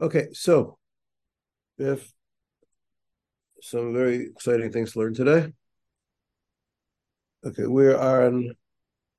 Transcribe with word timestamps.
Okay, 0.00 0.28
so 0.32 0.78
we 1.78 1.84
have 1.84 2.02
some 3.62 3.92
very 3.92 4.26
exciting 4.26 4.72
things 4.72 4.92
to 4.92 4.98
learn 4.98 5.14
today. 5.14 5.52
Okay, 7.44 7.66
we 7.66 7.86
are 7.88 8.26
on 8.26 8.52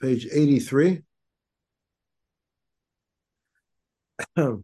page 0.01 0.27
83. 0.31 1.03
yeah, 4.37 4.55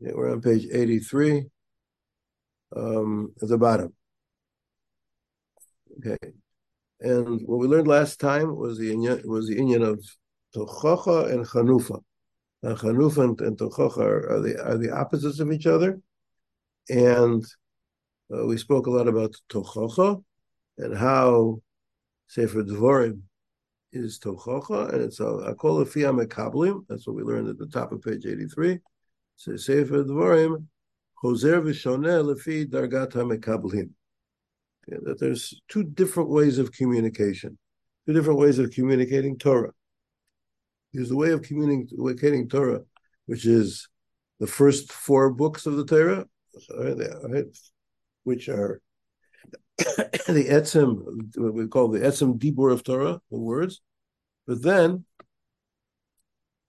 we're 0.00 0.32
on 0.32 0.40
page 0.40 0.66
83 0.72 1.46
um, 2.76 3.32
at 3.42 3.48
the 3.48 3.58
bottom. 3.58 3.92
Okay. 5.98 6.39
And 7.02 7.40
what 7.46 7.58
we 7.58 7.66
learned 7.66 7.88
last 7.88 8.20
time 8.20 8.56
was 8.56 8.78
the 8.78 8.94
was 9.24 9.48
the 9.48 9.56
union 9.56 9.82
of 9.82 10.04
Tochacha 10.54 11.32
and 11.32 11.46
Chanufa. 11.46 12.02
Uh, 12.62 12.74
Chanufa 12.74 13.24
and, 13.24 13.40
and 13.40 13.56
Tochacha 13.56 13.98
are, 13.98 14.32
are, 14.32 14.40
the 14.40 14.62
are 14.62 14.76
the 14.76 14.90
opposites 14.90 15.40
of 15.40 15.50
each 15.50 15.66
other, 15.66 15.98
and 16.90 17.42
uh, 18.34 18.44
we 18.44 18.58
spoke 18.58 18.86
a 18.86 18.90
lot 18.90 19.08
about 19.08 19.34
Tochacha 19.48 20.22
and 20.76 20.94
how 20.94 21.62
Sefer 22.28 22.64
Dvorim 22.64 23.22
is 23.92 24.18
Tochacha, 24.18 24.92
and 24.92 25.00
it's 25.02 25.20
a 25.20 25.24
Akol 25.24 25.88
Fia 25.88 26.12
Mekablim. 26.12 26.84
That's 26.86 27.06
what 27.06 27.16
we 27.16 27.22
learned 27.22 27.48
at 27.48 27.56
the 27.56 27.66
top 27.66 27.92
of 27.92 28.02
page 28.02 28.26
eighty-three. 28.26 28.78
So 29.36 29.56
Sefer 29.56 30.04
Dvorim 30.04 30.66
Choser 31.24 31.62
v'Shoneh 31.62 32.22
lefi 32.22 32.66
Dargat 32.66 33.12
HaMekablim 33.12 33.90
that 35.02 35.18
there's 35.18 35.60
two 35.68 35.84
different 35.84 36.30
ways 36.30 36.58
of 36.58 36.72
communication, 36.72 37.58
two 38.06 38.12
different 38.12 38.38
ways 38.38 38.58
of 38.58 38.70
communicating 38.70 39.38
Torah. 39.38 39.72
There's 40.92 41.08
the 41.08 41.16
way 41.16 41.30
of 41.30 41.42
communicating 41.42 42.48
Torah, 42.48 42.82
which 43.26 43.46
is 43.46 43.88
the 44.40 44.46
first 44.46 44.92
four 44.92 45.30
books 45.30 45.66
of 45.66 45.76
the 45.76 45.84
Torah, 45.84 46.26
which 48.24 48.48
are 48.48 48.80
the 49.78 50.46
etzem, 50.50 51.36
what 51.36 51.54
we 51.54 51.66
call 51.68 51.88
the 51.88 52.00
etzem 52.00 52.38
dibur 52.38 52.72
of 52.72 52.82
Torah, 52.82 53.20
the 53.30 53.38
words. 53.38 53.80
But 54.46 54.62
then, 54.62 55.04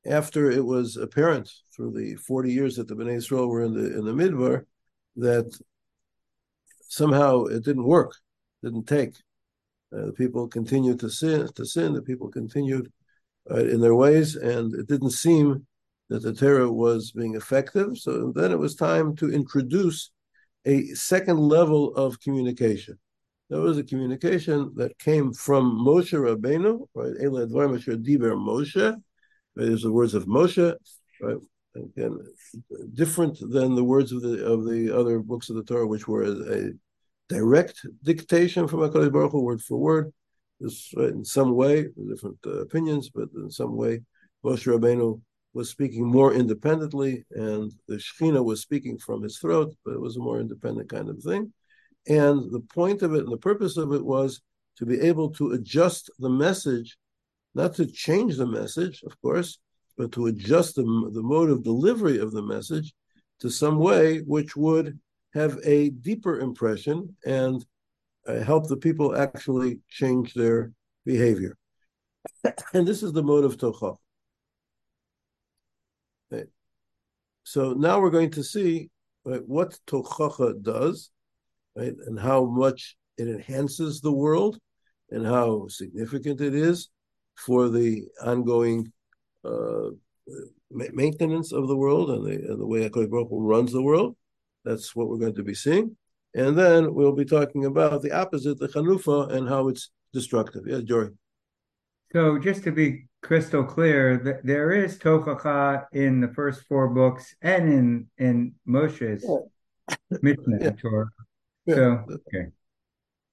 after 0.06 0.50
it 0.50 0.64
was 0.64 0.98
apparent 0.98 1.52
through 1.76 1.94
the 1.94 2.16
40 2.16 2.52
years 2.52 2.76
that 2.76 2.88
the 2.88 2.96
Bnei 2.96 3.18
Israel 3.18 3.48
were 3.48 3.64
in 3.64 3.74
the 3.74 3.98
in 3.98 4.06
the 4.06 4.14
Midbar, 4.14 4.66
that 5.18 5.60
somehow 6.92 7.46
it 7.46 7.64
didn't 7.64 7.86
work, 7.86 8.14
didn't 8.62 8.86
take. 8.86 9.16
Uh, 9.96 10.08
the 10.08 10.14
people 10.14 10.48
continued 10.48 11.00
to 11.00 11.10
sin, 11.10 11.48
to 11.56 11.66
sin. 11.66 11.94
The 11.94 12.02
people 12.02 12.30
continued 12.30 12.92
uh, 13.50 13.64
in 13.66 13.80
their 13.80 13.96
ways, 13.96 14.36
and 14.36 14.74
it 14.76 14.88
didn't 14.88 15.12
seem 15.12 15.66
that 16.10 16.22
the 16.22 16.34
Torah 16.34 16.72
was 16.72 17.12
being 17.12 17.36
effective. 17.36 17.98
So 17.98 18.34
then 18.36 18.52
it 18.52 18.60
was 18.60 18.76
time 18.76 19.16
to 19.18 19.32
introduce 19.32 20.12
a 20.66 20.88
second 20.88 21.40
level 21.40 21.96
of 21.96 22.20
communication. 22.20 23.00
There 23.50 23.62
was 23.62 23.78
a 23.78 23.84
communication 23.84 24.72
that 24.76 24.98
came 25.00 25.34
from 25.34 25.64
Moshe 25.86 26.14
Rabbeinu, 26.14 26.88
right? 26.94 27.16
Diber 27.18 28.36
Moshe. 28.36 29.02
There's 29.56 29.84
the 29.84 29.92
words 29.92 30.14
of 30.14 30.26
Moshe, 30.26 30.76
right? 31.22 31.38
Again, 31.76 32.20
different 32.94 33.38
than 33.40 33.76
the 33.76 33.84
words 33.84 34.12
of 34.12 34.22
the 34.22 34.46
of 34.46 34.66
the 34.66 34.96
other 34.98 35.20
books 35.20 35.50
of 35.50 35.56
the 35.56 35.64
Torah, 35.64 35.88
which 35.88 36.08
were 36.08 36.24
a, 36.24 36.72
direct 37.30 37.86
dictation 38.04 38.68
from 38.68 38.82
Hakadosh 38.82 39.10
Baruch 39.10 39.32
Hu, 39.32 39.42
word 39.42 39.62
for 39.62 39.78
word. 39.78 40.12
This, 40.60 40.94
uh, 40.98 41.08
in 41.08 41.24
some 41.24 41.56
way, 41.56 41.88
different 42.10 42.38
uh, 42.46 42.60
opinions, 42.60 43.10
but 43.10 43.30
in 43.36 43.50
some 43.50 43.78
way, 43.78 44.02
Moshe 44.44 44.68
Rabbeinu 44.68 45.22
was 45.54 45.70
speaking 45.70 46.06
more 46.06 46.34
independently, 46.34 47.26
and 47.32 47.72
the 47.88 47.96
Shekhinah 47.96 48.44
was 48.44 48.62
speaking 48.62 48.98
from 48.98 49.24
his 49.24 49.38
throat, 49.38 49.74
but 49.86 49.94
it 49.94 50.02
was 50.02 50.18
a 50.18 50.20
more 50.20 50.42
independent 50.42 50.90
kind 50.90 51.10
of 51.10 51.24
thing. 51.24 51.54
And 52.08 52.52
the 52.52 52.66
point 52.74 53.02
of 53.02 53.14
it 53.14 53.24
and 53.24 53.32
the 53.32 53.38
purpose 53.38 53.78
of 53.78 53.94
it 53.94 54.04
was 54.04 54.42
to 54.78 54.86
be 54.86 55.00
able 55.00 55.30
to 55.32 55.52
adjust 55.52 56.10
the 56.20 56.30
message, 56.30 56.98
not 57.56 57.76
to 57.76 57.86
change 57.86 58.36
the 58.36 58.46
message, 58.46 59.04
of 59.04 59.20
course, 59.22 59.58
but 59.98 60.12
to 60.14 60.28
adjust 60.28 60.76
the, 60.76 60.84
the 61.14 61.22
mode 61.22 61.50
of 61.50 61.64
delivery 61.64 62.20
of 62.20 62.32
the 62.32 62.42
message 62.42 62.94
to 63.40 63.50
some 63.50 63.78
way 63.78 64.20
which 64.20 64.56
would 64.56 65.00
have 65.34 65.58
a 65.64 65.90
deeper 65.90 66.40
impression 66.40 67.16
and 67.26 67.66
uh, 68.28 68.40
help 68.40 68.68
the 68.68 68.78
people 68.78 69.16
actually 69.16 69.80
change 69.90 70.34
their 70.34 70.72
behavior. 71.06 71.58
and 72.74 72.88
this 72.88 73.02
is 73.02 73.14
the 73.14 73.24
mode 73.24 73.46
of 73.46 73.58
Tocha. 73.58 73.96
So 77.44 77.74
now 77.74 78.00
we're 78.00 78.12
going 78.12 78.32
to 78.32 78.44
see 78.44 78.90
right, 79.26 79.46
what 79.46 79.78
Tochacha 79.88 80.62
does 80.62 81.10
right, 81.76 81.94
and 82.06 82.20
how 82.20 82.46
much 82.46 82.96
it 83.18 83.28
enhances 83.28 84.00
the 84.00 84.12
world 84.12 84.58
and 85.10 85.26
how 85.26 85.68
significant 85.68 86.40
it 86.40 86.56
is 86.56 86.90
for 87.36 87.68
the 87.68 88.06
ongoing 88.24 88.94
Uh, 89.44 89.92
maintenance 90.70 91.52
of 91.52 91.68
the 91.68 91.76
world 91.76 92.10
and 92.12 92.26
the, 92.26 92.52
and 92.52 92.60
the 92.60 92.66
way 92.66 92.88
HaKadosh 92.88 93.10
Baruch 93.10 93.30
Hu 93.30 93.42
runs 93.42 93.72
the 93.72 93.82
world. 93.82 94.16
That's 94.64 94.96
what 94.96 95.10
we're 95.10 95.18
going 95.18 95.36
to 95.36 95.44
be 95.44 95.56
seeing. 95.56 95.98
And 96.34 96.58
then 96.58 96.94
we'll 96.94 97.12
be 97.12 97.26
talking 97.26 97.66
about 97.66 98.02
the 98.02 98.12
opposite, 98.12 98.60
the 98.60 98.68
Chanufa, 98.68 99.32
and 99.34 99.50
how 99.50 99.68
it's 99.68 99.90
destructive. 100.14 100.64
Yes, 100.66 100.84
Jory. 100.84 101.10
So 102.14 102.38
just 102.38 102.64
to 102.64 102.72
be 102.72 103.08
crystal 103.22 103.64
clear, 103.64 104.42
there 104.44 104.72
is 104.72 104.98
Tochacha 104.98 105.86
in 105.94 106.22
the 106.22 106.28
first 106.30 106.64
four 106.68 106.90
books 106.90 107.36
and 107.42 107.72
in 107.72 108.08
in 108.18 108.54
Moshe's 108.68 109.26
yeah. 109.28 110.18
Mishnah 110.22 110.58
yeah. 110.62 110.72
Torah. 110.72 111.10
Yeah. 111.66 111.76
So 111.76 112.06
okay. 112.10 112.48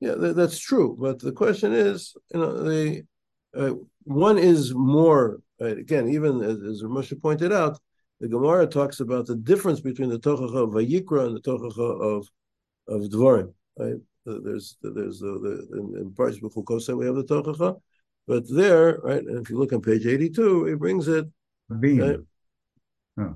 Yeah, 0.00 0.14
that's 0.16 0.58
true. 0.58 0.97
But 0.98 1.18
the 1.18 1.32
question 1.32 1.72
is, 1.72 2.14
you 2.32 2.41
know, 2.41 2.62
the 2.62 3.02
uh, 3.56 3.72
one 4.04 4.38
is 4.38 4.75
more 4.75 5.41
right, 5.60 5.78
again, 5.78 6.09
even 6.09 6.42
as, 6.42 6.59
as 6.60 6.82
Moshe 6.82 7.20
pointed 7.20 7.53
out, 7.53 7.78
the 8.20 8.28
Gemara 8.28 8.66
talks 8.66 9.00
about 9.00 9.26
the 9.26 9.36
difference 9.36 9.81
between 9.81 10.09
the 10.09 10.19
Tochacha 10.19 10.56
of 10.56 10.70
Vayikra 10.70 11.26
and 11.26 11.36
the 11.36 11.41
Tochacha 11.41 12.00
of 12.00 12.28
of 12.88 13.10
Dvarim. 13.10 13.53
Right? 13.78 13.97
There's 14.25 14.76
there's 14.82 15.20
the, 15.20 15.66
the 15.70 15.78
in, 15.78 15.97
in 16.00 16.10
B'chukosei 16.10 16.97
we 16.97 17.06
have 17.06 17.14
the 17.14 17.25
Tochacha, 17.25 17.81
but 18.26 18.44
there, 18.50 18.98
right? 19.03 19.22
And 19.22 19.38
if 19.38 19.50
you 19.50 19.59
look 19.59 19.72
on 19.72 19.80
page 19.80 20.06
eighty-two, 20.06 20.65
he 20.65 20.75
brings 20.75 21.09
it. 21.09 21.26
Right? 21.69 22.19
Oh. 23.19 23.34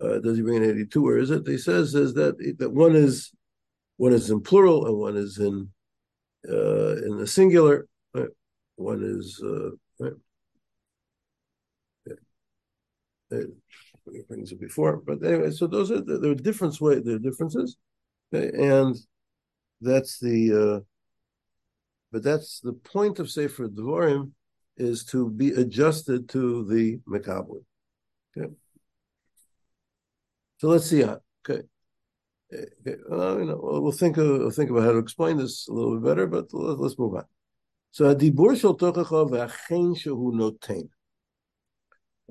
Uh, 0.00 0.18
does 0.18 0.36
he 0.36 0.42
bring 0.42 0.62
it 0.62 0.68
eighty-two? 0.68 1.02
Where 1.02 1.18
is 1.18 1.30
it? 1.30 1.46
He 1.46 1.58
says 1.58 1.94
is 1.94 2.14
that 2.14 2.36
that 2.58 2.70
one 2.70 2.94
is 2.94 3.32
one 3.96 4.12
is 4.12 4.30
in 4.30 4.40
plural 4.40 4.86
and 4.86 4.96
one 4.96 5.16
is 5.16 5.38
in 5.38 5.68
uh, 6.48 6.96
in 6.96 7.16
the 7.18 7.26
singular. 7.26 7.86
Right? 8.14 8.28
One 8.76 9.02
is 9.02 9.42
uh, 9.44 9.70
brings 14.28 14.52
it 14.52 14.60
before. 14.60 14.96
But 14.96 15.24
anyway, 15.24 15.50
so 15.50 15.66
those 15.66 15.90
are 15.90 16.00
there 16.00 16.30
are 16.30 16.34
different 16.34 16.80
way 16.80 17.00
there 17.00 17.16
are 17.16 17.18
differences, 17.18 17.76
okay? 18.34 18.50
and 18.56 18.96
that's 19.80 20.18
the. 20.18 20.52
Uh, 20.52 20.80
but 22.10 22.22
that's 22.22 22.60
the 22.60 22.74
point 22.74 23.18
of 23.18 23.30
Sefer 23.30 23.68
Devarim 23.68 24.32
is 24.76 25.02
to 25.06 25.30
be 25.30 25.50
adjusted 25.52 26.28
to 26.30 26.64
the 26.66 26.98
Mekabel. 27.08 27.64
Okay. 28.36 28.52
So 30.58 30.68
let's 30.68 30.86
see. 30.86 31.04
Okay. 31.04 31.62
Okay. 32.52 33.00
Uh, 33.10 33.38
you 33.38 33.44
know, 33.46 33.58
we'll 33.62 33.92
think 33.92 34.18
of, 34.18 34.26
we'll 34.26 34.50
think 34.50 34.70
about 34.70 34.82
how 34.82 34.92
to 34.92 34.98
explain 34.98 35.38
this 35.38 35.68
a 35.68 35.72
little 35.72 35.98
bit 35.98 36.04
better, 36.04 36.26
but 36.26 36.52
let's 36.52 36.98
move 36.98 37.14
on. 37.14 37.24
So 37.92 38.14
Adibur 38.14 38.58
Shel 38.58 38.74
Tochacha 38.74 39.30
V'Achen 39.30 39.94
Shehu 39.94 40.32
Notein. 40.32 40.88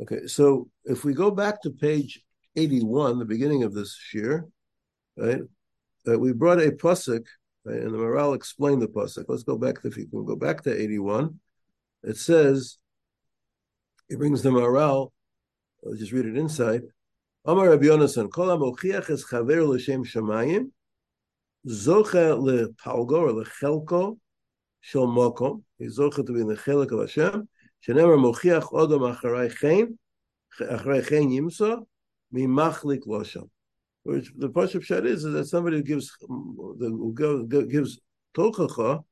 Okay, 0.02 0.26
so 0.26 0.70
if 0.86 1.04
we 1.06 1.14
go 1.14 1.30
back 1.30 1.62
to 1.62 1.70
page 1.70 2.24
81, 2.56 3.20
the 3.20 3.26
beginning 3.26 3.62
of 3.62 3.72
this 3.72 3.96
year, 4.12 4.48
right, 5.16 5.42
uh, 6.08 6.18
we 6.18 6.34
brought 6.34 6.60
a 6.60 6.72
pasuk, 6.72 7.24
right, 7.64 7.80
and 7.80 7.94
the 7.94 7.98
Maharal 8.00 8.36
explained 8.36 8.82
the 8.82 8.88
pasuk. 8.88 9.26
Let's 9.28 9.44
go 9.44 9.56
back, 9.56 9.84
to, 9.84 9.88
if 9.88 9.98
you 9.98 10.08
can 10.08 10.26
go 10.26 10.36
back 10.36 10.64
to 10.64 10.76
81. 10.76 11.40
It 12.04 12.18
says, 12.18 12.78
it 14.10 14.18
brings 14.18 14.42
the 14.42 14.50
Maharal, 14.50 15.12
I'll 15.86 15.94
just 15.94 16.12
read 16.12 16.26
it 16.26 16.38
inside. 16.38 16.82
Amar 17.46 17.70
Rabbi 17.70 17.86
Yonasan, 17.86 18.32
Kol 18.32 18.48
HaMochiach 18.48 19.12
es 19.12 19.24
chaver 19.26 19.68
l'shem 19.68 20.04
shamayim, 20.04 20.72
zocha 21.68 22.36
lepalgo 22.36 23.12
or 23.12 23.46
lechelko 23.46 24.18
shel 24.81 25.07
mokom. 25.07 25.63
He's 25.79 25.99
zocha 25.99 26.27
to 26.27 26.33
be 26.33 26.41
in 26.41 26.49
the 26.49 26.57
chelik 26.57 26.93
of 26.93 27.01
Hashem, 27.01 27.47
שנאמר 27.81 28.17
מוכיח 28.17 28.73
אודם 28.73 29.05
אחרי 29.05 29.51
כן, 29.51 29.87
אחרי 30.69 31.03
כן 31.03 31.31
ימצא, 31.31 31.75
ממחליק 32.33 33.07
לא 33.07 33.25
שם. 33.25 33.45
Which 34.05 34.33
the 34.37 34.49
Pashup 34.49 34.83
Shad 34.83 35.05
is, 35.05 35.25
is 35.25 35.33
that 35.33 35.47
somebody 35.47 35.79
who 35.79 35.83
gives 35.83 36.17
who 36.21 37.67
gives 37.69 37.99
tochacha, 38.37 39.03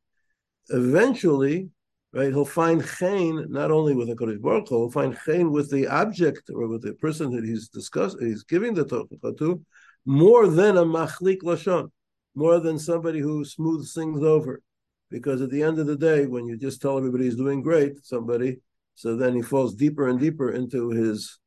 eventually 0.71 1.69
right? 2.15 2.29
He'll 2.29 2.45
find 2.45 2.83
chen 2.99 3.47
not 3.51 3.71
only 3.71 3.95
with 3.95 4.09
the 4.09 4.15
Kodesh 4.15 4.41
Baruch 4.41 4.69
Hu, 4.69 4.79
he'll 4.79 4.91
find 4.91 5.19
chen 5.27 5.51
with 5.51 5.71
the 5.71 5.89
object 5.89 6.49
or 6.49 6.69
with 6.69 6.83
the 6.83 6.95
person 6.95 7.31
that 7.35 7.45
he's 7.45 7.69
discussing, 7.69 8.27
he's 8.27 8.45
giving 8.45 8.73
the 8.73 8.85
tochacha 8.85 9.37
to, 9.39 9.61
more 10.07 10.47
than 10.47 10.77
a 10.77 10.85
machlik 10.85 11.43
lashon, 11.43 11.91
more 12.35 12.61
than 12.61 12.79
somebody 12.79 13.19
who 13.19 13.45
smooths 13.45 13.93
things 13.95 14.23
over. 14.23 14.63
Because 15.10 15.42
at 15.42 15.50
the 15.50 15.64
end 15.64 15.80
of 15.80 15.88
the 15.88 15.96
day, 15.96 16.28
when 16.28 16.46
you 16.48 16.58
just 16.58 16.82
tell 16.82 16.98
everybody 16.98 17.26
he's 17.26 17.36
doing 17.36 17.62
great, 17.62 18.06
somebody, 18.06 18.60
so 18.96 19.16
then 19.16 19.36
he 19.36 19.42
falls 19.42 19.76
deeper 19.76 20.10
and 20.10 20.20
deeper 20.20 20.52
into 20.52 20.90
his 20.90 21.40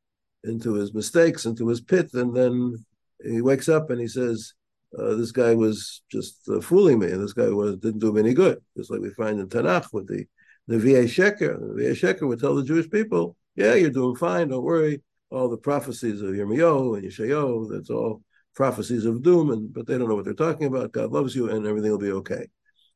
into 0.44 0.74
his 0.74 0.92
mistakes, 0.92 1.46
into 1.46 1.68
his 1.68 1.80
pit, 1.80 2.10
and 2.14 2.34
then 2.34 2.76
he 3.22 3.40
wakes 3.40 3.68
up 3.68 3.90
and 3.90 4.00
he 4.00 4.08
says, 4.08 4.54
uh, 4.98 5.14
"This 5.14 5.32
guy 5.32 5.54
was 5.54 6.02
just 6.10 6.48
uh, 6.48 6.60
fooling 6.60 6.98
me, 6.98 7.10
and 7.12 7.22
this 7.22 7.32
guy 7.32 7.50
was 7.50 7.76
didn't 7.76 8.00
do 8.00 8.12
me 8.12 8.20
any 8.20 8.34
good." 8.34 8.58
Just 8.76 8.90
like 8.90 9.00
we 9.00 9.10
find 9.10 9.38
in 9.38 9.48
Tanakh 9.48 9.92
with 9.92 10.08
the 10.08 10.26
the 10.66 10.78
VA 10.78 11.04
Sheker. 11.04 11.58
The 11.60 11.74
VA 11.74 11.94
Sheker 11.94 12.26
would 12.26 12.40
tell 12.40 12.54
the 12.54 12.64
Jewish 12.64 12.90
people, 12.90 13.36
"Yeah, 13.54 13.74
you're 13.74 13.90
doing 13.90 14.16
fine. 14.16 14.48
Don't 14.48 14.64
worry. 14.64 15.02
All 15.30 15.48
the 15.48 15.56
prophecies 15.56 16.20
of 16.20 16.30
Yirmiyahu 16.30 16.98
and 16.98 17.06
Yeshayahu, 17.06 17.70
that's 17.70 17.90
all 17.90 18.22
prophecies 18.54 19.06
of 19.06 19.22
doom, 19.22 19.50
and 19.50 19.72
but 19.72 19.86
they 19.86 19.96
don't 19.98 20.08
know 20.08 20.14
what 20.14 20.24
they're 20.24 20.34
talking 20.34 20.66
about. 20.66 20.92
God 20.92 21.12
loves 21.12 21.34
you, 21.36 21.50
and 21.50 21.66
everything 21.66 21.90
will 21.90 21.98
be 21.98 22.12
okay." 22.12 22.46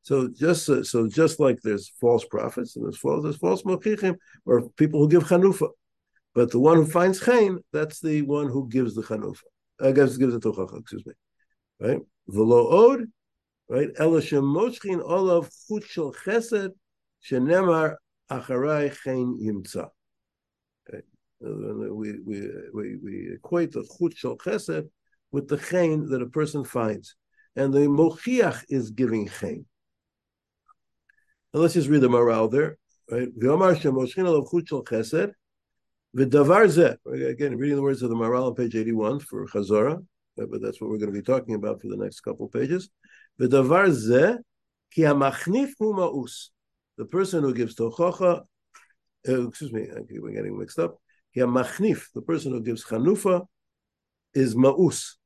So 0.06 0.28
just 0.28 0.70
uh, 0.70 0.84
so 0.84 1.08
just 1.08 1.40
like 1.40 1.58
there's 1.62 1.88
false 2.00 2.24
prophets 2.24 2.76
and 2.76 2.84
there's 2.84 2.96
false 2.96 3.24
there's 3.24 3.38
false 3.38 3.64
mochichim 3.64 4.14
or 4.44 4.70
people 4.76 5.00
who 5.00 5.08
give 5.08 5.24
chanufa, 5.24 5.68
but 6.32 6.52
the 6.52 6.60
one 6.60 6.76
who 6.76 6.86
finds 6.86 7.18
chen, 7.18 7.58
that's 7.72 7.98
the 7.98 8.22
one 8.22 8.46
who 8.46 8.68
gives 8.68 8.94
the 8.94 9.02
chanufa. 9.02 9.42
I 9.80 9.86
uh, 9.86 9.90
guess 9.90 10.16
gives 10.16 10.32
the 10.32 10.38
tochacha. 10.38 10.78
Excuse 10.78 11.04
me, 11.06 11.14
right? 11.80 11.98
V'lo 12.30 12.72
od, 12.72 13.00
right? 13.68 13.88
Ela 13.98 14.20
shemoshchin 14.22 15.02
olav 15.02 15.50
chut 15.66 15.82
shel 15.82 16.12
chesed 16.12 16.70
shenemar 17.28 17.96
acharai 18.30 18.96
chen 19.02 19.36
yimtza. 19.42 19.88
We, 21.40 22.12
we, 22.20 22.48
we, 22.72 22.96
we 23.02 23.30
equate 23.34 23.72
the 23.72 23.82
chut 23.82 24.16
shel 24.16 24.36
chesed 24.36 24.88
with 25.32 25.48
the 25.48 25.56
chen 25.56 26.06
that 26.10 26.22
a 26.22 26.26
person 26.26 26.62
finds. 26.62 27.16
And 27.56 27.74
the 27.74 27.88
mochiach 27.88 28.66
is 28.68 28.92
giving 28.92 29.28
chen. 29.28 29.66
And 31.52 31.62
let's 31.62 31.74
just 31.74 31.88
read 31.88 32.00
the 32.00 32.08
Maharal 32.08 32.50
there. 32.50 32.76
Right? 33.10 33.28
Again, 37.22 37.56
reading 37.56 37.76
the 37.76 37.82
words 37.82 38.02
of 38.02 38.10
the 38.10 38.16
Maharal 38.16 38.48
on 38.48 38.54
page 38.54 38.74
81 38.74 39.20
for 39.20 39.46
Chazorah, 39.46 40.04
but 40.36 40.60
that's 40.60 40.80
what 40.80 40.90
we're 40.90 40.98
going 40.98 41.12
to 41.12 41.18
be 41.18 41.22
talking 41.22 41.54
about 41.54 41.80
for 41.80 41.88
the 41.88 41.96
next 41.96 42.20
couple 42.20 42.48
pages. 42.48 42.90
The 43.38 43.64
person 47.10 47.42
who 47.42 47.54
gives 47.54 47.74
tochocha, 47.74 48.42
uh, 49.28 49.48
excuse 49.48 49.72
me, 49.72 49.88
we're 50.18 50.32
getting 50.32 50.58
mixed 50.58 50.78
up. 50.78 50.98
The 51.34 52.22
person 52.26 52.52
who 52.52 52.62
gives 52.62 52.84
chanufa, 52.84 53.46
is 54.34 54.54
ma'us. 54.54 55.16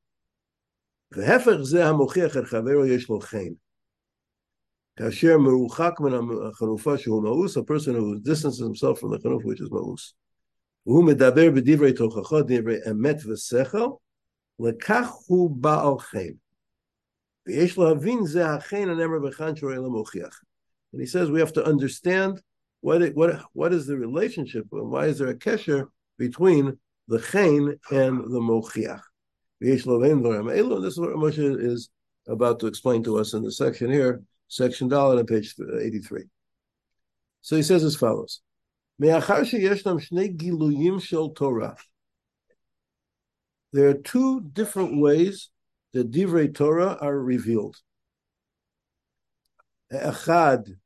Kasher 5.00 5.38
meruchak 5.38 5.98
min 6.00 6.12
hachanufa 6.12 6.98
shehu 7.02 7.56
a 7.56 7.64
person 7.64 7.94
who 7.94 8.20
distances 8.20 8.60
himself 8.60 9.00
from 9.00 9.10
the 9.10 9.18
chanufa 9.18 9.44
which 9.44 9.60
is 9.60 9.70
ma'us. 9.70 10.12
And 10.86 11.08
he 21.00 21.06
says 21.06 21.30
we 21.30 21.40
have 21.40 21.52
to 21.52 21.64
understand 21.64 22.42
what 22.80 23.02
it, 23.02 23.14
what 23.14 23.42
what 23.52 23.72
is 23.72 23.86
the 23.86 23.96
relationship 23.96 24.66
and 24.72 24.90
why 24.90 25.06
is 25.06 25.18
there 25.18 25.28
a 25.28 25.34
kesher 25.34 25.88
between 26.18 26.78
the 27.08 27.18
chen 27.18 27.78
and 27.90 28.20
the 28.20 28.40
mochiach. 28.40 29.00
This 29.60 29.80
is 29.80 29.86
what 29.86 30.00
Moshe 30.02 31.60
is 31.60 31.90
about 32.26 32.60
to 32.60 32.66
explain 32.66 33.02
to 33.04 33.18
us 33.18 33.34
in 33.34 33.42
the 33.42 33.52
section 33.52 33.90
here 33.90 34.22
section 34.50 34.88
dollar 34.88 35.18
on 35.18 35.26
page 35.26 35.54
83. 35.58 36.24
So 37.40 37.56
he 37.56 37.62
says 37.62 37.82
as 37.84 37.96
follows: 37.96 38.40
There 38.98 39.16
are 43.88 43.94
two 43.94 44.40
different 44.40 45.00
ways 45.00 45.50
that 45.92 46.10
divrei 46.10 46.54
Torah 46.54 46.98
are 47.00 47.18
revealed. 47.18 47.76
Echad 49.92 50.76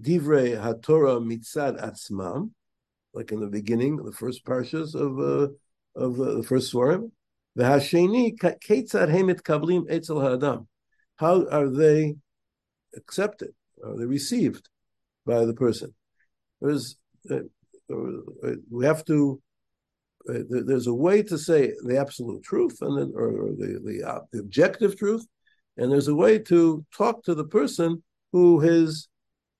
divrei 0.00 0.56
haTorah 0.60 1.20
mitzad 1.24 1.82
atzmam, 1.82 2.50
like 3.14 3.32
in 3.32 3.40
the 3.40 3.48
beginning, 3.48 3.96
the 3.96 4.12
first 4.12 4.44
parshas 4.44 4.94
of 4.94 5.18
uh, 5.18 5.48
of 5.96 6.20
uh, 6.20 6.34
the 6.34 6.42
first 6.42 6.72
swarim. 6.72 7.10
V'hasheni 7.58 8.36
ketzad 8.38 9.08
hemet 9.08 9.42
kablim 9.42 9.86
etzel 9.88 10.20
ha'adam. 10.20 10.68
How 11.16 11.46
are 11.48 11.68
they 11.68 12.16
accepted? 12.96 13.50
Are 13.84 13.96
they 13.96 14.06
received 14.06 14.68
by 15.26 15.44
the 15.44 15.54
person? 15.54 15.94
There's 16.60 16.96
uh, 17.30 17.40
uh 17.92 18.54
we 18.70 18.84
have 18.86 19.04
to. 19.06 19.40
Uh, 20.26 20.38
there's 20.48 20.86
a 20.86 20.94
way 20.94 21.22
to 21.22 21.36
say 21.36 21.72
the 21.84 21.98
absolute 21.98 22.42
truth, 22.42 22.78
and 22.80 22.98
then 22.98 23.12
or, 23.14 23.28
or 23.28 23.50
the 23.50 23.80
the, 23.84 24.08
uh, 24.08 24.20
the 24.32 24.40
objective 24.40 24.96
truth, 24.96 25.26
and 25.76 25.90
there's 25.90 26.08
a 26.08 26.14
way 26.14 26.38
to 26.38 26.84
talk 26.96 27.22
to 27.24 27.34
the 27.34 27.44
person 27.44 28.02
who 28.32 28.60
has 28.60 29.08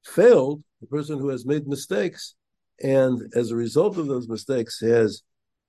failed, 0.05 0.63
the 0.81 0.87
person 0.87 1.19
who 1.19 1.29
has 1.29 1.45
made 1.45 1.67
mistakes, 1.67 2.35
and 2.83 3.21
as 3.35 3.51
a 3.51 3.57
result 3.57 3.99
of 3.99 4.07
those 4.07 4.29
mistakes 4.29 4.81
has 4.81 5.23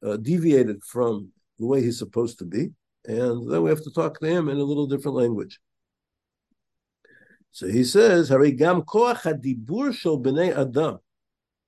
uh, 0.05 0.17
deviated 0.17 0.81
from 0.83 1.29
the 1.59 1.65
way 1.65 1.81
he's 1.81 1.99
supposed 1.99 2.39
to 2.39 2.45
be, 2.45 2.69
and 3.05 3.51
then 3.51 3.63
we 3.63 3.69
have 3.69 3.83
to 3.83 3.91
talk 3.91 4.19
to 4.19 4.27
him 4.27 4.49
in 4.49 4.57
a 4.57 4.63
little 4.63 4.87
different 4.87 5.17
language. 5.17 5.59
So 7.55 7.67
he 7.67 7.85
says, 7.85 8.31
Harigam 8.31 8.83
koach 8.83 9.21
hadibur 9.21 9.93
shel 9.93 10.19
b'nei 10.21 10.53
adam. 10.53 10.99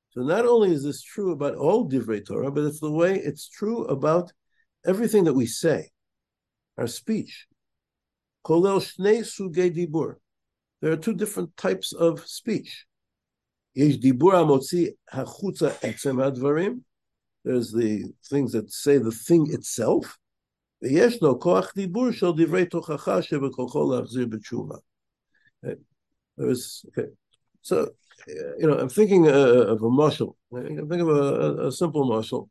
So 0.10 0.20
not 0.20 0.46
only 0.46 0.74
is 0.74 0.84
this 0.84 1.02
true 1.02 1.32
about 1.32 1.56
all 1.56 1.90
divrei 1.90 2.26
Torah, 2.26 2.52
but 2.52 2.66
it's 2.66 2.82
the 2.82 2.92
way 2.92 3.16
it's 3.16 3.48
true 3.48 3.86
about 3.86 4.34
everything 4.86 5.24
that 5.24 5.34
we 5.34 5.46
say, 5.46 5.92
our 6.78 6.88
speech. 6.88 7.48
Kolel 8.46 8.82
shnei 8.82 9.20
suge 9.20 9.74
dibur. 9.74 10.16
There 10.82 10.92
are 10.92 10.98
two 10.98 11.14
different 11.14 11.56
types 11.56 11.94
of 11.94 12.28
speech. 12.28 12.86
Yesh 13.74 13.96
dibur 13.96 14.34
amotzi 14.34 14.90
hachutza 15.14 15.72
etzem 15.80 16.18
advarim. 16.18 16.82
There's 17.46 17.72
the 17.72 18.12
things 18.26 18.52
that 18.52 18.74
say 18.74 18.98
the 18.98 19.12
thing 19.12 19.54
itself. 19.54 20.20
V'yeshno 20.84 21.40
koach 21.40 21.70
dibur 21.74 22.14
shel 22.14 22.36
divrei 22.36 22.68
tochacha 22.68 23.26
shebekocho 23.26 23.88
lachzir 23.88 24.26
b'tshuva. 24.26 24.80
Right? 25.64 25.78
Was 26.38 26.86
okay. 26.90 27.10
So 27.62 27.90
you 28.28 28.68
know, 28.68 28.78
I'm 28.78 28.90
thinking 28.90 29.28
uh, 29.28 29.32
of 29.32 29.82
a 29.84 29.90
muscle. 29.90 30.38
I 30.56 30.62
think 30.62 30.92
of 31.02 31.10
a, 31.10 31.68
a 31.68 31.72
simple 31.72 32.06
muscle, 32.06 32.50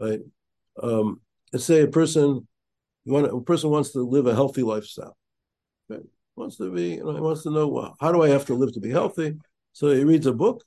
right? 0.00 0.20
Um, 0.82 1.20
let's 1.52 1.64
say 1.64 1.82
a 1.82 1.88
person, 1.88 2.46
want, 3.06 3.26
a 3.26 3.40
person 3.40 3.70
wants 3.70 3.92
to 3.92 4.00
live 4.00 4.26
a 4.26 4.34
healthy 4.34 4.62
lifestyle. 4.62 5.16
Right? 5.88 6.02
Wants 6.36 6.56
to 6.56 6.70
be, 6.70 6.94
you 6.94 7.04
know, 7.04 7.22
wants 7.22 7.42
to 7.44 7.50
know 7.50 7.68
well, 7.68 7.96
how 8.00 8.12
do 8.12 8.22
I 8.22 8.28
have 8.28 8.46
to 8.46 8.54
live 8.54 8.72
to 8.74 8.80
be 8.80 8.90
healthy? 8.90 9.36
So 9.72 9.90
he 9.90 10.04
reads 10.04 10.26
a 10.26 10.32
book, 10.32 10.64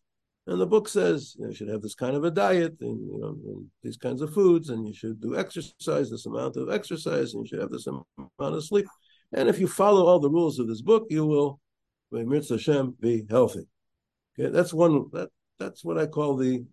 and 0.47 0.59
the 0.59 0.65
book 0.65 0.87
says 0.87 1.35
you, 1.37 1.43
know, 1.43 1.49
you 1.49 1.55
should 1.55 1.69
have 1.69 1.81
this 1.81 1.95
kind 1.95 2.15
of 2.15 2.23
a 2.23 2.31
diet, 2.31 2.77
and 2.81 2.99
you 3.11 3.19
know, 3.19 3.37
and 3.47 3.65
these 3.83 3.97
kinds 3.97 4.21
of 4.21 4.33
foods, 4.33 4.69
and 4.69 4.87
you 4.87 4.93
should 4.93 5.21
do 5.21 5.37
exercise, 5.37 6.09
this 6.09 6.25
amount 6.25 6.55
of 6.55 6.69
exercise, 6.69 7.33
and 7.33 7.43
you 7.43 7.47
should 7.47 7.61
have 7.61 7.71
this 7.71 7.87
amount 7.87 8.31
of 8.39 8.63
sleep. 8.63 8.85
And 9.33 9.49
if 9.49 9.59
you 9.59 9.67
follow 9.67 10.05
all 10.05 10.19
the 10.19 10.29
rules 10.29 10.57
of 10.57 10.67
this 10.67 10.81
book, 10.81 11.07
you 11.09 11.25
will 11.25 11.59
Mitzvah 12.11 12.55
Hashem, 12.55 12.95
be 12.99 13.25
healthy. 13.29 13.67
Okay, 14.39 14.49
that's 14.51 14.73
one. 14.73 15.05
That 15.13 15.29
that's 15.59 15.83
what 15.83 15.97
I 15.97 16.05
call 16.05 16.35
the 16.35 16.65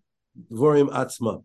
Vorim 0.51 0.89
Atzma. 0.89 1.43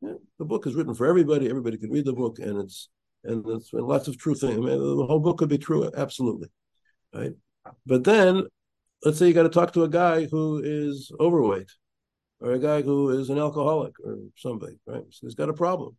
Yeah, 0.00 0.14
the 0.38 0.44
book 0.44 0.66
is 0.66 0.74
written 0.74 0.94
for 0.94 1.06
everybody. 1.06 1.48
Everybody 1.48 1.76
can 1.76 1.90
read 1.90 2.04
the 2.04 2.12
book, 2.12 2.38
and 2.38 2.58
it's 2.58 2.88
and 3.24 3.44
it's 3.48 3.72
and 3.72 3.86
lots 3.86 4.08
of 4.08 4.18
truth. 4.18 4.44
I 4.44 4.48
mean, 4.48 4.64
the 4.64 5.06
whole 5.06 5.20
book 5.20 5.38
could 5.38 5.48
be 5.48 5.58
true, 5.58 5.90
absolutely, 5.96 6.48
right? 7.14 7.32
But 7.84 8.04
then 8.04 8.44
let's 9.04 9.18
say 9.18 9.28
you 9.28 9.34
got 9.34 9.44
to 9.44 9.48
talk 9.48 9.72
to 9.72 9.84
a 9.84 9.88
guy 9.88 10.26
who 10.26 10.60
is 10.64 11.12
overweight 11.20 11.70
or 12.40 12.52
a 12.52 12.58
guy 12.58 12.82
who 12.82 13.10
is 13.10 13.30
an 13.30 13.38
alcoholic 13.38 13.94
or 14.04 14.18
somebody, 14.36 14.78
right? 14.86 15.04
So 15.10 15.26
he's 15.26 15.34
got 15.34 15.48
a 15.48 15.54
problem. 15.54 15.96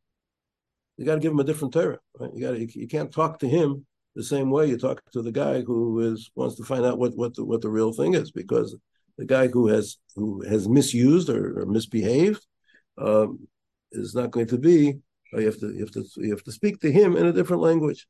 You 0.98 1.05
got 1.05 1.15
to 1.15 1.21
give 1.21 1.31
him 1.31 1.39
a 1.39 1.45
different 1.45 1.74
Torah, 1.74 2.00
right? 2.19 2.31
You 2.33 2.41
got 2.41 2.51
to, 2.51 2.79
you 2.79 2.88
can't 2.88 3.12
talk 3.12 3.39
to 3.39 3.48
him 3.48 3.86
the 4.15 4.23
same 4.23 4.49
way 4.49 4.67
you 4.67 4.77
talk 4.77 5.01
to 5.11 5.21
the 5.21 5.31
guy 5.31 5.61
who 5.61 5.99
is 5.99 6.31
wants 6.35 6.55
to 6.55 6.63
find 6.63 6.85
out 6.85 6.97
what 6.97 7.15
what 7.15 7.35
the, 7.35 7.45
what 7.45 7.61
the 7.61 7.69
real 7.69 7.93
thing 7.93 8.15
is 8.15 8.31
because 8.31 8.75
the 9.17 9.25
guy 9.25 9.47
who 9.47 9.67
has 9.67 9.97
who 10.15 10.41
has 10.47 10.67
misused 10.67 11.29
or, 11.29 11.61
or 11.61 11.65
misbehaved 11.65 12.45
um, 12.97 13.47
is 13.91 14.15
not 14.15 14.31
going 14.31 14.47
to 14.47 14.57
be. 14.57 14.97
Uh, 15.33 15.39
you 15.39 15.45
have 15.45 15.59
to 15.59 15.71
you 15.73 15.79
have 15.79 15.91
to 15.91 16.05
you 16.17 16.31
have 16.31 16.43
to 16.43 16.51
speak 16.51 16.79
to 16.81 16.91
him 16.91 17.15
in 17.15 17.25
a 17.27 17.33
different 17.33 17.61
language, 17.61 18.07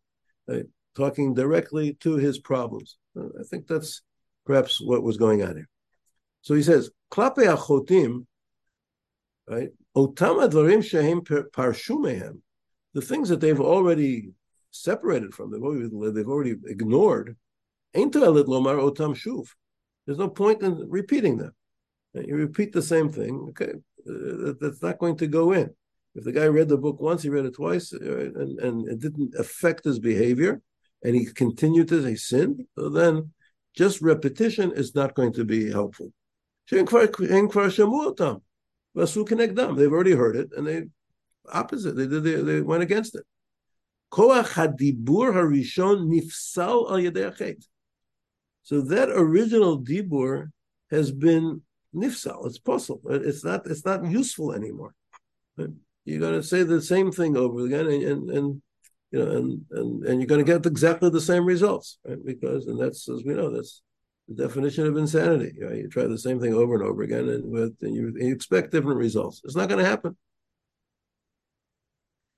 right? 0.48 0.66
talking 0.96 1.34
directly 1.34 1.94
to 2.02 2.16
his 2.16 2.40
problems. 2.40 2.98
Uh, 3.18 3.28
I 3.40 3.44
think 3.50 3.68
that's 3.68 4.02
perhaps 4.46 4.82
what 4.82 5.04
was 5.04 5.18
going 5.18 5.44
on 5.44 5.56
here. 5.56 5.70
So 6.42 6.54
he 6.54 6.64
says, 6.64 6.90
klape 7.12 7.38
achotim, 7.38 8.26
right? 9.48 9.70
Otam 9.96 10.48
advarim 10.48 10.84
shehem 10.84 11.22
parshu 11.22 11.98
mehem, 11.98 12.40
the 12.94 13.02
things 13.02 13.30
that 13.30 13.40
they've 13.40 13.60
already 13.60 14.32
separated 14.72 15.34
from, 15.34 15.52
they've 15.52 15.62
already, 15.62 15.90
they've 16.12 16.28
already 16.28 16.56
ignored. 16.66 17.36
There's 17.94 18.08
no 20.18 20.30
point 20.30 20.62
in 20.62 20.90
repeating 20.90 21.38
them. 21.38 21.54
You 22.14 22.36
repeat 22.36 22.72
the 22.74 22.82
same 22.82 23.10
thing, 23.10 23.48
okay, 23.50 23.74
uh, 24.10 24.54
that's 24.60 24.82
not 24.82 24.98
going 25.00 25.18
to 25.18 25.28
go 25.28 25.52
in. 25.52 25.70
If 26.16 26.24
the 26.24 26.32
guy 26.32 26.46
read 26.46 26.70
the 26.70 26.78
book 26.78 27.00
once, 27.00 27.22
he 27.22 27.30
read 27.30 27.46
it 27.46 27.54
twice, 27.54 27.94
uh, 27.94 28.32
and, 28.36 28.60
and 28.60 28.88
it 28.88 29.00
didn't 29.00 29.36
affect 29.38 29.86
his 29.86 30.00
behavior, 30.00 30.62
and 31.04 31.16
he 31.16 31.26
continued 31.26 31.88
to 31.90 32.02
say 32.02 32.16
sin, 32.16 32.68
then 32.76 33.32
just 33.76 34.02
repetition 34.02 34.72
is 34.72 34.96
not 34.96 35.14
going 35.14 35.34
to 35.34 35.46
be 35.46 35.72
helpful. 35.72 36.12
They've 36.72 36.92
already 39.92 40.16
heard 40.16 40.36
it, 40.36 40.50
and 40.58 40.68
they 40.68 40.84
opposite. 41.52 41.96
They 41.96 42.06
they, 42.06 42.36
they 42.42 42.62
went 42.62 42.84
against 42.84 43.16
it. 43.16 43.26
So 48.64 48.82
that 48.82 49.10
original 49.10 49.80
dibur 49.82 50.50
has 50.92 51.12
been 51.12 51.62
nifsal. 51.96 52.46
It's 52.46 52.60
possible. 52.60 53.02
It's 53.10 53.44
not. 53.44 53.66
It's 53.66 53.86
not 53.86 54.06
useful 54.06 54.54
anymore. 54.54 54.94
You're 56.06 56.20
going 56.20 56.34
to 56.34 56.44
say 56.44 56.64
the 56.64 56.82
same 56.82 57.12
thing 57.12 57.36
over 57.38 57.66
again, 57.66 57.88
and, 57.88 58.04
and, 58.04 58.30
and 58.30 58.62
you 59.12 59.20
know, 59.20 59.32
and, 59.32 59.66
and 59.72 60.06
and 60.06 60.20
you're 60.20 60.28
going 60.28 60.44
to 60.44 60.52
get 60.52 60.66
exactly 60.66 61.10
the 61.10 61.22
same 61.22 61.46
results, 61.46 61.98
right? 62.06 62.24
Because, 62.24 62.68
and 62.68 62.80
that's 62.80 63.08
as 63.10 63.24
we 63.24 63.34
know, 63.34 63.50
that's 63.50 63.82
the 64.28 64.36
definition 64.36 64.86
of 64.86 64.98
insanity. 64.98 65.54
Right? 65.62 65.78
You 65.78 65.90
try 65.90 66.06
the 66.06 66.18
same 66.18 66.40
thing 66.40 66.54
over 66.54 66.76
and 66.76 66.84
over 66.84 67.02
again, 67.04 67.28
and 67.30 67.52
with 67.52 67.76
and 67.82 67.94
you, 67.96 68.08
and 68.08 68.28
you 68.28 68.34
expect 68.34 68.72
different 68.72 68.98
results. 68.98 69.42
It's 69.44 69.56
not 69.56 69.70
going 69.70 69.84
to 69.84 69.90
happen. 69.90 70.16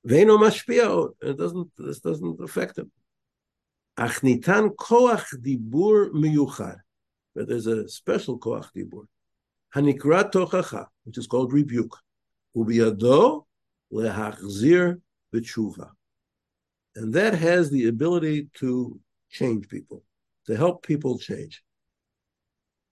Veino 0.05 0.37
mashpia. 0.37 1.09
It 1.21 1.37
doesn't. 1.37 1.71
This 1.77 1.99
doesn't 1.99 2.39
affect 2.41 2.77
him. 2.77 2.91
Achnitan 3.97 4.75
koach 4.75 5.25
dibur 5.39 6.11
miyuchad. 6.11 6.77
But 7.35 7.47
there's 7.47 7.67
a 7.67 7.87
special 7.87 8.39
koach 8.39 8.67
dibur. 8.75 9.05
Hanikra 9.75 10.31
tochacha, 10.31 10.87
which 11.03 11.17
is 11.17 11.27
called 11.27 11.53
rebuke. 11.53 11.97
Ubiyado 12.55 13.45
lehachzir 13.93 15.01
b'tshuva. 15.33 15.91
And 16.95 17.13
that 17.13 17.35
has 17.35 17.69
the 17.69 17.87
ability 17.87 18.49
to 18.55 18.99
change 19.29 19.69
people, 19.69 20.03
to 20.47 20.57
help 20.57 20.85
people 20.85 21.17
change. 21.17 21.63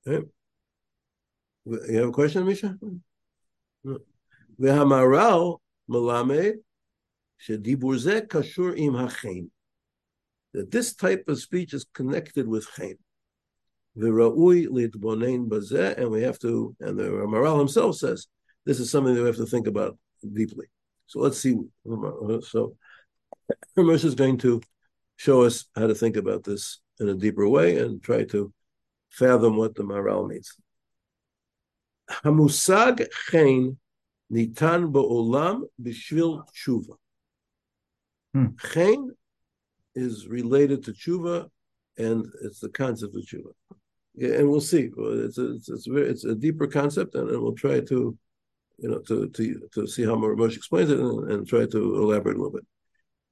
Okay. 0.08 0.26
You 1.66 1.98
have 2.00 2.10
a 2.10 2.12
question, 2.12 2.46
Misha? 2.46 2.78
V'hamaral 4.60 5.60
kashur 7.48 8.78
im 8.78 8.94
hachein. 8.94 9.50
That 10.54 10.72
this 10.72 10.96
type 10.96 11.26
of 11.28 11.40
speech 11.40 11.74
is 11.74 11.86
connected 11.94 12.48
with 12.48 12.68
chen. 12.76 12.98
V'ra'ui 13.98 14.68
litbonein 14.68 15.48
bazeh, 15.48 15.98
and 15.98 16.10
we 16.10 16.24
have 16.24 16.40
to, 16.40 16.76
and 16.80 16.98
the 16.98 17.04
Maharal 17.04 17.60
himself 17.60 17.98
says, 17.98 18.28
this 18.66 18.80
is 18.80 18.90
something 18.90 19.14
that 19.14 19.22
we 19.22 19.28
have 19.28 19.36
to 19.38 19.46
think 19.46 19.68
about 19.68 19.98
deeply. 20.34 20.68
So 21.08 21.20
let's 21.20 21.40
see. 21.40 21.56
So 21.86 22.76
Ramesh 23.78 24.06
is 24.06 24.16
going 24.16 24.38
to 24.40 24.62
show 25.18 25.44
us 25.44 25.66
how 25.76 25.88
to 25.88 25.96
think 25.96 26.18
about 26.18 26.44
this 26.44 26.80
in 27.00 27.10
a 27.10 27.16
deeper 27.16 27.48
way 27.48 27.78
and 27.78 28.02
try 28.02 28.24
to 28.26 28.54
fathom 29.10 29.58
what 29.58 29.76
the 29.76 29.84
Maharal 29.84 30.28
means. 30.28 30.56
Hamusag 32.10 33.08
chen 33.30 33.78
nitan 34.32 34.92
ba'olam 34.92 35.64
b'shvil 35.82 36.44
tshuva. 36.54 36.96
Hmm. 38.34 38.48
Chen 38.72 39.12
is 39.96 40.28
related 40.28 40.84
to 40.86 40.94
tshuva, 40.94 41.50
and 41.98 42.26
it's 42.44 42.60
the 42.60 42.70
concept 42.70 43.16
of 43.16 43.24
tshuva. 43.24 43.52
Yeah, 44.16 44.36
and 44.36 44.50
we'll 44.50 44.62
see. 44.62 44.90
It's 44.98 45.38
a, 45.38 45.56
it's, 45.56 45.70
it's, 45.70 45.88
a 45.88 45.92
very, 45.94 46.08
it's 46.10 46.26
a 46.26 46.36
deeper 46.36 46.68
concept, 46.68 47.16
and, 47.16 47.30
and 47.30 47.42
we'll 47.42 47.54
try 47.54 47.80
to, 47.80 48.18
you 48.78 48.90
know, 48.90 49.00
to 49.00 49.30
to, 49.30 49.70
to 49.74 49.88
see 49.88 50.04
how 50.04 50.16
Moshe 50.16 50.56
explains 50.56 50.90
it, 50.90 51.00
and, 51.00 51.32
and 51.32 51.48
try 51.48 51.66
to 51.66 51.96
elaborate 51.96 52.36
a 52.36 52.40
little 52.40 52.52
bit. 52.52 52.66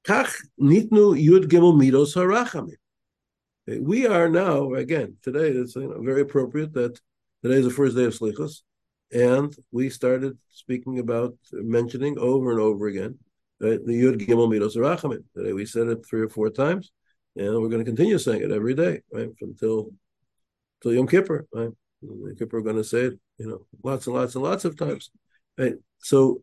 Kach 0.04 0.34
nitnu 0.60 1.20
yud 1.22 1.44
midos. 1.44 2.72
We 3.80 4.06
are 4.06 4.28
now 4.28 4.72
again 4.74 5.16
today. 5.22 5.48
It's 5.48 5.76
you 5.76 5.88
know, 5.88 6.00
very 6.00 6.22
appropriate 6.22 6.72
that 6.72 6.98
today 7.42 7.56
is 7.56 7.64
the 7.64 7.70
first 7.70 7.96
day 7.96 8.04
of 8.04 8.14
Slichos, 8.14 8.62
and 9.12 9.54
we 9.70 9.90
started 9.90 10.38
speaking 10.50 10.98
about 10.98 11.36
mentioning 11.52 12.18
over 12.18 12.50
and 12.50 12.60
over 12.60 12.86
again 12.86 13.18
the 13.60 13.78
Yud 13.86 14.20
Gimel 14.20 14.48
Midos 14.48 14.76
Rachamim. 14.76 15.24
Today 15.34 15.52
we 15.52 15.66
said 15.66 15.88
it 15.88 16.06
three 16.06 16.22
or 16.22 16.28
four 16.28 16.50
times, 16.50 16.90
and 17.36 17.48
we're 17.60 17.68
going 17.68 17.84
to 17.84 17.90
continue 17.90 18.18
saying 18.18 18.42
it 18.42 18.52
every 18.52 18.74
day, 18.74 19.00
right, 19.12 19.30
until 19.40 19.90
until 20.80 20.94
Yom 20.96 21.08
Kippur. 21.08 21.46
Right, 21.52 21.70
Yom 22.02 22.34
Kippur 22.38 22.58
are 22.58 22.62
going 22.62 22.76
to 22.76 22.84
say 22.84 23.00
it, 23.06 23.18
you 23.38 23.48
know, 23.48 23.66
lots 23.82 24.06
and 24.06 24.14
lots 24.16 24.34
and 24.34 24.44
lots 24.44 24.64
of 24.64 24.76
times. 24.76 25.10
Right, 25.56 25.74
so 25.98 26.42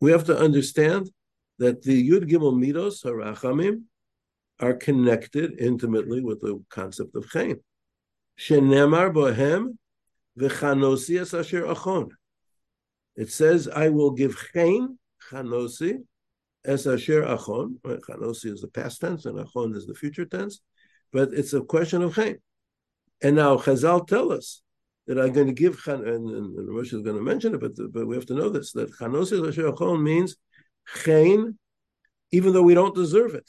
we 0.00 0.10
have 0.10 0.24
to 0.24 0.36
understand 0.36 1.10
that 1.58 1.82
the 1.82 2.08
Yud 2.10 2.28
Gimel 2.28 2.54
Midos 2.54 3.04
Harachamim 3.04 3.82
are 4.58 4.74
connected 4.74 5.60
intimately 5.60 6.20
with 6.20 6.40
the 6.40 6.62
concept 6.70 7.14
of 7.14 7.26
Chaim. 7.32 7.60
Shenemar 8.38 9.12
bohem 9.12 9.78
v'chanosi 10.38 11.20
es 11.20 11.32
asher 11.32 11.62
achon. 11.62 12.10
It 13.14 13.30
says, 13.30 13.68
I 13.68 13.88
will 13.88 14.10
give 14.10 14.36
Chaim, 14.52 14.98
chanosi, 15.30 16.04
as 16.66 16.86
asher 16.86 17.22
achon. 17.22 17.80
Chanosi 17.80 18.52
is 18.52 18.60
the 18.60 18.68
past 18.68 19.00
tense 19.00 19.24
and 19.26 19.38
achon 19.38 19.74
is 19.74 19.86
the 19.86 19.94
future 19.94 20.24
tense, 20.24 20.60
but 21.12 21.32
it's 21.32 21.52
a 21.52 21.60
question 21.60 22.02
of 22.02 22.14
Chaim. 22.14 22.36
And 23.22 23.36
now 23.36 23.56
Chazal 23.56 24.06
tell 24.06 24.32
us 24.32 24.62
that 25.06 25.18
I'm 25.18 25.32
going 25.32 25.46
to 25.46 25.52
give, 25.52 25.80
and, 25.86 26.06
and, 26.06 26.28
and 26.28 26.68
Rosh 26.76 26.92
is 26.92 27.02
going 27.02 27.16
to 27.16 27.22
mention 27.22 27.54
it, 27.54 27.60
but, 27.60 27.72
but 27.92 28.06
we 28.06 28.16
have 28.16 28.26
to 28.26 28.34
know 28.34 28.48
this, 28.48 28.72
that 28.72 28.92
chanosi 28.98 29.48
asher 29.48 29.70
achon 29.70 30.02
means 30.02 30.36
Chaim, 31.04 31.58
even 32.32 32.52
though 32.52 32.62
we 32.62 32.74
don't 32.74 32.94
deserve 32.94 33.34
it 33.34 33.48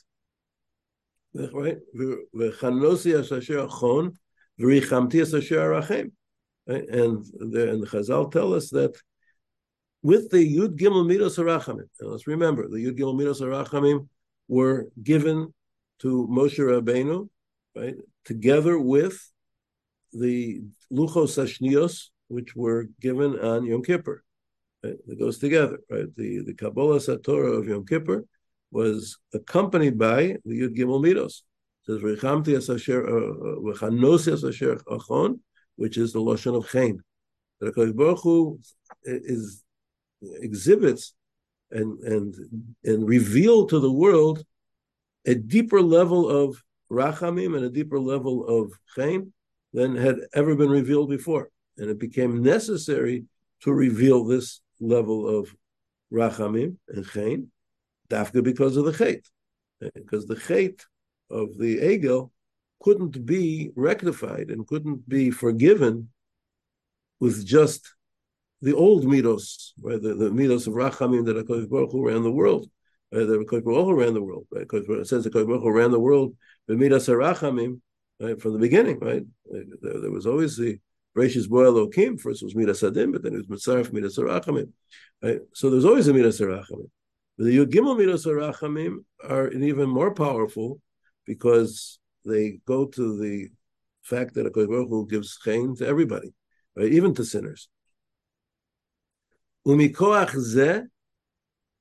right? 1.53 1.77
V'chanosi 1.95 3.19
asher 3.19 3.67
achon, 3.67 4.15
v'richamti 4.59 5.21
asher 5.21 5.57
arachem. 5.57 6.12
And 6.67 7.25
the, 7.33 7.71
and 7.71 7.88
Chazal 7.88 8.31
tell 8.31 8.53
us 8.53 8.69
that 8.71 8.97
with 10.07 10.29
the 10.31 10.57
Yud 10.57 10.77
Gimel 10.79 11.05
Midos 11.05 11.35
Harachamim, 11.37 11.89
let's 11.99 12.27
remember, 12.27 12.69
the 12.69 12.77
Yud 12.77 12.97
Gimel 12.97 13.19
Midos 13.19 13.41
Harachamim 13.41 14.07
were 14.47 14.87
given 15.03 15.53
to 15.99 16.25
Moshe 16.31 16.59
Rabbeinu, 16.59 17.27
right, 17.75 17.95
together 18.23 18.79
with 18.79 19.19
the 20.13 20.61
Luchos 20.93 21.33
Hashnios, 21.37 22.05
which 22.29 22.55
were 22.55 22.87
given 23.01 23.37
on 23.37 23.65
Yom 23.65 23.83
Kippur. 23.83 24.23
Right? 24.81 24.95
It 25.09 25.19
goes 25.19 25.39
together, 25.39 25.79
right? 25.89 26.05
The 26.15 26.41
the 26.45 26.53
Kabbalah 26.53 26.99
Satorah 26.99 27.59
of 27.59 27.67
Yom 27.67 27.85
Kippur 27.85 28.23
was 28.71 29.17
accompanied 29.33 29.97
by 29.97 30.37
the 30.45 30.55
Yud 30.61 30.73
Gimel 30.77 31.03
Midos. 31.03 31.41
It 31.81 31.85
says 31.87 31.99
Rechamti 32.01 32.55
as 32.55 32.69
uh, 32.69 32.75
uh, 32.75 34.47
Asher 34.47 34.77
Achon, 34.87 35.39
which 35.75 35.97
is 35.97 36.13
the 36.13 36.21
lashon 36.21 36.55
of 36.55 36.69
Chain. 36.69 37.01
Hakadosh 37.61 37.93
Baruch 37.93 38.19
Hu 38.23 38.59
is 39.03 39.65
exhibits 40.21 41.13
and 41.71 42.00
and 42.00 42.36
and 42.83 43.07
reveal 43.07 43.67
to 43.67 43.79
the 43.79 43.91
world 43.91 44.43
a 45.25 45.36
deeper 45.36 45.81
level 45.81 46.29
of 46.29 46.63
rachamim 46.89 47.55
and 47.55 47.65
a 47.65 47.69
deeper 47.69 48.00
level 48.00 48.47
of 48.47 48.71
chaim 48.95 49.33
than 49.74 49.95
had 49.95 50.15
ever 50.33 50.55
been 50.55 50.69
revealed 50.69 51.09
before, 51.09 51.50
and 51.77 51.89
it 51.89 52.00
became 52.00 52.41
necessary 52.41 53.25
to 53.62 53.74
reveal 53.74 54.24
this 54.24 54.62
level 54.79 55.27
of 55.27 55.53
rachamim 56.12 56.77
and 56.88 57.05
chaim 57.05 57.51
dafka 58.09 58.41
because 58.41 58.77
of 58.77 58.86
the 58.86 58.91
chait, 58.91 59.25
because 59.93 60.25
the 60.25 60.36
chait 60.36 60.81
of 61.29 61.57
the 61.57 61.79
egel 61.79 62.31
couldn't 62.79 63.25
be 63.25 63.71
rectified 63.75 64.50
and 64.50 64.67
couldn't 64.67 65.07
be 65.09 65.29
forgiven 65.31 66.09
with 67.19 67.45
just 67.45 67.93
the 68.61 68.73
old 68.73 69.05
midos, 69.05 69.71
right? 69.81 70.01
The, 70.01 70.15
the 70.15 70.29
midos 70.29 70.67
of 70.67 70.73
rachamim 70.73 71.25
that 71.25 71.35
Hakadosh 71.35 71.69
Baruch 71.69 71.91
Hu 71.91 72.07
ran 72.07 72.23
the 72.23 72.31
world, 72.31 72.69
right? 73.11 73.25
That 73.25 73.39
Hakadosh 73.39 73.63
Baruch 73.63 73.85
Hu 73.85 73.93
ran 73.93 74.13
the 74.13 74.21
world, 74.21 74.47
right? 74.51 74.67
Because 74.67 74.85
it 74.87 75.07
says 75.07 75.25
Hakadosh 75.25 75.47
Baruch 75.47 75.63
Hu 75.63 75.71
ran 75.71 75.91
the 75.91 75.99
world, 75.99 76.35
the 76.67 76.75
midos 76.75 77.07
rachamim, 77.07 77.79
right? 78.19 78.41
From 78.41 78.53
the 78.53 78.59
beginning, 78.59 78.99
right? 78.99 79.23
There, 79.45 80.01
there 80.01 80.11
was 80.11 80.25
always 80.25 80.57
the 80.57 80.79
Bereshis 81.15 81.49
Bo 81.49 81.57
Elokim. 81.71 82.19
First 82.19 82.43
was 82.43 82.55
midas 82.55 82.81
adim, 82.81 83.11
but 83.11 83.23
then 83.23 83.33
it 83.33 83.47
was 83.47 83.65
mitzaref 83.65 83.93
midas 83.93 84.17
rachamim, 84.17 84.71
right? 85.21 85.39
So 85.53 85.69
there's 85.69 85.85
always 85.85 86.07
a 86.07 86.13
midas 86.13 86.39
rachamim. 86.39 86.89
The 87.37 87.55
Yud 87.55 87.71
Gimel 87.71 87.95
Midos 87.95 88.25
Rachamim 88.25 89.03
are 89.23 89.49
even 89.51 89.87
more 89.89 90.11
powerful 90.11 90.81
because 91.25 91.99
they 92.25 92.59
go 92.65 92.87
to 92.87 93.17
the 93.19 93.49
fact 94.01 94.33
that 94.33 94.47
a 94.47 94.49
Baruch 94.49 94.89
Hu 94.89 95.05
gives 95.07 95.37
chayin 95.45 95.77
to 95.77 95.85
everybody. 95.85 96.33
right? 96.75 96.91
Even 96.91 97.13
to 97.13 97.23
sinners. 97.23 97.69
Umikoach 99.67 100.33
ze, 100.39 100.81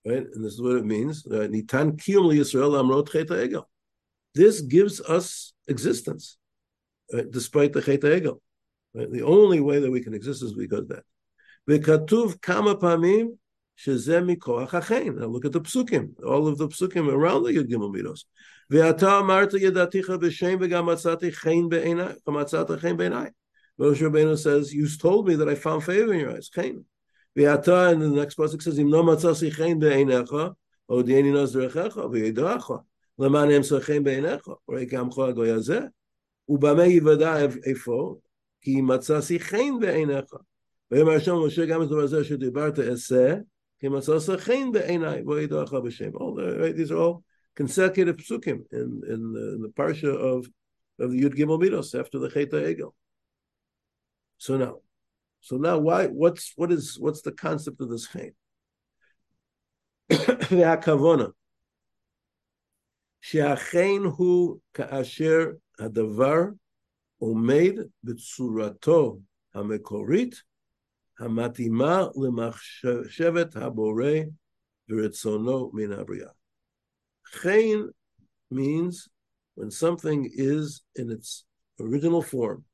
right? 0.05 0.27
And 0.35 0.45
this 0.45 0.55
is 0.55 0.61
what 0.61 0.77
it 0.77 0.85
means. 0.85 1.23
Nitan 1.23 1.97
kiyum 1.97 2.35
Yisrael 2.35 2.75
amrot 2.83 3.13
cheta 3.13 3.41
ego. 3.45 3.69
This 4.35 4.61
gives 4.61 5.01
us 5.01 5.53
existence, 5.69 6.37
right? 7.13 7.31
despite 7.31 7.73
the 7.73 7.81
cheta 7.81 8.17
ego. 8.17 8.41
Right? 8.93 9.11
The 9.11 9.23
only 9.23 9.61
way 9.61 9.79
that 9.79 9.91
we 9.91 10.01
can 10.01 10.15
exist 10.15 10.43
is 10.43 10.53
because 10.53 10.81
of 10.81 10.89
that. 10.89 11.05
Vekatuv 11.71 12.41
kama 12.41 12.75
pamim 12.75 13.39
shezeh 13.79 14.37
mikoach 14.37 14.71
hachein. 14.71 15.19
Now 15.19 15.27
look 15.27 15.45
at 15.45 15.53
the 15.53 15.61
psukim, 15.61 16.21
all 16.25 16.49
of 16.49 16.59
the 16.59 16.67
psukim 16.67 17.09
around 17.09 17.45
the 17.45 17.53
Yud 17.53 17.69
Gimel 17.71 17.95
Midos. 17.95 18.25
Veata 18.73 19.23
amarta 19.23 19.61
yedaticha 19.61 20.19
b'shem 20.19 20.59
v'gam 20.59 20.87
matzati 20.87 21.33
chein 21.33 21.71
b'einai. 21.71 22.17
Matzata 22.27 22.81
chein 22.81 22.97
b'einai. 22.99 23.31
Moshe 23.79 24.01
Rabbeinu 24.01 24.37
says, 24.37 24.73
you 24.73 24.89
told 24.89 25.29
me 25.29 25.37
that 25.37 25.49
I 25.49 25.55
found 25.55 25.85
favor 25.85 26.13
in 26.13 26.21
your 26.21 26.33
eyes, 26.33 26.49
chein. 26.49 26.85
Ve'ata, 27.38 27.92
and 27.92 28.02
the 28.02 28.08
next 28.08 28.38
pasuk 28.38 28.62
says, 28.62 28.78
Im 28.78 28.90
no 28.90 29.04
matzasi 29.04 29.56
chen 29.56 29.80
be'einecha, 29.80 30.54
odieni 30.90 31.32
nos 31.32 31.56
derechecha, 31.56 32.10
ve'yedracha, 32.10 32.84
למען 33.22 33.52
אמצא 33.52 33.80
חן 33.80 34.04
בעיניך, 34.04 34.48
ראי 34.70 34.90
כעמך 34.90 35.20
הגוי 35.20 35.52
הזה, 35.52 35.80
ובמה 36.50 36.86
יוודע 36.86 37.38
איפה, 37.66 38.20
כי 38.62 38.82
מצאתי 38.82 39.40
חן 39.40 39.80
בעיניך. 39.80 40.34
ויאמר 40.92 41.12
השם 41.12 41.36
משה 41.46 41.66
גם 41.66 41.82
את 41.82 41.88
הדבר 41.88 42.04
הזה 42.04 42.24
שדיברת 42.24 42.80
אעשה, 42.80 43.36
כי 43.80 43.88
מצאתי 43.88 44.38
חן 44.38 44.72
בעיניי, 44.72 45.24
וידעך 45.26 45.74
בשם. 45.74 46.12
All 46.16 46.36
the, 46.36 46.60
right, 46.60 46.76
these 46.76 46.92
are 46.92 46.98
all 46.98 47.24
consecutive 47.56 48.18
psukim 48.18 48.64
in, 48.72 49.02
in, 49.08 49.34
the, 49.34 49.54
in 49.56 49.62
the 49.62 49.72
parsha 49.76 50.10
of, 50.10 50.48
of 51.00 51.12
the 51.12 51.22
Yud 51.22 51.36
Gimel 51.36 51.60
Midos 51.62 52.00
after 52.00 52.18
the 52.20 52.30
Cheta 52.30 52.58
Egel. 52.58 52.94
So 54.38 54.58
now, 54.58 54.78
so 55.46 55.58
now, 55.58 55.80
why? 55.80 56.06
What's 56.06 56.54
what 56.56 56.72
is 56.72 56.98
what's 57.00 57.22
the 57.22 57.32
concept 57.32 57.82
of 57.82 57.90
this 57.90 58.08
chain? 58.08 58.34
והכוונה 60.52 61.26
שהחן 63.22 64.04
הוא 64.18 64.60
כאשר 64.74 65.52
הדבר 65.80 66.42
עומד 67.18 67.74
בצורתו 68.04 69.20
המקורית 69.54 70.36
המתאימה 71.20 72.08
למחשבת 72.24 73.56
הבורא 73.56 74.12
ורצונו 74.90 75.72
מן 75.74 75.92
הבריאה. 75.92 76.32
Chain 77.42 77.90
means 78.52 79.08
when 79.56 79.72
something 79.72 80.30
is 80.34 80.82
in 80.96 81.10
its 81.10 81.46
original 81.80 82.22
form, 82.22 82.66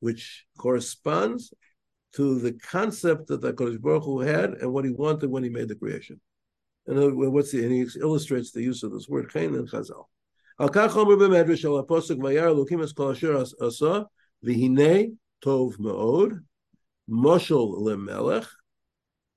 which 0.00 0.44
corresponds 0.58 1.54
to 2.14 2.40
the 2.40 2.52
concept 2.52 3.28
that 3.28 3.40
the 3.40 3.52
Kodesh 3.52 3.80
Baruch 3.80 4.04
Hu 4.04 4.20
had 4.20 4.54
and 4.54 4.72
what 4.72 4.84
he 4.84 4.90
wanted 4.90 5.30
when 5.30 5.44
he 5.44 5.50
made 5.50 5.68
the 5.68 5.76
creation. 5.76 6.20
And 6.86 7.16
what's 7.32 7.52
the, 7.52 7.62
and 7.62 7.72
he 7.72 7.86
illustrates 8.00 8.50
the 8.50 8.62
use 8.62 8.82
of 8.82 8.92
this 8.92 9.08
word 9.08 9.32
Cain 9.32 9.54
and 9.54 9.70
Chazal. 9.70 10.06
Al 10.58 10.70
kachomer 10.70 11.16
b'medrash 11.16 11.64
al 11.64 11.78
apostle 11.78 12.16
vayar 12.16 12.52
elokim 12.52 12.82
es 12.82 12.92
kol 12.92 13.12
asher 13.12 13.36
asa 13.36 14.06
v'hinei 14.44 15.14
tov 15.42 15.78
me'od 15.78 16.40
moshul 17.08 17.78
lemelech 17.78 18.46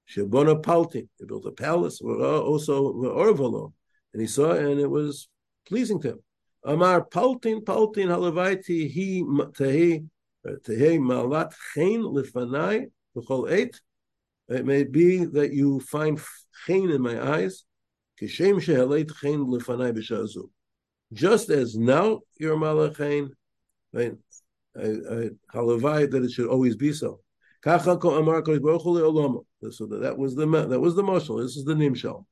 shebona 0.10 0.62
paltin. 0.62 1.08
He 1.20 1.26
built 1.26 1.46
a 1.46 1.52
palace 1.52 2.02
also 2.02 2.94
orvalo, 2.94 3.74
and 4.14 4.22
he 4.22 4.28
saw 4.28 4.54
and 4.54 4.80
it 4.80 4.90
was 4.90 5.30
pleasing 5.68 6.02
to 6.02 6.10
him. 6.10 6.20
Amar 6.66 7.06
paltin 7.06 7.64
paltin 7.64 8.08
halavaiti 8.08 8.90
he 8.90 9.24
tehi 9.24 10.08
tehi 10.46 11.00
malat 11.00 11.54
chen 11.74 12.02
lifanai 12.02 12.92
b'chol 13.16 13.52
eight. 13.52 13.82
It 14.50 14.66
may 14.66 14.84
be 14.84 15.26
that 15.26 15.54
you 15.54 15.80
find 15.80 16.20
chen 16.66 16.90
in 16.90 17.02
my 17.02 17.22
eyes, 17.22 17.64
kishem 18.22 18.60
shehaleit 18.62 19.12
chen 19.22 19.46
lifanai 19.46 19.94
b'shazu. 19.98 20.50
Just 21.14 21.50
as 21.50 21.76
now 21.76 22.22
you're 22.38 22.58
malach 22.58 22.98
chen, 22.98 23.32
right? 23.94 24.14
Halavai 24.76 26.10
that 26.10 26.24
it 26.24 26.32
should 26.32 26.48
always 26.48 26.76
be 26.76 26.92
so. 26.94 27.20
So 27.64 27.70
that 27.72 28.16
was 30.18 30.36
the 30.36 30.46
that 30.68 30.80
was 30.80 30.96
the 30.96 31.04
mashal. 31.04 31.42
This 31.42 31.56
is 31.56 31.64
the 31.64 31.74
nimshal. 31.74 32.26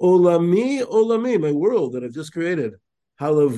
Olami, 0.00 0.82
olami, 0.82 1.40
my 1.40 1.50
world 1.50 1.94
that 1.94 2.04
I've 2.04 2.12
just 2.12 2.32
created. 2.32 2.74
Hello, 3.18 3.48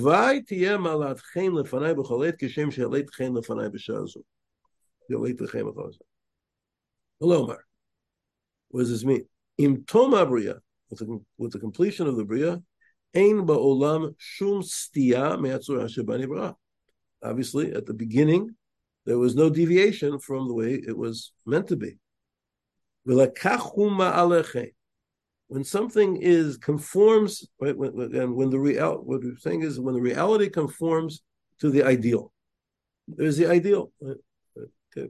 Mar. 7.45 7.65
What 8.69 8.81
does 8.81 8.91
this 8.91 9.05
mean? 9.05 9.25
Im 9.57 9.85
tom 9.85 10.13
abriya, 10.13 10.61
with 11.39 11.51
the, 11.51 11.59
completion 11.59 12.07
of 12.07 12.17
the 12.17 12.25
bria, 12.25 12.63
ein 13.17 13.45
ba'olam 13.47 14.15
shum 14.17 14.63
stia 14.63 15.37
me'atzur. 15.41 16.55
Obviously, 17.21 17.73
at 17.73 17.87
the 17.87 17.95
beginning, 17.95 18.55
there 19.07 19.19
was 19.19 19.35
no 19.35 19.51
deviation 19.51 20.21
from 20.21 20.47
the 20.47 20.55
way 20.55 20.75
it 20.75 20.97
was 20.97 21.33
meant 21.45 21.67
to 21.67 21.77
be. 21.77 21.99
When 25.49 25.65
something 25.65 26.17
is 26.17 26.57
conforms, 26.59 27.47
right, 27.61 27.77
when, 27.77 27.99
and 28.15 28.35
when 28.35 28.51
the 28.51 28.59
real, 28.59 28.97
what 28.97 29.23
we're 29.23 29.37
saying 29.39 29.63
is 29.63 29.81
when 29.81 29.95
the 29.95 30.01
reality 30.01 30.49
conforms 30.49 31.23
to 31.61 31.71
the 31.71 31.83
ideal. 31.83 32.33
There's 33.09 33.37
the 33.37 33.51
ideal. 33.51 33.91
Right? 34.01 34.17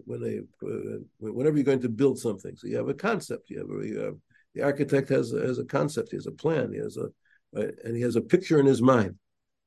When 0.04 0.46
uh, 0.62 0.98
whenever 1.18 1.56
you're 1.56 1.64
going 1.64 1.80
to 1.80 1.88
build 1.88 2.18
something, 2.18 2.54
so 2.56 2.66
you 2.66 2.76
have 2.76 2.88
a 2.88 2.94
concept. 2.94 3.48
You 3.48 3.58
have, 3.60 3.70
a, 3.70 3.86
you 3.86 3.98
have 4.00 4.14
the 4.54 4.62
architect 4.62 5.08
has 5.08 5.32
a, 5.32 5.40
has 5.40 5.58
a 5.58 5.64
concept. 5.64 6.10
He 6.10 6.16
has 6.16 6.26
a 6.26 6.32
plan. 6.32 6.72
He 6.72 6.78
has 6.78 6.96
a, 6.96 7.08
right, 7.52 7.72
and 7.84 7.96
he 7.96 8.02
has 8.02 8.16
a 8.16 8.20
picture 8.20 8.60
in 8.60 8.66
his 8.66 8.82
mind. 8.82 9.14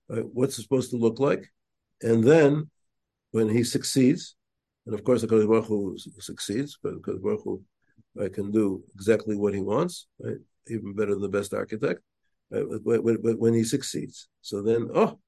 Right, 0.10 0.26
what's 0.32 0.60
it 0.60 0.64
supposed 0.64 0.92
to 0.92 0.98
look 0.98 1.20
like? 1.20 1.52
And 2.02 2.24
then, 2.24 2.70
when 3.32 3.50
he 3.50 3.64
succeeds, 3.64 4.36
and 4.86 4.94
of 4.94 5.04
course, 5.04 5.22
the 5.22 5.28
Baruch 5.28 5.66
Hu 5.66 5.98
succeeds, 6.20 6.78
but 6.84 6.96
because 6.96 7.20
Baruch 7.20 7.42
Hu 7.44 7.64
right, 8.16 8.32
can 8.32 8.52
do 8.52 8.84
exactly 8.94 9.36
what 9.36 9.54
he 9.54 9.62
wants. 9.62 10.08
Right, 10.20 10.38
even 10.68 10.94
better 10.94 11.12
than 11.12 11.22
the 11.22 11.30
best 11.30 11.54
architect 11.54 12.02
uh, 12.54 12.60
when, 12.84 13.18
when, 13.22 13.54
he 13.54 13.64
succeeds. 13.64 14.28
So 14.42 14.62
then, 14.62 14.90
oh, 14.94 15.20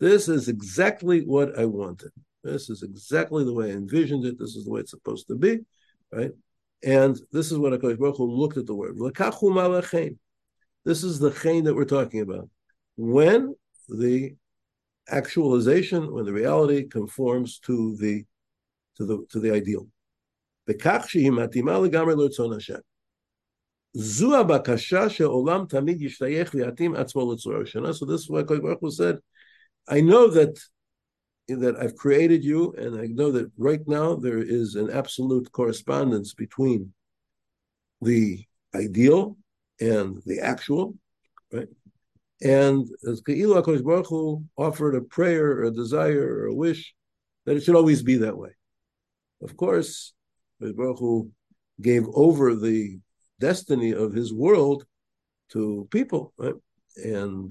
this 0.00 0.28
is 0.28 0.48
exactly 0.48 1.24
what 1.24 1.58
I 1.58 1.64
wanted. 1.64 2.10
This 2.42 2.68
is 2.70 2.82
exactly 2.82 3.44
the 3.44 3.52
way 3.52 3.70
I 3.70 3.74
envisioned 3.74 4.24
it. 4.24 4.38
This 4.38 4.56
is 4.56 4.64
the 4.64 4.70
way 4.70 4.80
it's 4.80 4.90
supposed 4.90 5.28
to 5.28 5.36
be, 5.36 5.60
right? 6.10 6.32
And 6.82 7.20
this 7.30 7.52
is 7.52 7.58
what 7.58 7.72
HaKadosh 7.72 7.98
Baruch 7.98 8.16
Hu 8.16 8.24
looked 8.24 8.56
at 8.56 8.66
the 8.66 8.74
word. 8.74 8.96
This 10.84 11.04
is 11.04 11.18
the 11.20 11.30
chain 11.30 11.64
that 11.64 11.74
we're 11.74 11.84
talking 11.84 12.20
about. 12.20 12.50
When 12.96 13.54
the 13.88 14.34
actualization, 15.08 16.12
when 16.12 16.24
the 16.24 16.32
reality 16.32 16.88
conforms 16.88 17.58
to 17.60 17.96
the 17.96 18.24
to 18.96 19.06
the 19.06 19.26
to 19.30 19.40
the 19.40 19.52
ideal. 19.52 19.86
So 23.94 24.00
this 24.00 24.70
is 28.20 28.30
why 28.30 28.42
Baruch 28.42 28.92
said, 28.92 29.18
I 29.88 30.00
know 30.00 30.28
that 30.28 30.58
that 31.48 31.76
I've 31.76 31.96
created 31.96 32.42
you, 32.44 32.72
and 32.78 32.98
I 32.98 33.06
know 33.06 33.30
that 33.32 33.50
right 33.58 33.86
now 33.86 34.14
there 34.14 34.38
is 34.38 34.76
an 34.76 34.90
absolute 34.90 35.52
correspondence 35.52 36.32
between 36.34 36.94
the 38.00 38.46
ideal 38.74 39.36
and 39.80 40.22
the 40.24 40.40
actual, 40.40 40.96
right? 41.52 41.68
And 42.40 42.88
as 43.06 43.20
Keilu 43.20 43.62
HaKadosh 43.62 43.84
Baruch 43.84 44.08
Hu 44.08 44.44
offered 44.56 44.94
a 44.94 45.02
prayer 45.02 45.50
or 45.52 45.64
a 45.64 45.70
desire 45.70 46.22
or 46.22 46.46
a 46.46 46.54
wish 46.54 46.94
that 47.44 47.56
it 47.56 47.62
should 47.62 47.76
always 47.76 48.02
be 48.02 48.16
that 48.18 48.36
way. 48.36 48.50
Of 49.42 49.56
course, 49.56 50.14
Baruch 50.60 50.98
Hu 50.98 51.30
gave 51.80 52.06
over 52.14 52.54
the 52.54 52.98
destiny 53.48 53.92
of 54.04 54.12
his 54.12 54.30
world 54.32 54.80
to 55.52 55.86
people, 55.90 56.32
right? 56.36 56.58
And 56.96 57.48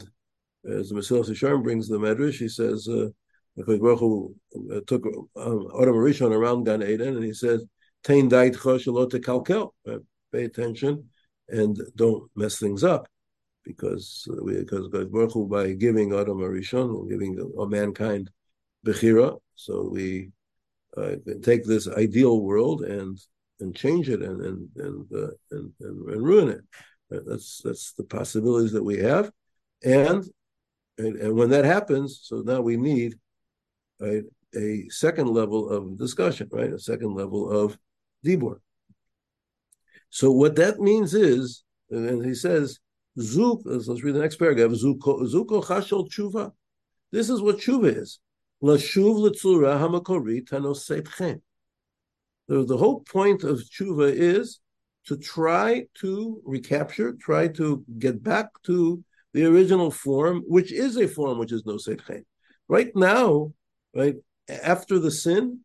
as 0.78 0.90
the 0.90 0.96
Mesilas 0.96 1.30
Yesharim 1.30 1.64
brings 1.64 1.88
the 1.88 1.98
Medrash, 2.06 2.40
he 2.46 2.50
says, 2.50 2.88
uh, 2.88 3.10
Baruch 3.58 4.00
Hu 4.00 4.36
uh, 4.74 4.80
took 4.88 5.06
um, 5.36 5.68
Adam 5.82 5.96
Rishon 5.96 6.32
around 6.32 6.66
Gan 6.66 6.84
Eden, 6.84 7.16
and 7.18 7.26
he 7.32 7.34
says, 7.34 7.66
"Tain 8.04 8.30
dait 8.30 8.56
kalkel." 8.56 9.72
Pay 10.32 10.46
attention 10.46 10.94
and 11.50 11.78
don't 11.98 12.24
mess 12.42 12.58
things 12.58 12.84
up, 12.84 13.04
because 13.66 14.26
uh, 14.32 14.42
we, 14.46 14.54
because 14.64 14.88
Baruch 14.88 15.34
Hu, 15.34 15.48
by 15.48 15.74
giving 15.74 16.14
Adam 16.14 16.38
Rishon, 16.38 17.10
giving 17.10 17.34
a, 17.60 17.68
mankind 17.68 18.32
bechira, 18.86 19.38
so 19.56 19.90
we 19.92 20.32
uh, 20.98 21.16
take 21.42 21.64
this 21.66 21.88
ideal 22.06 22.36
world 22.42 22.80
and 22.84 23.20
and 23.62 23.76
change 23.76 24.10
it 24.10 24.22
and 24.22 24.42
and 24.42 24.70
and 24.76 25.06
uh, 25.14 25.32
and, 25.52 25.72
and, 25.80 26.10
and, 26.10 26.22
ruin 26.22 26.50
it. 26.50 26.62
Uh, 27.14 27.20
that's 27.28 27.62
that's 27.64 27.94
the 27.94 28.04
possibilities 28.04 28.72
that 28.74 28.84
we 28.84 28.98
have, 28.98 29.32
and, 29.84 30.26
and 30.98 31.16
and 31.18 31.36
when 31.36 31.50
that 31.50 31.66
happens, 31.66 32.20
so 32.24 32.42
now 32.46 32.62
we 32.62 32.78
need 32.78 33.16
right 34.00 34.24
a 34.56 34.86
second 34.90 35.28
level 35.28 35.70
of 35.70 35.98
discussion, 35.98 36.50
right? 36.52 36.74
A 36.74 36.80
second 36.80 37.14
level 37.16 37.50
of 37.50 37.78
dibur. 38.26 38.58
So 40.10 40.32
what 40.32 40.56
that 40.58 40.80
means 40.80 41.14
is, 41.14 41.64
and 41.90 42.24
he 42.26 42.34
says, 42.34 42.80
Zuk, 43.18 43.62
let's 43.66 44.04
read 44.04 44.16
the 44.16 44.20
next 44.20 44.38
paragraph. 44.38 44.72
Zuko 44.72 45.64
chashol 45.64 46.10
tshuva. 46.10 46.52
This 47.12 47.30
is 47.30 47.42
what 47.42 47.58
tshuva 47.60 47.98
is. 47.98 48.20
Lashuv 48.64 49.30
letzura 49.30 49.80
hamakorit 49.80 50.50
hanosetchem. 50.50 51.42
The 52.52 52.78
whole 52.78 53.00
point 53.00 53.44
of 53.44 53.60
tshuva 53.60 54.12
is 54.12 54.60
to 55.06 55.16
try 55.16 55.86
to 55.96 56.42
recapture, 56.46 57.14
try 57.14 57.48
to 57.48 57.86
get 57.98 58.22
back 58.22 58.48
to 58.64 59.02
the 59.34 59.46
original 59.46 59.90
form, 59.90 60.44
which 60.48 60.74
is 60.74 60.98
a 60.98 61.08
form 61.08 61.40
which 61.40 61.54
is 61.54 61.66
no 61.66 61.78
seitchen. 61.78 62.26
Right 62.68 62.94
now, 62.94 63.54
right 63.96 64.16
after 64.64 65.00
the 65.00 65.12
sin, 65.12 65.62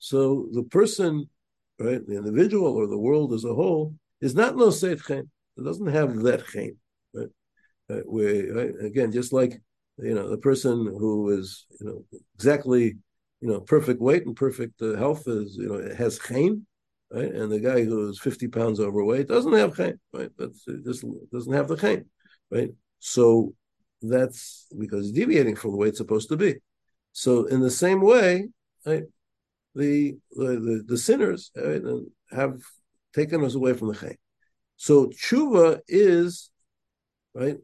so 0.00 0.48
the 0.52 0.64
person, 0.64 1.28
right, 1.78 2.04
the 2.04 2.16
individual 2.16 2.74
or 2.74 2.88
the 2.88 2.98
world 2.98 3.32
as 3.32 3.44
a 3.44 3.54
whole 3.54 3.94
is 4.20 4.34
not 4.34 4.56
no 4.56 4.70
seitchen. 4.70 5.30
It 5.56 5.64
doesn't 5.64 5.86
have 5.86 6.16
that 6.24 6.46
chen. 6.48 6.76
Right? 7.14 7.28
Uh, 7.88 8.02
right? 8.06 8.72
Again, 8.82 9.12
just 9.12 9.32
like 9.32 9.62
you 9.98 10.14
know 10.14 10.28
the 10.28 10.38
person 10.38 10.86
who 10.98 11.30
is 11.38 11.66
you 11.80 11.86
know 11.86 12.20
exactly 12.34 12.96
you 13.44 13.50
know 13.50 13.60
perfect 13.60 14.00
weight 14.00 14.24
and 14.26 14.34
perfect 14.34 14.80
uh, 14.80 14.96
health 14.96 15.28
is 15.28 15.56
you 15.56 15.68
know 15.68 15.74
it 15.74 15.96
has 15.96 16.18
chen 16.18 16.66
right? 17.14 17.32
And 17.32 17.50
the 17.50 17.60
guy 17.60 17.84
who's 17.84 18.18
50 18.20 18.48
pounds 18.48 18.80
overweight 18.80 19.28
doesn't 19.28 19.52
have 19.52 19.76
chaim, 19.76 20.00
right? 20.12 20.30
That's 20.36 20.64
just 20.84 21.04
doesn't 21.32 21.52
have 21.52 21.68
the 21.68 21.76
chaim, 21.76 22.06
right? 22.50 22.70
So 22.98 23.54
that's 24.02 24.66
because 24.76 25.12
deviating 25.12 25.56
from 25.56 25.70
the 25.72 25.76
way 25.76 25.88
it's 25.88 25.98
supposed 25.98 26.28
to 26.30 26.36
be. 26.36 26.56
So 27.12 27.44
in 27.44 27.60
the 27.60 27.70
same 27.70 28.00
way, 28.00 28.48
right, 28.84 29.04
the, 29.74 30.16
the 30.32 30.84
the, 30.86 30.98
sinners 30.98 31.50
right, 31.56 31.82
have 32.30 32.60
taken 33.14 33.44
us 33.44 33.54
away 33.54 33.74
from 33.74 33.88
the 33.88 33.94
chaim. 33.94 34.16
So 34.76 35.06
tshuva 35.06 35.80
is 35.86 36.50
right, 37.34 37.58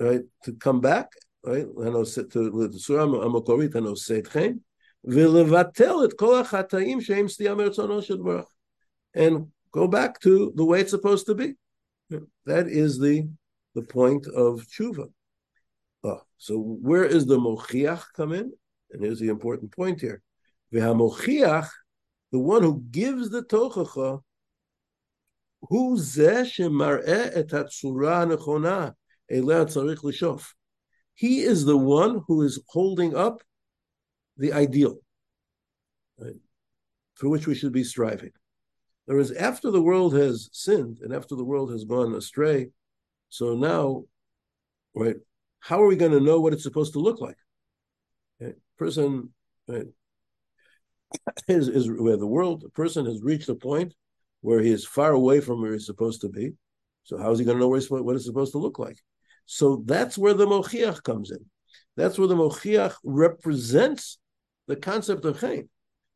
right 0.00 0.22
to 0.44 0.52
come 0.54 0.80
back, 0.80 1.10
right? 1.44 1.66
To 1.66 2.50
the 2.50 2.78
surah 5.05 5.25
amakorit 5.25 5.33
and 5.33 5.73
chaim, 5.73 5.73
ולבטל 5.83 6.05
את 6.05 6.13
כל 6.13 6.41
החטאים 6.41 7.01
שהם 7.01 7.27
סטייה 7.27 7.55
מרצונו 7.55 8.01
של 8.01 8.17
ברוך 8.17 8.51
and 9.17 9.47
go 9.71 9.87
back 9.87 10.19
to 10.19 10.51
the 10.55 10.65
way 10.65 10.81
it's 10.81 10.91
supposed 10.91 11.25
to 11.25 11.35
be. 11.35 11.55
That 12.45 12.67
is 12.67 12.99
the 12.99 13.27
the 13.75 13.83
point 13.83 14.27
of 14.27 14.65
tshuva. 14.67 15.11
Oh, 16.03 16.21
so 16.37 16.57
where 16.57 17.05
is 17.05 17.25
the 17.25 17.37
mochiach 17.37 18.03
come 18.15 18.33
in? 18.33 18.51
And 18.91 19.03
here's 19.03 19.19
the 19.19 19.29
important 19.29 19.71
point 19.71 20.01
here. 20.01 20.21
V'hamochiach, 20.73 21.69
the 22.31 22.39
one 22.39 22.63
who 22.63 22.83
gives 22.89 23.29
the 23.29 23.43
tochacha, 23.43 24.21
hu 25.69 25.97
zeh 25.97 26.45
shemar'eh 26.45 27.31
et 27.35 27.47
hatzura 27.49 28.25
nechona 28.25 28.93
eleh 29.31 29.65
tzarich 29.65 30.03
lishof. 30.03 30.53
He 31.13 31.41
is 31.41 31.65
the 31.65 31.77
one 31.77 32.21
who 32.27 32.41
is 32.43 32.61
holding 32.67 33.15
up 33.15 33.43
the 34.36 34.52
ideal, 34.52 34.96
right, 36.18 36.34
for 37.14 37.28
which 37.28 37.46
we 37.46 37.54
should 37.54 37.72
be 37.72 37.84
striving. 37.84 38.32
Whereas 39.06 39.32
after 39.32 39.70
the 39.70 39.82
world 39.82 40.14
has 40.14 40.48
sinned 40.52 40.98
and 41.02 41.12
after 41.12 41.36
the 41.36 41.44
world 41.44 41.70
has 41.70 41.84
gone 41.84 42.14
astray, 42.14 42.70
so 43.28 43.54
now, 43.54 44.04
right, 44.94 45.16
how 45.60 45.82
are 45.82 45.86
we 45.86 45.96
going 45.96 46.12
to 46.12 46.20
know 46.20 46.40
what 46.40 46.52
it's 46.52 46.62
supposed 46.62 46.94
to 46.94 47.00
look 47.00 47.20
like? 47.20 47.36
Okay. 48.40 48.54
Person, 48.78 49.30
right, 49.68 49.86
is, 51.48 51.68
is 51.68 51.90
where 51.90 52.16
the 52.16 52.26
world, 52.26 52.62
the 52.62 52.70
person 52.70 53.06
has 53.06 53.22
reached 53.22 53.48
a 53.48 53.54
point 53.54 53.94
where 54.40 54.60
he 54.60 54.70
is 54.70 54.84
far 54.86 55.12
away 55.12 55.40
from 55.40 55.62
where 55.62 55.72
he's 55.72 55.86
supposed 55.86 56.20
to 56.20 56.28
be. 56.28 56.52
So 57.04 57.18
how 57.18 57.30
is 57.30 57.38
he 57.38 57.44
going 57.44 57.56
to 57.56 57.60
know 57.60 57.68
what 57.68 58.16
it's 58.16 58.24
supposed 58.24 58.52
to 58.52 58.58
look 58.58 58.78
like? 58.78 58.98
So 59.46 59.82
that's 59.84 60.16
where 60.16 60.34
the 60.34 60.46
mochiach 60.46 61.02
comes 61.02 61.30
in. 61.30 61.44
That's 61.96 62.18
where 62.18 62.28
the 62.28 62.36
mochiach 62.36 62.94
represents 63.04 64.18
the 64.66 64.76
concept 64.76 65.24
of 65.24 65.38
chayin. 65.38 65.68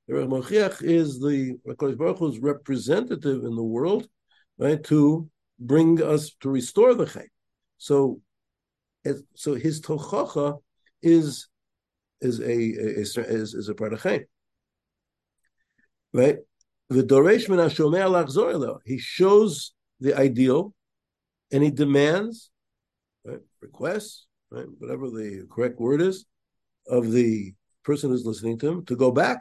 The 0.06 0.14
Mochiach 0.14 0.82
is 0.82 1.20
the 1.20 1.58
Hakadosh 1.66 1.98
Baruch 1.98 2.18
Hu's 2.18 2.38
representative 2.38 3.44
in 3.44 3.54
the 3.54 3.62
world, 3.62 4.08
right, 4.58 4.82
to 4.84 5.28
bring 5.58 6.02
us 6.02 6.34
to 6.40 6.48
restore 6.48 6.94
the 6.94 7.04
chay. 7.06 7.28
So, 7.76 8.20
so 9.34 9.54
his 9.54 9.82
tochacha 9.82 10.58
is 11.02 11.48
is 12.20 12.40
a, 12.40 12.44
a, 12.44 13.00
is, 13.00 13.16
is 13.54 13.68
a 13.68 13.74
part 13.74 13.92
of 13.92 14.02
chay. 14.02 14.24
Right, 16.14 16.38
the 16.88 17.02
doresh 17.02 17.48
min 17.50 18.78
He 18.86 18.98
shows 18.98 19.72
the 20.00 20.14
ideal, 20.14 20.72
and 21.52 21.62
he 21.62 21.70
demands, 21.70 22.50
right, 23.24 23.40
requests, 23.60 24.26
right, 24.50 24.66
whatever 24.78 25.10
the 25.10 25.46
correct 25.50 25.78
word 25.78 26.00
is, 26.00 26.24
of 26.86 27.12
the 27.12 27.52
person 27.90 28.10
who's 28.10 28.26
listening 28.30 28.58
to 28.58 28.66
him 28.70 28.78
to 28.84 28.94
go 29.04 29.10
back 29.10 29.40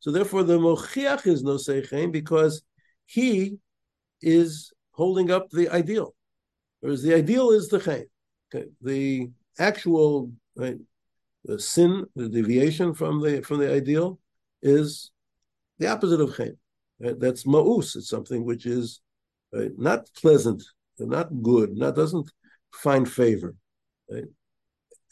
so 0.00 0.10
therefore, 0.10 0.42
the 0.42 0.58
mochiach 0.58 1.26
is 1.26 1.42
no 1.44 1.54
seichein 1.54 2.10
because 2.10 2.62
he 3.06 3.58
is 4.20 4.72
holding 4.90 5.30
up 5.30 5.50
the 5.50 5.68
ideal, 5.68 6.14
whereas 6.80 7.02
the 7.02 7.14
ideal 7.14 7.50
is 7.50 7.68
the 7.68 7.78
chain. 7.78 8.06
Okay. 8.52 8.66
The 8.82 9.30
actual 9.58 10.32
right, 10.56 10.78
the 11.44 11.60
sin, 11.60 12.06
the 12.16 12.28
deviation 12.28 12.94
from 12.94 13.20
the 13.20 13.42
from 13.42 13.58
the 13.58 13.72
ideal, 13.72 14.18
is 14.60 15.12
the 15.78 15.86
opposite 15.86 16.20
of 16.20 16.36
chain. 16.36 16.56
Right? 16.98 17.18
That's 17.18 17.44
ma'us. 17.44 17.94
It's 17.94 18.08
something 18.08 18.44
which 18.44 18.66
is 18.66 19.00
right, 19.52 19.70
not 19.78 20.08
pleasant, 20.20 20.64
not 20.98 21.28
good, 21.42 21.76
not 21.76 21.94
doesn't 21.94 22.28
find 22.72 23.08
favor. 23.08 23.54
Right? 24.10 24.24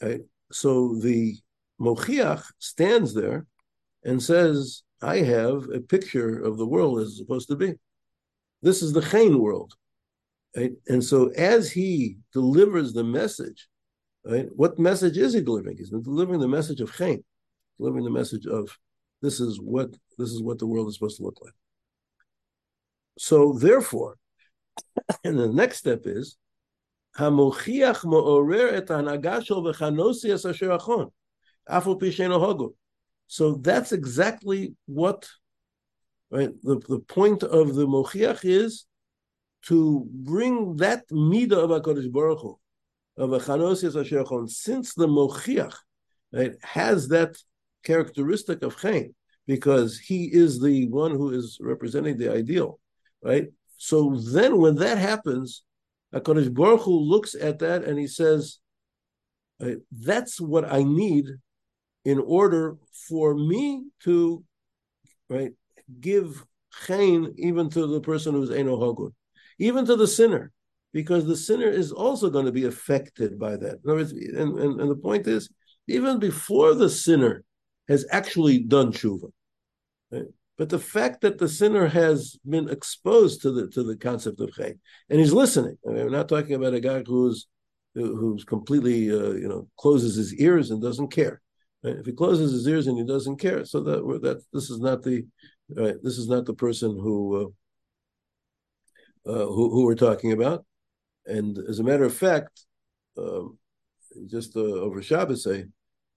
Right? 0.01 0.21
So 0.51 0.95
the 0.95 1.37
Mochiach 1.79 2.43
stands 2.59 3.13
there 3.13 3.45
and 4.03 4.21
says, 4.21 4.83
I 5.01 5.17
have 5.17 5.69
a 5.73 5.79
picture 5.79 6.39
of 6.39 6.57
the 6.57 6.65
world 6.65 6.99
as 6.99 7.09
it's 7.09 7.17
supposed 7.17 7.49
to 7.49 7.55
be. 7.55 7.73
This 8.61 8.81
is 8.81 8.93
the 8.93 9.01
Chain 9.01 9.39
world. 9.39 9.73
Right? 10.55 10.73
And 10.87 11.03
so 11.03 11.29
as 11.29 11.71
he 11.71 12.17
delivers 12.33 12.93
the 12.93 13.03
message, 13.03 13.67
right, 14.25 14.47
what 14.55 14.79
message 14.79 15.17
is 15.17 15.33
he 15.33 15.41
delivering? 15.41 15.77
He's 15.77 15.89
delivering 15.89 16.39
the 16.39 16.47
message 16.47 16.81
of 16.81 16.95
Chain, 16.95 17.23
delivering 17.77 18.05
the 18.05 18.11
message 18.11 18.47
of 18.47 18.75
this 19.21 19.39
is 19.39 19.59
what 19.59 19.89
this 20.17 20.29
is 20.29 20.41
what 20.41 20.59
the 20.59 20.67
world 20.67 20.87
is 20.87 20.95
supposed 20.95 21.17
to 21.17 21.23
look 21.23 21.39
like. 21.41 21.53
So 23.17 23.53
therefore, 23.53 24.17
and 25.23 25.39
the 25.39 25.47
next 25.51 25.77
step 25.77 26.01
is 26.05 26.37
המוכיח 27.16 28.04
מעורר 28.04 28.78
את 28.78 28.90
ההנהגה 28.90 29.40
שלו 29.40 29.64
וחנוסי 29.64 30.34
אשר 30.34 30.76
אחון. 30.76 31.08
So 33.28 33.54
that's 33.54 33.92
exactly 33.92 34.74
what 34.86 35.28
right 36.30 36.50
the, 36.62 36.80
the 36.88 36.98
point 36.98 37.42
of 37.42 37.74
the 37.74 37.86
mochiach 37.86 38.44
is 38.44 38.86
to 39.62 40.06
bring 40.10 40.76
that 40.76 41.08
midah 41.10 41.64
of 41.64 41.70
Hakadosh 41.70 42.10
Baruch 42.10 42.40
Hu, 42.40 42.58
of 43.16 43.32
a 43.32 43.38
chanosias 43.38 43.94
asherachon, 43.94 44.50
since 44.50 44.94
the 44.94 45.06
mochiach 45.06 45.76
right, 46.32 46.54
has 46.62 47.08
that 47.08 47.36
characteristic 47.84 48.62
of 48.62 48.76
chen, 48.80 49.14
because 49.46 49.98
he 49.98 50.24
is 50.24 50.60
the 50.60 50.88
one 50.88 51.12
who 51.12 51.30
is 51.30 51.58
representing 51.60 52.16
the 52.16 52.32
ideal, 52.32 52.80
right? 53.22 53.48
So 53.76 54.16
then, 54.16 54.58
when 54.58 54.76
that 54.76 54.98
happens, 54.98 55.62
Hakadosh 56.13 56.53
Baruch 56.53 56.81
Hu 56.81 56.99
looks 56.99 57.35
at 57.35 57.59
that 57.59 57.83
and 57.83 57.99
he 57.99 58.07
says, 58.07 58.59
uh, 59.61 59.75
"That's 59.91 60.39
what 60.39 60.71
I 60.71 60.83
need 60.83 61.25
in 62.05 62.19
order 62.19 62.77
for 63.07 63.35
me 63.35 63.87
to 64.03 64.43
right 65.29 65.51
give 65.99 66.45
chayin 66.85 67.33
even 67.37 67.69
to 67.71 67.87
the 67.87 68.01
person 68.01 68.33
who's 68.33 68.51
eno 68.51 68.77
hogun, 68.77 69.13
even 69.59 69.85
to 69.85 69.95
the 69.95 70.07
sinner, 70.07 70.51
because 70.93 71.25
the 71.25 71.35
sinner 71.35 71.67
is 71.67 71.91
also 71.91 72.29
going 72.29 72.45
to 72.45 72.51
be 72.51 72.65
affected 72.65 73.39
by 73.39 73.57
that. 73.57 73.83
Words, 73.83 74.11
and, 74.11 74.59
and, 74.59 74.79
and, 74.79 74.89
the 74.89 74.95
point 74.95 75.27
is, 75.27 75.49
even 75.87 76.19
before 76.19 76.73
the 76.73 76.89
sinner 76.89 77.43
has 77.87 78.05
actually 78.11 78.59
done 78.59 78.91
tshuva, 78.91 79.31
right? 80.11 80.25
But 80.57 80.69
the 80.69 80.79
fact 80.79 81.21
that 81.21 81.37
the 81.37 81.47
sinner 81.47 81.87
has 81.87 82.35
been 82.47 82.67
exposed 82.69 83.41
to 83.43 83.51
the 83.51 83.67
to 83.69 83.83
the 83.83 83.95
concept 83.95 84.39
of 84.39 84.53
chain 84.53 84.79
and 85.09 85.19
he's 85.19 85.33
listening. 85.33 85.77
I 85.87 85.91
mean, 85.91 86.03
we're 86.05 86.09
not 86.09 86.29
talking 86.29 86.53
about 86.55 86.73
a 86.73 86.79
guy 86.79 87.03
who's 87.05 87.47
who's 87.93 88.43
completely 88.43 89.11
uh, 89.11 89.33
you 89.33 89.47
know 89.47 89.67
closes 89.77 90.15
his 90.15 90.33
ears 90.35 90.71
and 90.71 90.81
doesn't 90.81 91.09
care. 91.09 91.41
Right? 91.83 91.95
If 91.95 92.05
he 92.05 92.11
closes 92.11 92.51
his 92.51 92.67
ears 92.67 92.87
and 92.87 92.97
he 92.97 93.05
doesn't 93.05 93.37
care, 93.37 93.65
so 93.65 93.81
that 93.81 94.19
that 94.23 94.43
this 94.51 94.69
is 94.69 94.79
not 94.79 95.03
the 95.03 95.25
right, 95.69 95.95
this 96.03 96.17
is 96.17 96.27
not 96.27 96.45
the 96.45 96.53
person 96.53 96.91
who, 96.91 97.53
uh, 99.25 99.31
uh, 99.31 99.45
who 99.45 99.69
who 99.69 99.85
we're 99.85 99.95
talking 99.95 100.31
about. 100.31 100.65
And 101.25 101.57
as 101.69 101.79
a 101.79 101.83
matter 101.83 102.03
of 102.03 102.15
fact, 102.15 102.65
um, 103.17 103.57
just 104.27 104.55
uh, 104.55 104.61
over 104.61 105.01
Shabbos, 105.01 105.45
I 105.45 105.65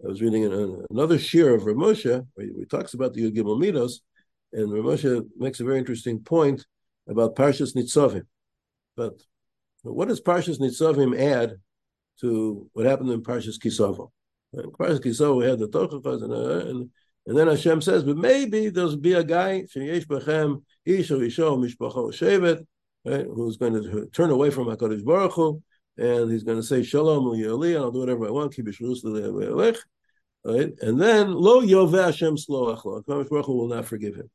I 0.02 0.08
was 0.08 0.22
reading 0.22 0.44
an, 0.46 0.84
another 0.90 1.18
shiur 1.18 1.54
of 1.54 1.62
Ramosha 1.62 2.26
where 2.34 2.46
he 2.46 2.64
talks 2.64 2.94
about 2.94 3.12
the 3.12 3.22
Yud 3.22 3.36
Gimel 3.36 3.60
Midos, 3.60 4.00
and 4.52 4.68
Ramosha 4.68 5.26
makes 5.36 5.60
a 5.60 5.64
very 5.64 5.78
interesting 5.78 6.20
point 6.20 6.64
about 7.08 7.36
Parshas 7.36 7.74
Nitzavim. 7.76 8.22
But, 8.96 9.22
but 9.84 9.92
what 9.92 10.08
does 10.08 10.20
Parshas 10.20 10.60
Nitzavim 10.60 11.18
add 11.18 11.56
to 12.20 12.68
what 12.72 12.86
happened 12.86 13.10
in 13.10 13.22
Parshas 13.22 13.58
Kisavo? 13.58 14.10
In 14.52 14.70
Parshas 14.72 15.00
Kisavo, 15.00 15.38
we 15.38 15.46
had 15.46 15.58
the 15.58 15.68
Tochachas, 15.68 16.22
and, 16.22 16.32
and, 16.32 16.90
and 17.26 17.38
then 17.38 17.48
Hashem 17.48 17.80
says, 17.80 18.02
but 18.02 18.16
maybe 18.16 18.70
there'll 18.70 18.96
be 18.96 19.12
a 19.12 19.24
guy, 19.24 19.64
right, 23.04 23.26
who's 23.26 23.56
going 23.56 23.74
to 23.74 24.06
turn 24.12 24.30
away 24.30 24.50
from 24.50 24.66
HaKadosh 24.66 25.04
Baruch 25.04 25.32
Hu, 25.32 25.62
and 25.96 26.30
he's 26.30 26.44
going 26.44 26.58
to 26.58 26.62
say 26.62 26.82
Shalom 26.82 27.32
and 27.32 27.76
I'll 27.76 27.90
do 27.90 28.00
whatever 28.00 28.26
I 28.26 28.30
want. 28.30 28.54
Keep 28.54 28.66
right? 30.44 30.72
And 30.80 31.00
then 31.00 31.32
Lo 31.32 31.60
Yoveh 31.62 32.06
Hashem 32.06 32.36
Sloach 32.36 32.84
Lo. 32.84 33.02
Baruch 33.06 33.46
Hu 33.46 33.54
will 33.54 33.68
not 33.68 33.86
forgive 33.86 34.16
him. 34.16 34.30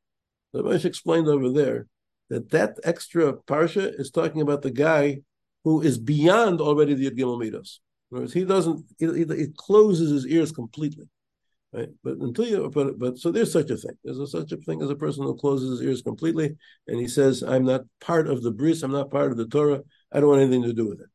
The 0.56 0.64
Ramesh 0.64 0.86
explained 0.86 1.28
over 1.28 1.50
there 1.50 1.88
that 2.30 2.50
that 2.52 2.78
extra 2.86 3.34
parsha 3.34 4.00
is 4.00 4.10
talking 4.10 4.42
about 4.42 4.62
the 4.62 4.72
guy 4.72 5.20
who 5.66 5.82
is 5.82 5.98
beyond 5.98 6.62
already 6.62 6.94
the 6.94 7.12
Yud 7.12 7.18
Gimel 7.18 7.38
Midos. 7.38 7.80
In 8.10 8.18
other 8.18 8.22
words, 8.22 8.34
he 8.34 8.46
doesn't. 8.46 8.86
It, 8.98 9.58
closes 9.58 10.12
his 10.12 10.26
ears 10.26 10.54
completely. 10.54 11.10
Right? 11.74 11.90
But 12.06 12.20
until 12.20 12.48
you, 12.48 12.70
but 12.74 12.98
but 12.98 13.18
so 13.18 13.32
there's 13.32 13.52
such 13.52 13.70
a 13.70 13.76
thing. 13.76 13.98
There's 14.02 14.18
a, 14.18 14.28
such 14.28 14.54
a 14.54 14.58
thing 14.58 14.82
as 14.82 14.90
a 14.90 14.96
person 14.96 15.26
who 15.26 15.36
closes 15.36 15.72
his 15.72 15.88
ears 15.90 16.02
completely, 16.02 16.56
and 16.88 17.02
he 17.02 17.10
says, 17.10 17.44
"I'm 17.44 17.66
not 17.66 17.82
part 18.00 18.28
of 18.28 18.42
the 18.42 18.52
bris. 18.52 18.82
I'm 18.82 18.94
not 18.94 19.12
part 19.12 19.32
of 19.32 19.38
the 19.38 19.48
Torah. 19.48 19.82
I 20.14 20.22
don't 20.22 20.30
want 20.30 20.42
anything 20.42 20.64
to 20.64 20.74
do 20.74 20.88
with 20.88 21.02
it." 21.02 21.10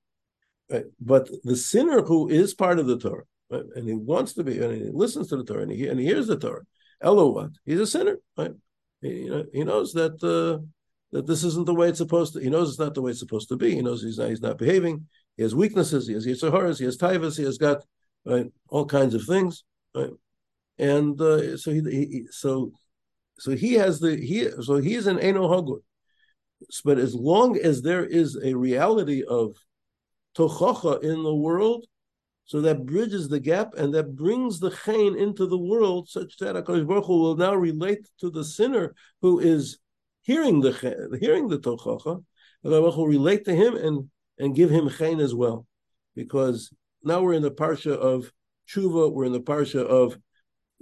Right? 0.70 0.84
But 1.00 1.30
the 1.44 1.56
sinner 1.56 2.02
who 2.02 2.28
is 2.28 2.52
part 2.52 2.78
of 2.78 2.86
the 2.86 2.98
Torah, 2.98 3.24
right? 3.48 3.64
and 3.74 3.88
he 3.88 3.94
wants 3.94 4.34
to 4.34 4.44
be, 4.44 4.62
and 4.62 4.74
he 4.74 4.90
listens 4.92 5.28
to 5.28 5.38
the 5.38 5.44
Torah, 5.44 5.62
and 5.62 5.72
he, 5.72 5.88
and 5.88 5.98
he 5.98 6.04
hears 6.04 6.26
the 6.26 6.38
Torah, 6.38 6.66
Elo 7.00 7.30
what? 7.30 7.52
He's 7.64 7.80
a 7.80 7.86
sinner, 7.86 8.18
right? 8.36 8.52
He, 9.02 9.44
he 9.52 9.64
knows 9.64 9.92
that 9.94 10.22
uh, 10.22 10.64
that 11.12 11.26
this 11.26 11.42
isn't 11.44 11.66
the 11.66 11.74
way 11.74 11.88
it's 11.88 11.98
supposed 11.98 12.34
to. 12.34 12.40
He 12.40 12.50
knows 12.50 12.70
it's 12.70 12.78
not 12.78 12.94
the 12.94 13.02
way 13.02 13.10
it's 13.10 13.20
supposed 13.20 13.48
to 13.48 13.56
be. 13.56 13.74
He 13.74 13.82
knows 13.82 14.02
he's 14.02 14.18
not, 14.18 14.28
he's 14.28 14.42
not 14.42 14.58
behaving. 14.58 15.06
He 15.36 15.42
has 15.42 15.54
weaknesses. 15.54 16.06
He 16.06 16.14
has 16.14 16.26
yetzer 16.26 16.52
haras. 16.52 16.78
He 16.78 16.84
has 16.84 16.96
taivas. 16.96 17.36
He 17.36 17.44
has 17.44 17.58
got 17.58 17.84
right, 18.24 18.46
all 18.68 18.86
kinds 18.86 19.14
of 19.14 19.24
things. 19.24 19.64
Right? 19.94 20.10
And 20.78 21.20
uh, 21.20 21.56
so 21.56 21.72
he, 21.72 21.80
he, 21.90 22.26
so 22.30 22.72
so 23.38 23.52
he 23.52 23.74
has 23.74 24.00
the 24.00 24.16
he 24.16 24.48
so 24.62 24.76
he's 24.76 25.06
an 25.06 25.18
eno 25.18 25.48
hagur. 25.48 25.80
But 26.84 26.98
as 26.98 27.14
long 27.14 27.58
as 27.58 27.82
there 27.82 28.04
is 28.04 28.38
a 28.42 28.54
reality 28.54 29.24
of 29.24 29.56
tochacha 30.36 31.02
in 31.02 31.22
the 31.22 31.34
world, 31.34 31.86
so 32.50 32.60
that 32.62 32.84
bridges 32.84 33.28
the 33.28 33.38
gap 33.38 33.74
and 33.76 33.94
that 33.94 34.16
brings 34.16 34.58
the 34.58 34.72
chain 34.72 35.16
into 35.16 35.46
the 35.46 35.56
world, 35.56 36.08
such 36.08 36.36
that 36.38 36.56
Hakadosh 36.56 36.84
Baruch 36.84 37.04
Hu 37.04 37.20
will 37.20 37.36
now 37.36 37.54
relate 37.54 38.08
to 38.18 38.28
the 38.28 38.42
sinner 38.42 38.92
who 39.22 39.38
is 39.38 39.78
hearing 40.22 40.60
the 40.60 40.72
hearing 41.20 41.46
the 41.46 41.60
tochacha. 41.60 42.24
Hakadosh 42.64 42.82
Baruch 42.82 42.94
Hu 42.94 43.06
relate 43.06 43.44
to 43.44 43.54
him 43.54 43.76
and 43.76 44.10
and 44.40 44.56
give 44.56 44.68
him 44.68 44.90
chain 44.90 45.20
as 45.20 45.32
well, 45.32 45.64
because 46.16 46.74
now 47.04 47.22
we're 47.22 47.34
in 47.34 47.42
the 47.42 47.52
parsha 47.52 47.92
of 47.92 48.32
tshuva. 48.68 49.12
We're 49.12 49.26
in 49.26 49.32
the 49.32 49.40
parsha 49.40 49.84
of 49.84 50.18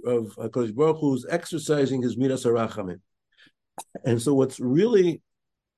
of 0.03 0.33
Hakadosh 0.37 0.73
Baruch 0.73 0.97
Hu 0.97 1.19
exercising 1.29 2.01
his 2.01 2.17
midas 2.17 2.45
harachamim. 2.45 2.99
And 4.03 4.19
so, 4.19 4.33
what's 4.33 4.59
really 4.59 5.21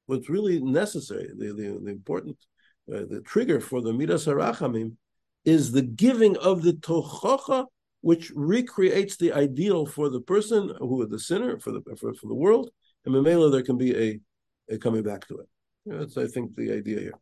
what's 0.05 0.29
really 0.29 0.61
necessary, 0.61 1.31
the, 1.37 1.47
the, 1.47 1.81
the 1.83 1.91
important 1.91 2.37
uh, 2.87 3.03
the 3.09 3.21
trigger 3.25 3.59
for 3.59 3.81
the 3.81 3.91
midas 3.91 4.25
harachamim 4.25 4.95
is 5.45 5.71
the 5.71 5.81
giving 5.81 6.37
of 6.37 6.61
the 6.61 6.73
tochacha, 6.73 7.65
which 8.01 8.31
recreates 8.35 9.17
the 9.17 9.33
ideal 9.33 9.85
for 9.85 10.09
the 10.09 10.21
person 10.21 10.71
who 10.79 11.01
is 11.03 11.09
the 11.09 11.19
sinner 11.19 11.59
for 11.59 11.71
the 11.71 11.81
for, 11.97 12.13
for 12.13 12.27
the 12.27 12.35
world, 12.35 12.69
and 13.05 13.13
Mamela 13.13 13.51
there 13.51 13.63
can 13.63 13.77
be 13.77 13.95
a, 13.95 14.19
a 14.73 14.77
coming 14.77 15.03
back 15.03 15.27
to 15.27 15.39
it. 15.39 15.47
That's 15.85 16.17
I 16.17 16.27
think 16.27 16.55
the 16.55 16.71
idea 16.71 16.99
here. 16.99 17.19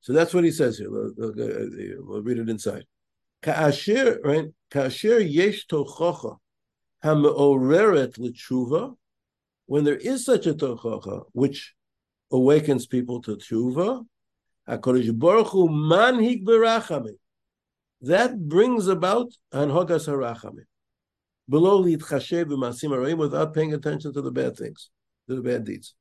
So 0.00 0.12
that's 0.12 0.34
what 0.34 0.44
he 0.44 0.50
says 0.50 0.78
here. 0.78 0.90
We'll, 0.90 1.12
uh, 1.20 2.16
uh, 2.16 2.22
read 2.22 2.38
it 2.38 2.48
inside. 2.48 2.84
Ka'asher, 3.42 4.18
right? 4.24 4.46
Ka'asher 4.70 5.20
yesh 5.20 5.66
tochacha 5.66 6.36
ha'me'oreret 7.02 8.18
l'tshuva. 8.18 8.94
When 9.66 9.84
there 9.84 9.96
is 9.96 10.24
such 10.24 10.46
a 10.46 10.54
tochacha, 10.54 11.24
which 11.32 11.74
awakens 12.32 12.86
people 12.86 13.20
to 13.22 13.36
tshuva. 13.36 14.04
HaKadosh 14.72 15.18
Baruch 15.18 15.48
Hu 15.48 15.68
manhig 15.68 16.44
berachamim. 16.44 17.16
That 18.00 18.48
brings 18.48 18.88
about 18.88 19.32
anhogas 19.52 20.08
harachamim. 20.08 20.64
Below 21.48 21.84
litchashev 21.84 22.46
b'masim 22.46 22.90
arayim 22.90 23.18
without 23.18 23.52
paying 23.52 23.74
attention 23.74 24.12
to 24.14 24.22
the 24.22 24.30
bad 24.30 24.56
things, 24.56 24.90
to 25.28 25.36
the 25.36 25.42
bad 25.42 25.64
deeds. 25.64 25.94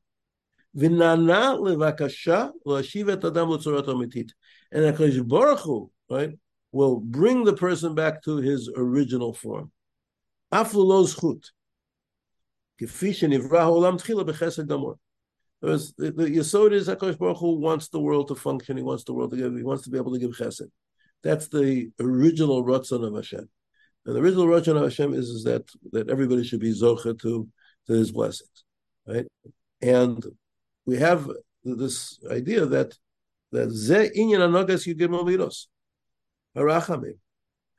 V'nana 0.75 1.59
levakasha 1.59 2.51
l'ashiv 2.65 3.11
et 3.11 3.23
adam 3.25 3.49
l'tzorat 3.49 3.85
omitit. 3.85 4.29
And 4.71 4.95
HaKadosh 4.95 5.27
Baruch 5.27 5.59
Hu, 5.59 5.91
right, 6.09 6.37
will 6.71 6.99
bring 6.99 7.43
the 7.43 7.53
person 7.53 7.93
back 7.93 8.23
to 8.23 8.37
his 8.37 8.69
original 8.75 9.33
form. 9.33 9.71
Aflu 10.53 10.85
lo 10.85 11.03
zchut. 11.03 11.43
Kifi 12.79 13.09
shenivra 13.09 13.59
ha'olam 13.63 13.99
tchila 13.99 14.25
b'chesed 14.25 14.67
gamor 15.63 15.95
the, 15.97 16.11
the 16.11 16.25
Yisod 16.25 16.73
is 16.73 16.87
Hakadosh 16.87 17.17
Baruch 17.17 17.37
Hu 17.37 17.59
wants 17.59 17.87
the 17.89 17.99
world 17.99 18.27
to 18.29 18.35
function. 18.35 18.77
He 18.77 18.83
wants 18.83 19.03
the 19.03 19.13
world 19.13 19.31
to 19.31 19.37
give. 19.37 19.55
He 19.55 19.63
wants 19.63 19.83
to 19.83 19.89
be 19.89 19.97
able 19.97 20.13
to 20.13 20.19
give 20.19 20.31
Chesed. 20.31 20.69
That's 21.23 21.47
the 21.47 21.91
original 21.99 22.63
Ratzon 22.63 23.07
of 23.07 23.15
Hashem. 23.15 23.47
And 24.05 24.15
the 24.15 24.19
original 24.19 24.47
Ratzon 24.47 24.75
of 24.75 24.83
Hashem 24.83 25.13
is, 25.13 25.29
is 25.29 25.43
that 25.43 25.63
that 25.91 26.09
everybody 26.09 26.43
should 26.43 26.59
be 26.59 26.73
zocha 26.73 27.19
to 27.21 27.47
to 27.87 27.93
His 27.93 28.11
blessings, 28.11 28.63
right? 29.07 29.27
And 29.81 30.23
we 30.85 30.97
have 30.97 31.29
this 31.63 32.19
idea 32.29 32.65
that 32.65 32.93
that 33.51 33.69
ze 33.69 34.09
inyan 34.17 34.39
anogas 34.39 34.87
yugim 34.87 35.19
omiros 35.19 35.67
harachamim 36.55 37.19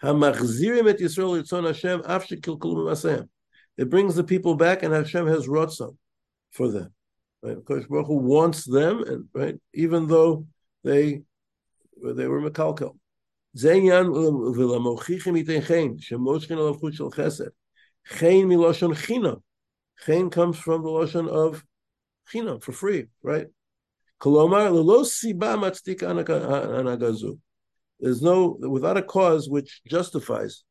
hamachzirim 0.03 0.89
et 0.89 0.99
Yisrael 0.99 1.43
yitzon 1.43 1.67
Hashem 1.67 2.03
af 2.05 2.27
shekilkulu 2.27 3.29
It 3.77 3.91
brings 3.91 4.15
the 4.15 4.25
people 4.25 4.55
back, 4.55 4.83
and 4.83 4.95
Hashem 4.95 5.27
has 5.27 5.49
Ratzon 5.49 5.97
for 6.53 6.69
them. 6.69 6.93
Right? 7.43 7.57
Kodesh 7.57 7.89
Baruch 7.89 8.07
Hu 8.07 8.15
wants 8.15 8.65
them, 8.65 9.03
and 9.03 9.25
right, 9.35 9.59
even 9.75 10.07
though 10.07 10.47
they 10.85 11.23
they 12.01 12.27
were 12.29 12.41
mekalkel. 12.41 12.97
Zenyan 13.57 14.07
v'lamochichim 14.55 15.45
iten 15.45 15.67
chen 15.67 15.99
shemoshkin 15.99 16.95
shel 16.95 17.11
chesed. 17.11 17.51
Chen 18.07 18.49
miloshon 18.49 18.95
chinam. 18.95 19.43
Chen 20.07 20.31
comes 20.31 20.57
from 20.57 20.83
the 20.83 20.89
loshon 20.89 21.29
of 21.29 21.65
chinam 22.33 22.63
for 22.63 22.73
free, 22.73 23.07
right? 23.23 23.49
Kolomar 24.21 24.71
lelo 24.71 25.05
siba 25.05 25.59
matzdik 25.59 26.01
anagazu. 26.01 27.39
There's 27.99 28.23
no 28.23 28.57
without 28.61 28.97
a 28.97 29.03
cause 29.03 29.49
which 29.49 29.81
justifies 29.87 30.63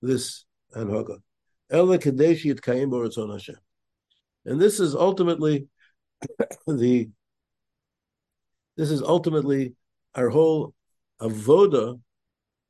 this 0.00 0.44
anhaga. 0.74 1.18
Ela 1.70 1.98
kadesh 1.98 2.44
yitkayim 2.44 2.90
b'ratzon 2.90 3.30
Hashem. 3.30 3.56
And 4.46 4.60
this 4.60 4.80
is 4.80 4.94
ultimately 4.94 5.68
the 6.66 7.08
this 8.76 8.90
is 8.90 9.02
ultimately 9.02 9.74
our 10.14 10.28
whole 10.28 10.74
avoda 11.20 12.00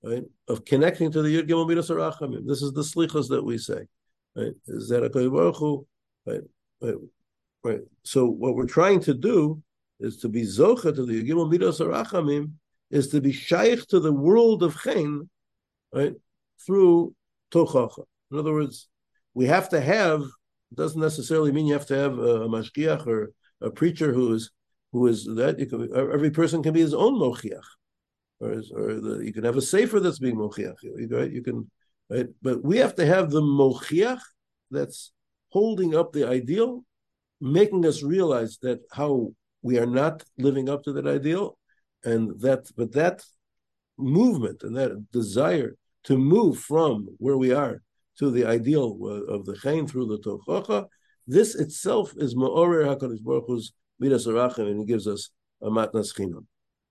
right, 0.03 0.25
of 0.49 0.65
connecting 0.65 1.11
to 1.11 1.23
the 1.23 1.29
Yud 1.29 1.49
Gimel 1.49 1.69
Midas 1.69 1.91
Arachamim. 1.91 2.47
This 2.47 2.63
is 2.63 2.73
the 2.73 2.83
slichas 2.83 3.29
that 3.29 3.43
we 3.43 3.59
say. 3.59 3.87
Right? 4.37 4.53
Is 4.67 4.89
that 4.89 5.05
a 5.05 5.81
right, 6.83 6.95
right. 7.63 7.81
So 8.03 8.27
what 8.27 8.55
we're 8.55 8.67
trying 8.67 9.01
to 9.01 9.15
do 9.15 9.63
is 10.01 10.19
to 10.19 10.29
be 10.29 10.43
zocha 10.43 10.95
to 10.95 11.07
the 11.07 11.23
Yud 11.23 11.29
Gimel 11.29 11.51
Midas 11.51 11.81
Arachamim, 11.81 12.53
is 12.91 13.09
to 13.09 13.21
be 13.21 13.33
shaykh 13.33 13.87
to 13.89 14.01
the 14.01 14.13
world 14.13 14.63
of 14.63 14.81
chen, 14.83 15.29
right, 15.93 16.15
through 16.65 17.15
tochacha. 17.51 18.05
In 18.31 18.39
other 18.39 18.53
words, 18.53 18.89
we 19.33 19.47
have 19.47 19.69
to 19.71 19.81
have. 19.81 20.23
Doesn't 20.75 21.01
necessarily 21.01 21.53
mean 21.53 21.67
you 21.67 21.75
have 21.75 21.87
to 21.87 21.97
have 21.97 22.19
a, 22.19 22.43
a 22.43 22.49
mashgiach 22.49 23.07
or 23.07 23.33
a 23.65 23.71
preacher 23.71 24.13
who 24.13 24.35
is 24.35 24.51
who 24.93 25.09
is 25.09 25.25
that 25.25 25.57
can, 25.69 25.89
uh, 25.93 26.07
every 26.17 26.31
person 26.31 26.63
can 26.63 26.73
be 26.73 26.81
his 26.81 26.95
own 26.95 27.15
mochiach, 27.15 27.69
or, 28.41 28.53
or 28.53 28.95
the, 29.01 29.23
you 29.25 29.33
can 29.33 29.45
have 29.45 29.57
a 29.57 29.63
sefer 29.63 29.99
that's 29.99 30.21
being 30.21 30.37
mochiach. 30.37 30.77
Right? 31.11 31.33
You 31.33 31.43
can, 31.43 31.69
right? 32.09 32.29
But 32.43 32.63
we 32.63 32.77
have 32.79 32.95
to 32.97 33.07
have 33.07 33.31
the 33.31 33.43
mochiach 33.43 34.21
that's 34.71 35.13
holding 35.49 35.97
up 35.97 36.13
the 36.13 36.29
ideal, 36.29 36.85
making 37.41 37.85
us 37.87 38.03
realize 38.03 38.59
that 38.63 38.81
how 38.93 39.33
we 39.63 39.79
are 39.79 39.93
not 40.03 40.23
living 40.39 40.69
up 40.69 40.85
to 40.85 40.93
that 40.93 41.09
ideal, 41.09 41.59
and 42.05 42.39
that 42.41 42.71
but 42.77 42.93
that 42.93 43.25
movement 43.99 44.63
and 44.63 44.77
that 44.77 45.11
desire 45.11 45.77
to 46.05 46.17
move 46.19 46.59
from 46.59 47.09
where 47.19 47.37
we 47.37 47.53
are 47.53 47.83
to 48.19 48.31
the 48.31 48.45
ideal 48.45 48.97
uh, 49.03 49.33
of 49.35 49.45
the 49.45 49.57
chain 49.57 49.87
through 49.87 50.07
the 50.07 50.19
tochacha 50.19 50.87
this 51.27 51.55
itself 51.55 52.13
is 52.17 52.35
Ma'orer 52.35 52.85
HaKadosh 52.85 53.23
Baruch 53.23 53.45
Hu's 53.47 53.73
Midas 53.99 54.27
Arachim, 54.27 54.71
and 54.71 54.81
he 54.81 54.85
gives 54.85 55.07
us 55.07 55.31
a 55.63 55.71
Matnas 55.71 56.15
Chinam. 56.15 56.45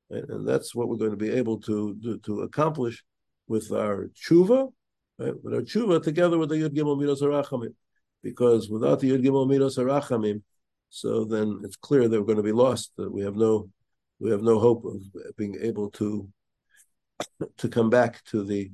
And 0.09 0.47
that's 0.47 0.75
what 0.75 0.89
we're 0.89 0.97
going 0.97 1.11
to 1.11 1.17
be 1.17 1.31
able 1.31 1.59
to, 1.61 1.97
to, 2.03 2.17
to 2.19 2.41
accomplish 2.41 3.03
with 3.47 3.71
our 3.71 4.09
tshuva, 4.09 4.71
right? 5.17 5.33
With 5.43 5.53
our 5.53 5.61
tshuva 5.61 6.03
together 6.03 6.37
with 6.37 6.49
the 6.49 6.55
Yud 6.55 6.75
Gimel 6.75 6.97
Midos 6.97 7.21
Harachamim. 7.21 7.73
Because 8.21 8.69
without 8.69 8.99
the 8.99 9.11
Yud 9.11 9.23
Gimel 9.23 9.47
Midos 9.47 9.77
Harachamim, 9.77 10.41
so 10.89 11.25
then 11.25 11.59
it's 11.63 11.75
clear 11.75 12.07
that 12.07 12.19
we're 12.19 12.25
going 12.25 12.37
to 12.37 12.43
be 12.43 12.51
lost. 12.51 12.91
That 12.97 13.11
we 13.11 13.21
have 13.21 13.35
no, 13.35 13.69
we 14.19 14.29
have 14.29 14.43
no 14.43 14.59
hope 14.59 14.85
of 14.85 15.01
being 15.35 15.57
able 15.61 15.89
to 15.91 16.29
to 17.57 17.69
come 17.69 17.89
back 17.89 18.23
to 18.25 18.43
the 18.43 18.71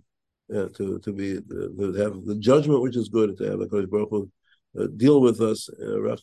uh, 0.54 0.68
to 0.76 1.00
to 1.00 1.14
be 1.14 1.40
to 1.40 1.94
have 1.98 2.26
the 2.26 2.36
judgment 2.40 2.82
which 2.82 2.98
is 2.98 3.10
good 3.10 3.38
to 3.38 3.44
have 3.46 3.60
Kodesh 3.60 3.90
Baruch 3.90 4.10
Hu, 4.10 4.32
uh, 4.78 4.88
deal 4.96 5.22
with 5.22 5.42
us 5.42 5.70
uh, 5.82 6.16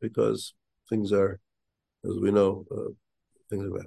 because 0.00 0.54
things 0.88 1.12
are 1.12 1.38
as 2.04 2.16
we 2.18 2.30
know 2.30 2.64
uh, 2.70 2.90
things 3.50 3.64
are 3.66 3.70
bad. 3.78 3.86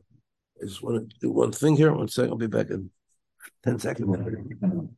I 0.62 0.65
just 0.65 0.82
want 0.82 1.10
to 1.10 1.19
do 1.19 1.32
one 1.32 1.51
thing 1.51 1.75
here. 1.75 1.91
One 1.91 2.08
second. 2.08 2.32
I'll 2.32 2.38
be 2.38 2.47
back 2.47 2.69
in 2.69 2.89
10 3.63 3.80
seconds. 3.80 4.97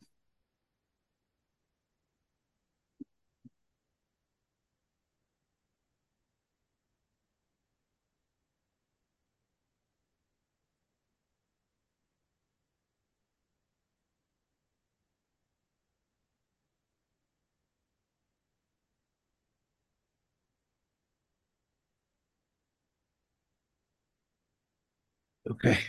Okay. 25.58 25.80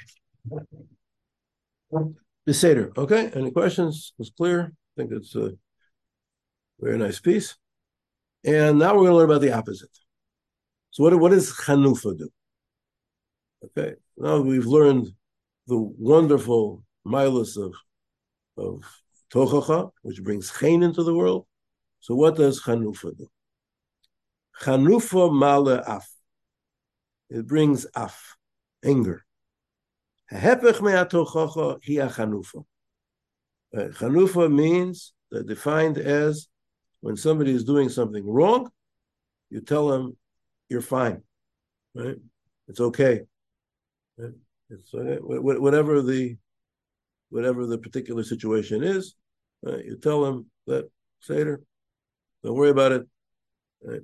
The 2.47 2.55
Seder. 2.55 2.91
Okay. 2.97 3.31
Any 3.35 3.51
questions? 3.51 4.15
It's 4.19 4.31
clear. 4.31 4.73
I 4.73 4.93
think 4.97 5.13
it's 5.13 5.35
a 5.35 5.53
very 6.81 6.97
nice 6.97 7.21
piece. 7.21 7.57
And 8.45 8.79
now 8.79 8.95
we're 8.95 9.01
going 9.01 9.11
to 9.11 9.17
learn 9.17 9.31
about 9.31 9.43
the 9.43 9.53
opposite. 9.53 9.91
So 10.91 11.03
what, 11.03 11.15
what 11.19 11.33
does 11.33 11.53
Chanufa 11.53 12.17
do? 12.17 12.31
Okay. 13.65 13.95
Now 14.17 14.41
we've 14.41 14.67
learned 14.67 15.09
the 15.67 15.77
wonderful 15.77 16.83
milus 17.07 17.57
of, 17.57 17.75
of 18.57 18.85
Tochacha, 19.31 19.91
which 20.03 20.23
brings 20.23 20.51
Chen 20.59 20.83
into 20.83 21.03
the 21.03 21.15
world. 21.15 21.47
So 22.01 22.15
what 22.15 22.37
does 22.37 22.63
Chanufa 22.63 23.17
do? 23.19 23.29
Chanufa 24.63 25.31
male 25.39 25.83
af. 25.87 26.09
It 27.29 27.47
brings 27.47 27.87
af, 27.95 28.37
anger. 28.83 29.27
Hepech 30.33 30.83
me'atochocha 30.83 31.79
hi 31.85 32.09
chanufa. 32.09 32.65
Chanufa 33.75 34.53
means 34.53 35.13
that 35.31 35.47
defined 35.47 35.99
as 35.99 36.49
when 37.01 37.17
somebody 37.17 37.53
is 37.53 37.65
doing 37.65 37.89
something 37.89 38.27
wrong, 38.27 38.71
you 39.51 39.61
tell 39.61 39.89
them 39.89 40.17
you're 40.69 40.81
fine, 40.81 41.23
right? 41.95 42.17
It's 42.67 42.81
okay. 42.81 43.23
It's 44.19 44.95
okay. 44.95 45.19
whatever 45.21 46.03
the 46.03 46.37
whatever 47.31 47.67
the 47.67 47.79
particular 47.79 48.23
situation 48.23 48.83
is, 48.83 49.15
right? 49.63 49.85
you 49.85 49.97
tell 49.97 50.23
them 50.23 50.47
that 50.67 50.91
Seder, 51.21 51.63
don't 52.43 52.55
worry 52.55 52.71
about 52.71 52.93
it. 52.93 53.07
Right? 53.83 54.03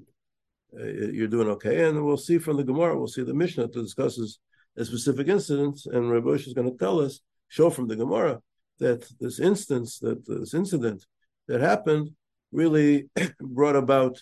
Uh, 0.78 0.84
you're 0.86 1.28
doing 1.28 1.48
okay, 1.48 1.84
and 1.84 2.04
we'll 2.04 2.16
see 2.16 2.38
from 2.38 2.56
the 2.56 2.64
Gemara. 2.64 2.98
We'll 2.98 3.06
see 3.06 3.22
the 3.22 3.34
Mishnah 3.34 3.68
that 3.68 3.74
discusses 3.74 4.40
a 4.76 4.84
specific 4.84 5.28
incident, 5.28 5.80
and 5.86 6.10
Rabbi 6.10 6.24
Bush 6.24 6.46
is 6.46 6.54
going 6.54 6.70
to 6.70 6.78
tell 6.78 7.00
us, 7.00 7.20
show 7.48 7.70
from 7.70 7.86
the 7.86 7.96
Gemara, 7.96 8.40
that 8.80 9.06
this 9.20 9.38
instance, 9.38 9.98
that 10.00 10.26
this 10.26 10.54
incident 10.54 11.06
that 11.48 11.60
happened, 11.60 12.10
really 12.52 13.08
brought 13.40 13.76
about 13.76 14.18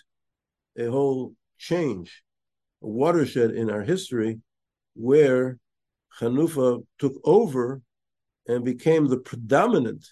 a 0.78 0.86
whole 0.86 1.34
change, 1.58 2.22
a 2.82 2.88
watershed 2.88 3.52
in 3.52 3.70
our 3.70 3.82
history, 3.82 4.40
where 4.94 5.58
Chanufa 6.18 6.84
took 6.98 7.14
over 7.24 7.80
and 8.46 8.64
became 8.64 9.06
the 9.06 9.18
predominant 9.18 10.06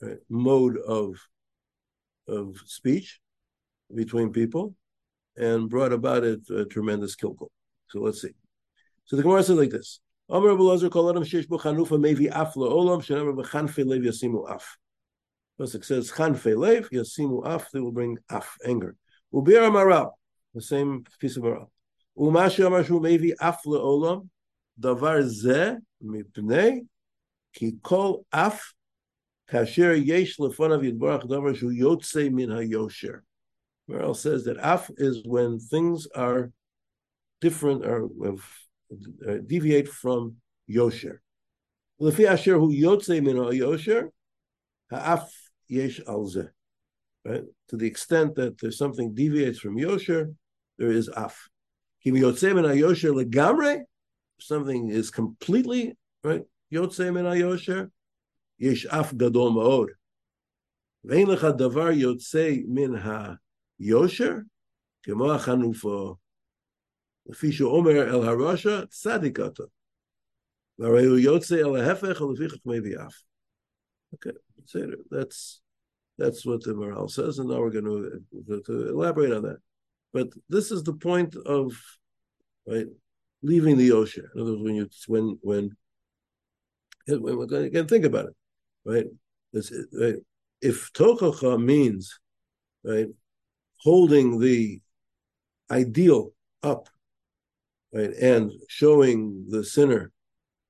right, 0.00 0.18
mode 0.28 0.76
of 0.78 1.16
of 2.26 2.56
speech 2.64 3.20
between 3.94 4.32
people, 4.32 4.74
and 5.36 5.68
brought 5.68 5.92
about 5.92 6.24
it 6.24 6.40
a 6.50 6.64
tremendous 6.64 7.14
kilkel. 7.16 7.48
So 7.88 8.00
let's 8.00 8.22
see. 8.22 8.34
So 9.06 9.16
the 9.16 9.22
Gemara 9.22 9.42
says 9.42 9.56
like 9.56 9.70
this: 9.70 10.00
Amar 10.28 10.50
Rabbi 10.50 10.62
Lazar 10.62 10.88
kol 10.88 11.10
adam 11.10 11.22
bo 11.22 11.58
chanufa 11.58 11.98
mevi 12.00 12.30
af 12.30 12.54
lev 12.56 14.02
yasimu 14.02 14.48
af. 14.48 14.62
Says 15.82 16.10
chanfe 16.10 16.56
lev 16.56 16.88
yasimu 16.90 17.44
af. 17.44 17.70
They 17.72 17.80
will 17.80 17.92
bring 17.92 18.18
af 18.30 18.46
anger. 18.64 18.96
Ubir 19.32 19.70
Maharal, 19.70 20.12
the 20.54 20.62
same 20.62 21.04
piece 21.20 21.36
of 21.36 21.42
Maharal. 21.42 21.70
Umashi 22.18 22.64
Amar 22.64 22.82
shu 22.82 23.00
mevi 23.00 23.32
af 23.40 23.56
davar 24.80 25.22
ze 25.22 25.76
mipnei 26.02 26.88
ki 27.54 27.78
kol 27.82 28.24
af 28.32 28.58
kasher 29.48 29.94
yesh 29.94 30.38
yidbarach 30.38 31.28
davar 31.28 31.54
shu 31.54 31.70
yotze 31.70 32.30
min 32.32 32.48
hayosher. 32.48 33.20
Says 34.14 34.44
that 34.44 34.56
af 34.56 34.90
is 34.96 35.22
when 35.26 35.60
things 35.60 36.06
are 36.14 36.50
different 37.42 37.84
or 37.84 38.08
uh, 39.27 39.37
deviate 39.45 39.87
from 39.87 40.35
Yosher. 40.69 41.19
Lefi 42.01 42.25
asher 42.27 42.57
hu 42.57 42.71
yotze 42.73 43.21
min 43.23 43.35
Yosher, 43.35 44.09
ha'af 44.89 45.31
yesh 45.67 45.99
alze. 46.01 46.49
Right? 47.25 47.43
To 47.69 47.77
the 47.77 47.87
extent 47.87 48.35
that 48.35 48.59
there's 48.59 48.77
something 48.77 49.13
deviates 49.13 49.59
from 49.59 49.77
Yosher, 49.77 50.33
there 50.77 50.91
is 50.91 51.09
af. 51.09 51.49
Kim 52.03 52.15
yotze 52.15 52.55
min 52.55 52.65
Yosher 52.65 53.11
legamre, 53.11 53.81
something 54.39 54.89
is 54.89 55.11
completely, 55.11 55.97
right? 56.23 56.43
Yotze 56.73 57.13
min 57.13 57.25
Yosher, 57.25 57.91
yesh 58.57 58.85
af 58.85 59.15
gadol 59.17 59.51
ma'od. 59.51 59.89
ואין 61.03 61.27
לך 61.27 61.47
דבר 61.57 61.91
יוצא 61.91 62.55
מן 62.67 62.91
היושר, 63.79 64.33
כמו 65.03 65.31
החנופו, 65.31 66.15
לפי 67.29 67.51
שאומר 67.51 67.91
אל 67.91 68.27
הרשע, 68.27 68.85
צדיק 68.85 69.39
אתה. 69.39 69.63
והרי 70.79 71.05
הוא 71.05 71.17
יוצא 71.17 71.55
אל 71.55 71.75
ההפך, 71.75 72.21
ולפי 72.21 72.49
חכמי 72.49 72.79
ויאף. 72.79 73.23
Okay, 74.15 74.31
that's 75.11 75.61
that's 76.17 76.45
what 76.45 76.63
the 76.63 76.73
morale 76.73 77.07
says, 77.07 77.39
and 77.39 77.49
now 77.49 77.59
we're 77.59 77.69
going 77.69 77.85
to, 77.85 78.61
to 78.65 78.89
elaborate 78.89 79.31
on 79.31 79.43
that. 79.43 79.59
But 80.11 80.29
this 80.49 80.71
is 80.71 80.83
the 80.83 80.93
point 80.93 81.35
of 81.35 81.79
right 82.65 82.87
leaving 83.41 83.77
the 83.77 83.91
ocean. 83.91 84.27
In 84.33 84.41
other 84.41 84.51
words, 84.51 84.63
when 84.63 84.75
you 84.75 84.89
when 85.07 85.37
when, 85.41 85.75
when 87.37 87.53
again 87.53 87.87
think 87.87 88.05
about 88.05 88.25
it, 88.25 88.35
right? 88.83 89.05
This, 89.53 89.71
right? 89.93 90.15
If 90.61 90.91
tochacha 90.93 91.61
means 91.61 92.19
right 92.83 93.09
holding 93.77 94.39
the 94.39 94.81
ideal 95.71 96.33
up 96.63 96.89
right, 97.94 98.10
and 98.20 98.52
showing 98.68 99.46
the 99.48 99.64
sinner 99.64 100.12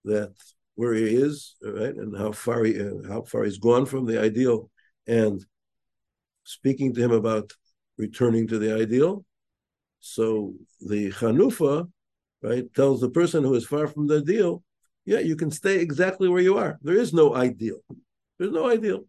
that 0.05 0.35
where 0.75 0.95
he 0.95 1.05
is, 1.05 1.57
right, 1.63 1.95
and 1.95 2.17
how 2.17 2.33
far 2.33 2.65
he 2.65 2.75
how 3.09 3.23
far 3.23 3.45
he's 3.45 3.59
gone 3.59 3.87
from 3.87 4.07
the 4.07 4.21
ideal, 4.21 4.71
and 5.07 5.45
speaking 6.45 6.93
to 6.95 7.01
him 7.01 7.13
about 7.13 7.53
returning 7.99 8.47
to 8.49 8.59
the 8.59 8.75
ideal. 8.75 9.25
So 10.01 10.55
the 10.81 11.11
Chanufa, 11.11 11.89
right, 12.43 12.73
tells 12.75 13.01
the 13.01 13.11
person 13.11 13.43
who 13.43 13.55
is 13.55 13.67
far 13.67 13.87
from 13.87 14.07
the 14.07 14.19
ideal, 14.19 14.63
yeah, 15.07 15.21
you 15.21 15.37
can 15.37 15.51
stay 15.51 15.81
exactly 15.81 16.29
where 16.29 16.43
you 16.43 16.59
are. 16.59 16.79
There 16.83 16.99
is 16.99 17.15
no 17.15 17.35
ideal. 17.35 17.79
There's 18.39 18.53
no 18.53 18.69
ideal, 18.69 19.05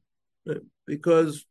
right? 0.45 0.61
because 0.85 1.45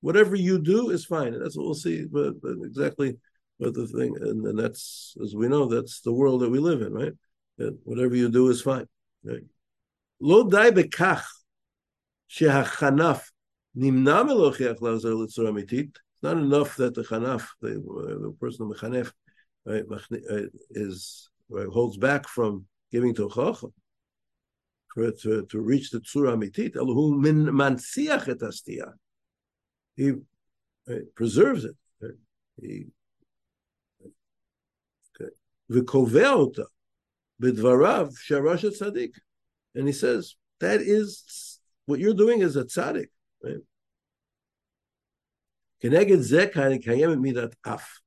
whatever 0.00 0.36
you 0.36 0.58
do 0.58 0.90
is 0.90 1.04
fine. 1.04 1.34
And 1.34 1.42
that's 1.42 1.56
what 1.56 1.66
we'll 1.66 1.74
see. 1.74 2.06
But, 2.10 2.40
but 2.40 2.52
exactly 2.64 3.16
but 3.58 3.74
the 3.74 3.86
thing, 3.86 4.16
and, 4.20 4.58
that's 4.58 5.16
as 5.22 5.34
we 5.34 5.48
know, 5.48 5.66
that's 5.66 6.00
the 6.00 6.12
world 6.12 6.42
that 6.42 6.50
we 6.50 6.58
live 6.58 6.82
in, 6.82 6.92
right? 6.92 7.12
That 7.58 7.76
whatever 7.84 8.14
you 8.14 8.28
do 8.28 8.48
is 8.48 8.62
fine. 8.62 8.86
Lo 10.20 10.48
dai 10.48 10.70
bekach 10.70 11.24
shehachanaf 12.30 13.22
amitit. 13.76 15.90
It's 15.90 16.22
not 16.22 16.36
enough 16.36 16.76
that 16.76 16.94
the 16.94 17.02
chanaf, 17.02 17.48
the, 17.60 17.70
the 17.70 18.34
person 18.40 18.66
of 18.66 18.76
mechanef, 18.76 19.12
right, 19.64 19.84
uh, 19.90 20.42
is 20.70 21.30
right, 21.48 21.68
holds 21.68 21.96
back 21.96 22.28
from 22.28 22.66
giving 22.90 23.14
to 23.14 23.28
chacham 23.28 23.72
for 24.94 25.12
to, 25.12 25.46
to 25.46 25.60
reach 25.60 25.90
the 25.90 26.00
tzura 26.00 26.36
amitit. 26.36 26.74
Elohu 26.74 27.18
min 27.18 27.46
mansiach 27.46 28.28
et 28.28 28.38
astia. 28.38 28.92
He 29.96 30.12
right, 30.86 31.14
preserves 31.14 31.64
it. 31.64 31.76
He 32.60 32.86
וקובע 35.69 36.29
אותה 36.29 36.63
בדבריו 37.39 38.07
שהרשע 38.15 38.69
צדיק. 38.71 39.19
And 39.77 39.87
he 39.87 39.93
says, 39.93 40.35
that 40.59 40.81
is 40.81 41.59
what 41.85 41.99
you're 41.99 42.13
doing 42.13 42.41
is 42.41 42.55
a 42.55 42.63
tzaddik, 42.63 43.09
right? 43.43 43.63
כנגד 45.79 46.19
זה 46.19 46.45
קיימת 46.81 47.17
מידת 47.17 47.55
אף, 47.61 47.99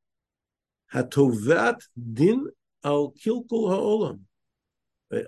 התובעת 0.93 1.83
דין 1.97 2.45
על 2.83 3.01
קלקול 3.22 3.72
העולם. 3.72 4.16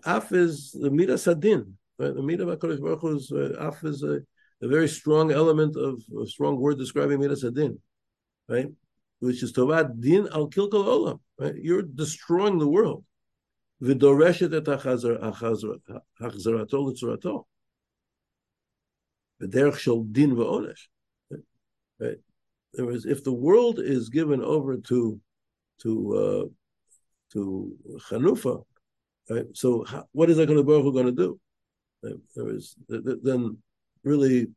Af 0.05 0.33
is 0.33 0.73
the 0.73 0.91
midas 0.91 1.29
adin. 1.29 1.79
Right? 1.99 2.15
The 2.15 2.21
midah 2.21 2.51
of 2.51 2.59
HaKadosh 2.59 2.81
Baruch 2.81 3.01
Hu 3.01 3.17
is, 3.17 3.33
uh, 3.33 3.55
af 3.59 3.83
is 3.85 4.03
a, 4.03 4.21
a, 4.63 4.69
very 4.69 4.89
strong 4.89 5.33
element 5.33 5.77
of 5.77 6.03
a 6.23 6.27
strong 6.27 6.59
word 6.59 6.79
describing 6.79 7.21
midas 7.21 7.45
adin, 7.45 7.79
right? 8.49 8.69
Which 9.24 9.42
is 9.42 9.54
tovat 9.54 10.02
din 10.02 10.28
al 10.34 10.50
kilkal 10.50 10.86
olam. 10.96 11.20
Right? 11.40 11.56
You're 11.56 11.84
destroying 11.84 12.60
the 12.60 12.68
world. 12.68 13.06
V'doreshet 13.82 14.54
et 14.54 14.66
hachzarato 14.66 16.80
l'tzurato. 16.86 17.46
V'derech 19.42 19.78
shel 19.78 20.04
din 20.04 20.36
v'onesh. 20.36 20.90
Right? 22.02 22.18
There 22.74 22.92
is, 22.92 23.06
if 23.06 23.24
the 23.24 23.32
world 23.32 23.80
is 23.80 24.10
given 24.10 24.44
over 24.44 24.76
to 24.90 25.22
to 25.84 25.92
uh, 26.24 26.46
to 27.32 27.78
Chanufa, 28.10 28.62
right? 29.30 29.46
So 29.54 29.86
what 30.12 30.32
is 30.32 30.38
HaKadosh 30.38 30.66
Baruch 30.66 30.84
Hu 30.84 30.92
going 30.92 31.06
to 31.06 31.14
do? 31.14 31.40
There 32.36 32.50
is 32.50 32.76
then 32.90 33.58
really 34.04 34.48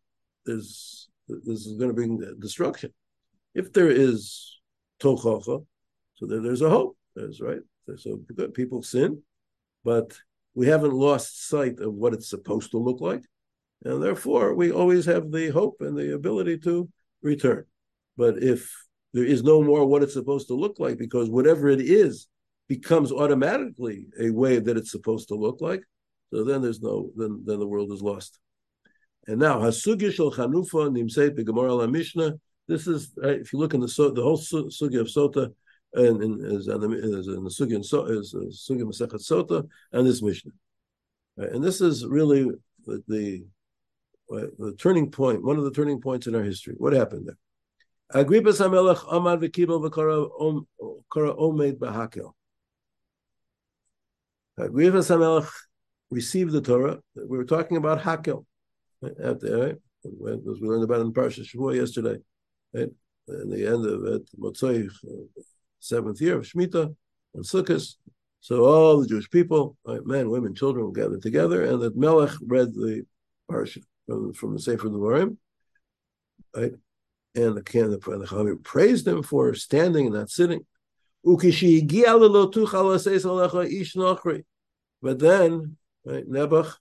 there's 0.44 1.08
this 1.28 1.66
is 1.66 1.78
going 1.78 1.90
to 1.90 1.94
bring 1.94 2.18
destruction. 2.40 2.92
If 3.56 3.72
there 3.72 3.88
is 3.88 4.60
tochacha, 5.00 5.64
so 6.16 6.26
then 6.26 6.42
there's 6.42 6.60
a 6.60 6.68
hope. 6.68 6.98
There's 7.14 7.40
right. 7.40 7.60
So 7.96 8.20
people 8.52 8.82
sin, 8.82 9.22
but 9.82 10.18
we 10.54 10.66
haven't 10.66 10.92
lost 10.92 11.48
sight 11.48 11.80
of 11.80 11.94
what 11.94 12.12
it's 12.12 12.28
supposed 12.28 12.72
to 12.72 12.78
look 12.78 13.00
like, 13.00 13.22
and 13.82 14.02
therefore 14.02 14.54
we 14.54 14.72
always 14.72 15.06
have 15.06 15.30
the 15.30 15.48
hope 15.48 15.76
and 15.80 15.96
the 15.96 16.14
ability 16.14 16.58
to 16.58 16.88
return. 17.22 17.64
But 18.18 18.42
if 18.42 18.70
there 19.14 19.24
is 19.24 19.42
no 19.42 19.62
more 19.62 19.86
what 19.86 20.02
it's 20.02 20.12
supposed 20.12 20.48
to 20.48 20.54
look 20.54 20.78
like, 20.78 20.98
because 20.98 21.30
whatever 21.30 21.68
it 21.68 21.80
is 21.80 22.26
becomes 22.68 23.10
automatically 23.10 24.08
a 24.20 24.30
way 24.30 24.58
that 24.58 24.76
it's 24.76 24.90
supposed 24.90 25.28
to 25.28 25.34
look 25.34 25.62
like, 25.62 25.82
so 26.30 26.44
then 26.44 26.60
there's 26.60 26.82
no 26.82 27.10
then 27.16 27.42
then 27.46 27.58
the 27.58 27.68
world 27.68 27.90
is 27.90 28.02
lost. 28.02 28.38
And 29.26 29.38
now 29.38 29.60
Hasugi 29.60 30.12
shel 30.12 30.30
Chanufa 30.30 30.90
nimseit 30.90 31.38
beGemara 31.38 31.78
la 31.78 31.86
Mishnah. 31.86 32.34
This 32.68 32.86
is 32.86 33.12
right, 33.16 33.40
if 33.40 33.52
you 33.52 33.58
look 33.58 33.74
in 33.74 33.80
the 33.80 33.86
the 33.86 34.22
whole 34.22 34.38
sugi 34.38 35.00
of 35.00 35.06
Sota 35.06 35.52
and, 35.94 36.22
and 36.22 36.52
is, 36.52 36.68
in 36.68 36.80
the, 36.80 36.86
in 36.86 37.10
the 37.10 37.74
in 37.74 37.82
so, 37.82 38.04
is 38.06 38.34
uh, 38.34 38.40
Masechet 38.74 39.22
Sota 39.30 39.68
and 39.92 40.06
this 40.06 40.22
Mishnah. 40.22 40.52
Right? 41.36 41.52
And 41.52 41.62
this 41.62 41.80
is 41.80 42.04
really 42.06 42.50
the, 42.84 43.02
the 43.08 43.44
the 44.28 44.74
turning 44.78 45.10
point, 45.10 45.44
one 45.44 45.56
of 45.56 45.64
the 45.64 45.70
turning 45.70 46.00
points 46.00 46.26
in 46.26 46.34
our 46.34 46.42
history. 46.42 46.74
What 46.76 46.92
happened 46.92 47.28
there? 47.28 47.38
Agrippas 48.24 48.60
Hamelech 48.60 49.04
Amad 49.06 49.40
v'Kibel 49.40 49.80
v'Kara 49.88 51.38
Omed 51.38 51.78
Bahakel. 51.78 52.32
Agrippas 54.58 55.08
Hamelech 55.14 55.48
received 56.10 56.52
the 56.52 56.60
Torah. 56.60 56.98
We 57.14 57.36
were 57.36 57.44
talking 57.44 57.76
about 57.76 58.00
Hakel, 58.00 58.44
right? 59.00 59.12
After, 59.22 59.58
right? 59.60 59.76
As 60.04 60.60
we 60.60 60.68
learned 60.68 60.84
about 60.84 61.00
in 61.02 61.12
Parsha 61.12 61.44
Shavuot 61.44 61.76
yesterday, 61.76 62.18
right? 62.76 62.90
In 63.28 63.50
the 63.50 63.66
end 63.66 63.84
of 63.86 64.04
it, 64.04 64.22
Motzoi, 64.38 64.88
uh, 64.88 65.42
seventh 65.80 66.20
year 66.20 66.38
of 66.38 66.44
Shemitah 66.44 66.94
and 67.34 67.44
Sukkot. 67.44 67.96
So 68.40 68.64
all 68.64 69.00
the 69.00 69.08
Jewish 69.08 69.30
people, 69.30 69.76
right, 69.84 70.04
men, 70.04 70.30
women, 70.30 70.54
children, 70.54 70.92
gathered 70.92 71.22
together, 71.22 71.64
and 71.64 71.82
that 71.82 71.96
Melech 71.96 72.30
read 72.46 72.72
the 72.74 73.04
Parsha 73.50 73.82
from, 74.06 74.32
from 74.34 74.52
the 74.54 74.60
Sefer 74.60 74.88
Devarim, 74.88 75.36
right? 76.54 76.72
And 77.34 77.56
the 77.56 77.62
can 77.62 77.90
the, 77.90 77.98
the 77.98 78.26
Chavim 78.26 78.62
praised 78.62 79.08
him 79.08 79.22
for 79.22 79.54
standing 79.54 80.06
and 80.06 80.14
not 80.14 80.30
sitting. 80.30 80.64
But 81.24 81.40
then 85.18 85.76
right? 86.04 86.30
Nebuch, 86.30 86.72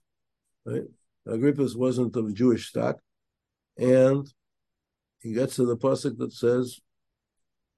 right? 0.64 0.84
Agrippas 1.26 1.76
wasn't 1.76 2.16
of 2.16 2.32
Jewish 2.32 2.68
stock, 2.68 3.00
and 3.76 4.32
he 5.26 5.32
gets 5.32 5.56
to 5.56 5.66
the 5.66 5.76
pasuk 5.76 6.18
that 6.18 6.32
says 6.32 6.80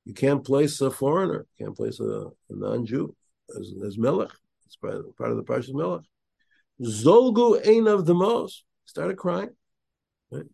you 0.05 0.12
can't 0.12 0.44
place 0.44 0.82
a 0.82 0.90
foreigner, 0.90 1.46
can't 1.59 1.74
place 1.74 1.99
a, 1.99 2.05
a 2.05 2.30
non-Jew 2.51 3.14
as, 3.59 3.72
as 3.86 3.96
melech. 3.96 4.30
It's 4.66 4.76
part 4.76 4.96
of, 4.96 5.16
part 5.16 5.30
of 5.30 5.38
the 5.38 5.44
parsha 5.44 5.72
melech. 5.72 6.03
Zolgu 6.82 7.66
ein 7.66 7.86
of 7.86 8.05
the 8.05 8.14
most 8.14 8.64
started 8.84 9.16
crying. 9.16 9.49
Right? 10.30 10.44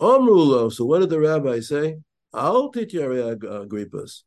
Omrulo. 0.00 0.72
So 0.72 0.84
what 0.84 1.00
did 1.00 1.10
the 1.10 1.18
rabbi 1.18 1.58
say? 1.58 1.96
Al 2.32 2.70
tityare 2.70 3.36
Agrippas. 3.36 4.22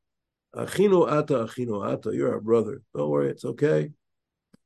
Achinu 0.53 1.09
ata, 1.09 1.45
achinu 1.45 1.89
ata. 1.89 2.13
You're 2.13 2.34
our 2.34 2.41
brother. 2.41 2.82
Don't 2.93 3.09
worry, 3.09 3.30
it's 3.30 3.45
okay. 3.45 3.91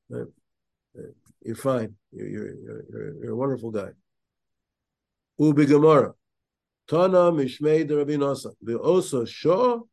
You're 0.10 1.56
fine. 1.56 1.94
You're 2.12 2.28
you're 2.28 2.54
you're, 2.90 3.24
you're 3.24 3.34
a 3.34 3.36
wonderful 3.36 3.70
guy. 3.70 3.90
Ubi 5.38 5.68
Gemara. 5.68 6.14
Tana 6.88 7.32
mishmei 7.32 7.88
de 7.88 7.96
Rabbi 7.96 8.14
Nasa. 8.14 8.54
also 8.84 9.26
sho 9.26 9.88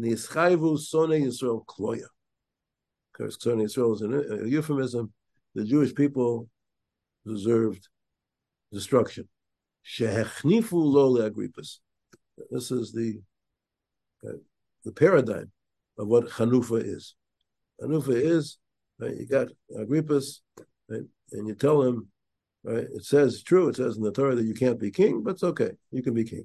nischayvu 0.00 0.78
sone 0.78 1.20
Yisrael 1.20 1.64
kloya. 1.66 2.06
Because 3.12 3.40
sone 3.40 3.58
Yisrael 3.58 3.94
is 3.94 4.02
a 4.02 4.48
euphemism. 4.48 5.12
The 5.54 5.64
Jewish 5.64 5.94
people 5.94 6.48
deserved 7.26 7.88
destruction. 8.72 9.28
Shehechnifu 9.84 10.72
lo 10.72 11.14
leagripas. 11.14 11.78
This 12.50 12.70
is 12.70 12.92
the 12.92 13.20
uh, 14.26 14.32
the 14.84 14.92
paradigm 14.92 15.50
of 15.98 16.08
what 16.08 16.28
Chanufa 16.28 16.82
is. 16.84 17.14
Chanufa 17.80 18.14
is 18.14 18.58
right? 18.98 19.16
You 19.16 19.26
got 19.26 19.48
Agrippas, 19.70 20.40
right? 20.88 21.02
and 21.32 21.48
you 21.48 21.54
tell 21.54 21.82
him, 21.82 22.08
right? 22.66 22.86
It 22.94 23.04
says 23.04 23.42
true. 23.42 23.68
It 23.68 23.76
says 23.76 23.96
in 23.96 24.02
the 24.02 24.12
Torah 24.12 24.34
that 24.34 24.44
you 24.44 24.54
can't 24.54 24.80
be 24.80 24.90
king, 24.90 25.22
but 25.22 25.34
it's 25.34 25.44
okay. 25.44 25.70
You 25.92 26.02
can 26.02 26.14
be 26.14 26.24
king, 26.24 26.44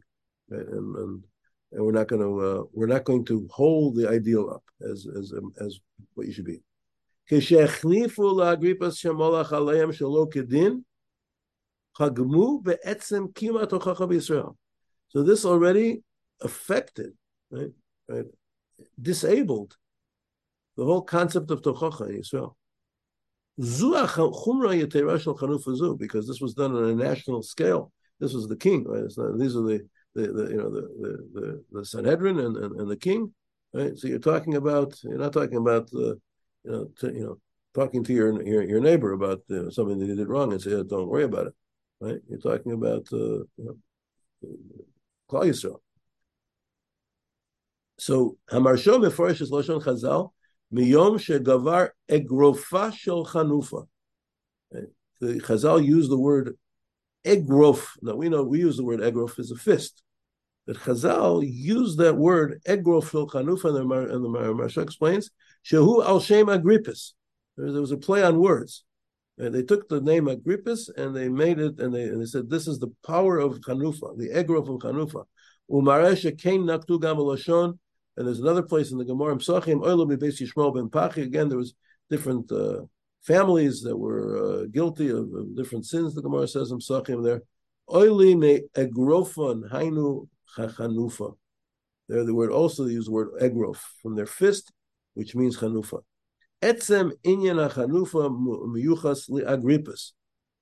right? 0.50 0.66
and 0.66 0.96
and, 0.96 1.24
and 1.72 1.86
we're 1.86 1.92
not 1.92 2.08
going 2.08 2.22
to 2.22 2.40
uh, 2.40 2.64
we're 2.72 2.86
not 2.86 3.04
going 3.04 3.26
to 3.26 3.48
hold 3.52 3.96
the 3.96 4.08
ideal 4.08 4.50
up 4.50 4.64
as 4.82 5.08
as 5.18 5.34
um, 5.34 5.52
as 5.60 5.80
what 6.14 6.28
you 6.28 6.34
should 6.34 6.46
be. 6.46 6.62
So 15.10 15.24
this 15.24 15.46
already 15.46 16.04
affected, 16.42 17.14
right, 17.50 17.72
right, 18.08 18.26
disabled 19.02 19.76
the 20.78 20.86
whole 20.86 21.02
concept 21.02 21.52
of 21.52 21.62
tochacha 21.62 22.10
in 22.10 22.20
Israel. 22.20 22.58
Because 23.58 23.80
this 26.28 26.42
was 26.42 26.54
done 26.54 26.76
on 26.76 26.86
a 26.86 26.96
national 26.96 27.44
scale. 27.44 27.92
This 28.20 28.34
was 28.34 28.48
the 28.48 28.56
king, 28.56 28.86
right? 28.88 29.04
Not, 29.18 29.40
these 29.40 29.56
are 29.56 29.62
the, 29.62 29.88
the, 30.16 30.22
the, 30.22 30.50
you 30.50 30.58
know 30.58 30.70
the 30.70 31.28
the, 31.34 31.64
the, 31.72 31.86
Sanhedrin 31.86 32.40
and, 32.40 32.56
and, 32.56 32.80
and, 32.80 32.90
the 32.90 32.98
king, 32.98 33.34
right? 33.74 33.98
So 33.98 34.08
you're 34.08 34.20
talking 34.20 34.56
about 34.56 34.96
you're 35.04 35.18
not 35.18 35.34
talking 35.34 35.58
about 35.58 35.90
the 35.90 36.20
you 36.64 36.72
know 36.72 36.86
to, 37.00 37.14
you 37.14 37.26
know 37.26 37.40
talking 37.74 38.04
to 38.04 38.14
your 38.14 38.42
your, 38.44 38.64
your 38.64 38.80
neighbor 38.80 39.14
about 39.14 39.42
uh, 39.50 39.70
something 39.70 40.00
that 40.00 40.08
he 40.08 40.16
did 40.16 40.28
wrong 40.28 40.52
and 40.52 40.62
say 40.62 40.74
oh, 40.74 40.84
don't 40.84 41.08
worry 41.08 41.24
about 41.24 41.48
it, 41.48 41.54
right? 42.00 42.20
You're 42.30 42.40
talking 42.40 42.74
about 42.74 43.08
uh, 43.12 43.18
you 43.18 43.48
know, 43.58 43.78
Klal 45.30 45.46
Yisrael. 45.46 45.80
So 47.98 48.38
Hamarsho 48.52 49.00
Meforish 49.00 49.42
is 49.42 49.52
Chazal 49.52 50.32
Miyom 50.74 51.20
shegavar 51.20 51.90
egrofa 52.10 52.94
shel 52.94 53.26
chanufa. 53.26 53.88
The 54.72 55.34
Chazal 55.40 55.84
use 55.84 56.10
the 56.10 56.18
word 56.18 56.58
egrof. 57.26 57.90
Now 58.02 58.16
we 58.16 58.30
know 58.30 58.44
we 58.44 58.60
use 58.60 58.78
the 58.78 58.84
word 58.84 59.02
egrof 59.02 59.38
as 59.40 59.52
a 59.52 59.56
fist. 59.56 60.02
But 60.66 60.78
Chazal 60.78 61.44
used 61.46 61.98
that 61.98 62.16
word 62.16 62.62
egrof 62.68 63.12
shel 63.12 63.28
chanufa, 63.28 63.66
and 63.66 63.90
the, 63.90 64.16
and 64.16 64.24
the 64.24 64.30
Maharsha 64.30 64.82
explains 64.82 65.30
shehu 65.66 66.06
al 66.06 66.20
shem 66.20 66.48
Agrippus. 66.48 67.14
There, 67.58 67.72
there 67.72 67.82
was 67.82 67.92
a 67.92 67.98
play 67.98 68.24
on 68.24 68.40
words. 68.40 68.84
And 69.38 69.56
they 69.56 69.64
took 69.64 69.90
the 69.90 70.02
name 70.02 70.26
Agrippus 70.26 70.90
and 70.96 71.16
they 71.16 71.28
made 71.28 71.60
it, 71.60 71.80
and 71.80 71.94
they, 71.94 72.04
and 72.04 72.22
they 72.22 72.26
said, 72.26 72.50
This 72.50 72.68
is 72.68 72.80
the 72.80 72.94
power 73.06 73.40
of 73.40 73.60
Chanufa, 73.60 74.18
the 74.18 74.30
Egrof 74.30 74.70
of 74.70 74.82
Chanufa. 74.82 75.26
Umaresha 75.70 76.38
Kain 76.40 76.62
Naktu 76.62 77.00
Gamalashon, 77.00 77.80
and 78.18 78.28
there's 78.28 78.40
another 78.40 78.64
place 78.64 78.92
in 78.92 78.98
the 78.98 79.06
Gemara, 79.06 79.36
Psachim, 79.38 79.82
Oilam 79.82 80.12
Beis 80.18 80.42
Yishmael 80.42 80.74
ben 80.74 80.90
Pachi. 80.90 81.24
Again, 81.24 81.50
there 81.50 81.58
was 81.58 81.74
different 82.10 82.52
uh, 82.52 82.82
families 83.22 83.82
that 83.82 83.98
were 83.98 84.64
uh, 84.64 84.66
guilty 84.66 85.10
of, 85.10 85.34
of, 85.34 85.56
different 85.56 85.86
sins. 85.86 86.14
The 86.14 86.22
Gemara 86.22 86.48
says 86.48 86.72
in 86.72 86.80
Psachim 86.80 87.24
there. 87.24 87.42
Oili 87.90 88.38
me 88.38 88.62
egrofan 88.76 89.70
hainu 89.72 90.28
chachanufa. 90.58 91.36
There, 92.08 92.26
the 92.26 92.36
word 92.36 92.52
also 92.52 92.86
they 92.86 92.94
use 92.94 93.06
the 93.06 93.12
word 93.12 93.30
egrof 93.42 93.78
from 94.02 94.16
their 94.16 94.26
fist, 94.26 94.72
which 95.14 95.36
means 95.36 95.58
chanufa. 95.58 96.02
Etzem 96.62 97.12
inyan 97.24 97.72
chanufa 97.72 98.30
miyuchas 98.30 99.30
li 99.30 99.44
agrippas. 99.44 100.12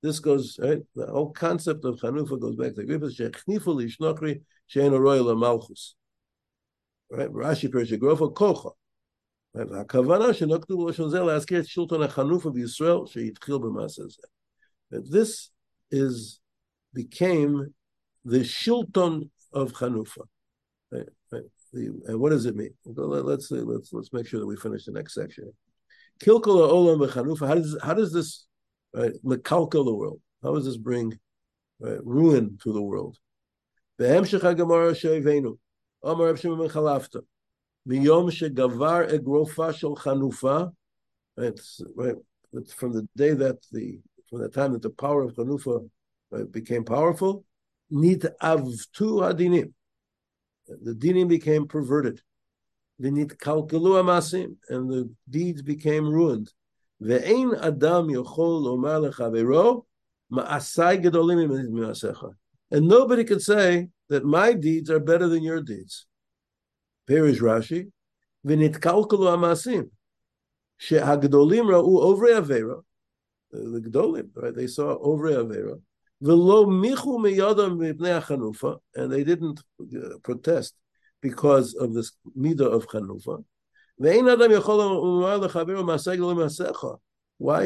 this 0.02 0.18
goes 0.18 0.58
right. 0.60 0.78
The 0.94 1.06
whole 1.06 1.30
concept 1.30 1.84
of 1.84 1.96
Chanufa 1.96 2.40
goes 2.40 2.56
back 2.56 2.74
to 2.74 2.84
Griffith 2.84 3.16
Shechnifu 3.16 3.74
Lishnokri 3.76 4.42
Shein 4.72 4.98
Royal 4.98 5.34
Malchus 5.36 5.94
Right, 7.11 7.29
Rashi 7.29 7.71
Perish 7.71 7.91
Grofa 7.91 8.33
Kocha. 8.33 8.71
הכוונה 9.55 10.33
שנקטו 10.33 10.77
בלשון 10.77 11.09
זה 11.09 11.19
להזכיר 11.19 11.59
את 11.59 11.65
שלטון 11.65 12.03
החנופה 12.03 12.49
בישראל 12.49 13.05
שהתחיל 13.05 13.57
במעשה 13.57 14.03
זה. 14.07 14.27
This 14.99 15.51
is 15.93 16.39
became 16.93 17.73
the 18.25 18.43
shilton 18.43 19.29
of 19.53 19.71
Chanufa. 19.71 20.23
Right, 20.91 21.09
right. 21.31 21.43
The, 21.71 21.89
and 22.07 22.19
what 22.19 22.31
does 22.31 22.45
it 22.45 22.55
mean? 22.55 22.73
Let's 22.85 23.49
let's 23.51 23.93
let's 23.93 24.11
make 24.11 24.27
sure 24.27 24.39
that 24.41 24.45
we 24.45 24.57
finish 24.57 24.85
the 24.85 24.91
next 24.91 25.13
section. 25.13 25.51
Kilkul 26.21 26.57
olam 26.75 26.99
b'chanufa. 27.07 27.47
How 27.47 27.55
does 27.55 27.77
how 27.81 27.93
does 27.93 28.11
this 28.11 28.47
right 28.93 29.13
mekalkel 29.23 29.85
the 29.85 29.93
world? 29.93 30.21
How 30.43 30.53
does 30.53 30.65
this 30.65 30.77
bring 30.77 31.17
right, 31.79 31.99
ruin 32.03 32.57
to 32.63 32.73
the 32.73 32.81
world? 32.81 33.17
Be'emshech 33.97 34.41
hagemara 34.41 34.93
sheivenu. 35.01 35.57
Amar 36.02 36.26
Reb 36.26 36.38
Shimon 36.38 36.58
ben 36.58 36.68
Chalafta. 36.68 37.22
Miyom 37.88 38.30
shegavar 38.30 39.10
egrofa 39.10 39.74
shel 39.76 39.96
chanufa. 39.96 40.72
Right, 41.36 41.60
right. 41.94 42.16
It's 42.52 42.72
from 42.72 42.92
the 42.92 43.08
day 43.16 43.32
that 43.34 43.58
the 43.72 44.00
from 44.28 44.40
the 44.40 44.48
time 44.48 44.72
that 44.72 44.82
the 44.82 44.90
power 44.90 45.22
of 45.22 45.34
chanufa 45.34 45.88
right, 46.30 46.50
became 46.50 46.84
powerful. 46.84 47.44
Avtu 47.92 48.32
hadinim. 49.22 49.72
The 50.68 50.94
dinim 50.94 51.28
became 51.28 51.66
perverted 51.66 52.20
kalkelu 53.00 54.00
amasim, 54.02 54.56
and 54.68 54.90
the 54.90 55.10
deeds 55.28 55.62
became 55.62 56.08
ruined. 56.08 56.52
Ve'ein 57.02 57.58
adam 57.62 58.08
yochol 58.08 58.66
omar 58.66 59.00
lechavero 59.00 59.84
ma'asai 60.32 61.02
gedolim 61.02 61.48
mimasecha. 61.48 62.34
And 62.70 62.88
nobody 62.88 63.24
can 63.24 63.40
say 63.40 63.88
that 64.08 64.24
my 64.24 64.52
deeds 64.52 64.90
are 64.90 65.00
better 65.00 65.28
than 65.28 65.42
your 65.42 65.60
deeds. 65.60 66.06
Perish 67.06 67.40
Rashi, 67.40 67.90
kalkelu 68.46 69.36
amasim. 69.36 69.90
She'hagdolim 70.78 71.66
ra'u 71.66 72.00
over 72.00 72.26
avera. 72.26 72.82
The 73.50 73.80
gedolim, 73.80 74.30
right? 74.34 74.54
They 74.54 74.66
saw 74.66 74.96
over 74.98 75.30
avera. 75.30 75.80
V'lo 76.22 76.68
michu 76.68 77.18
miyadam 77.18 77.78
mipnei 77.78 78.22
chanufa, 78.22 78.78
and 78.94 79.12
they 79.12 79.24
didn't 79.24 79.60
uh, 79.80 80.18
protest 80.22 80.74
because 81.20 81.74
of 81.74 81.92
this 81.92 82.12
midah 82.38 82.72
of 82.72 82.86
chanufa. 82.86 83.44
Why 83.98 84.14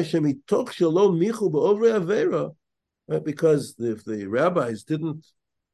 shemitoch 0.01 0.71
shalom 0.71 1.19
michu 1.19 1.49
be'ovre 1.49 1.99
avera? 1.99 2.55
Because 3.07 3.75
if 3.79 4.03
the 4.03 4.27
rabbis 4.27 4.83
didn't 4.83 5.25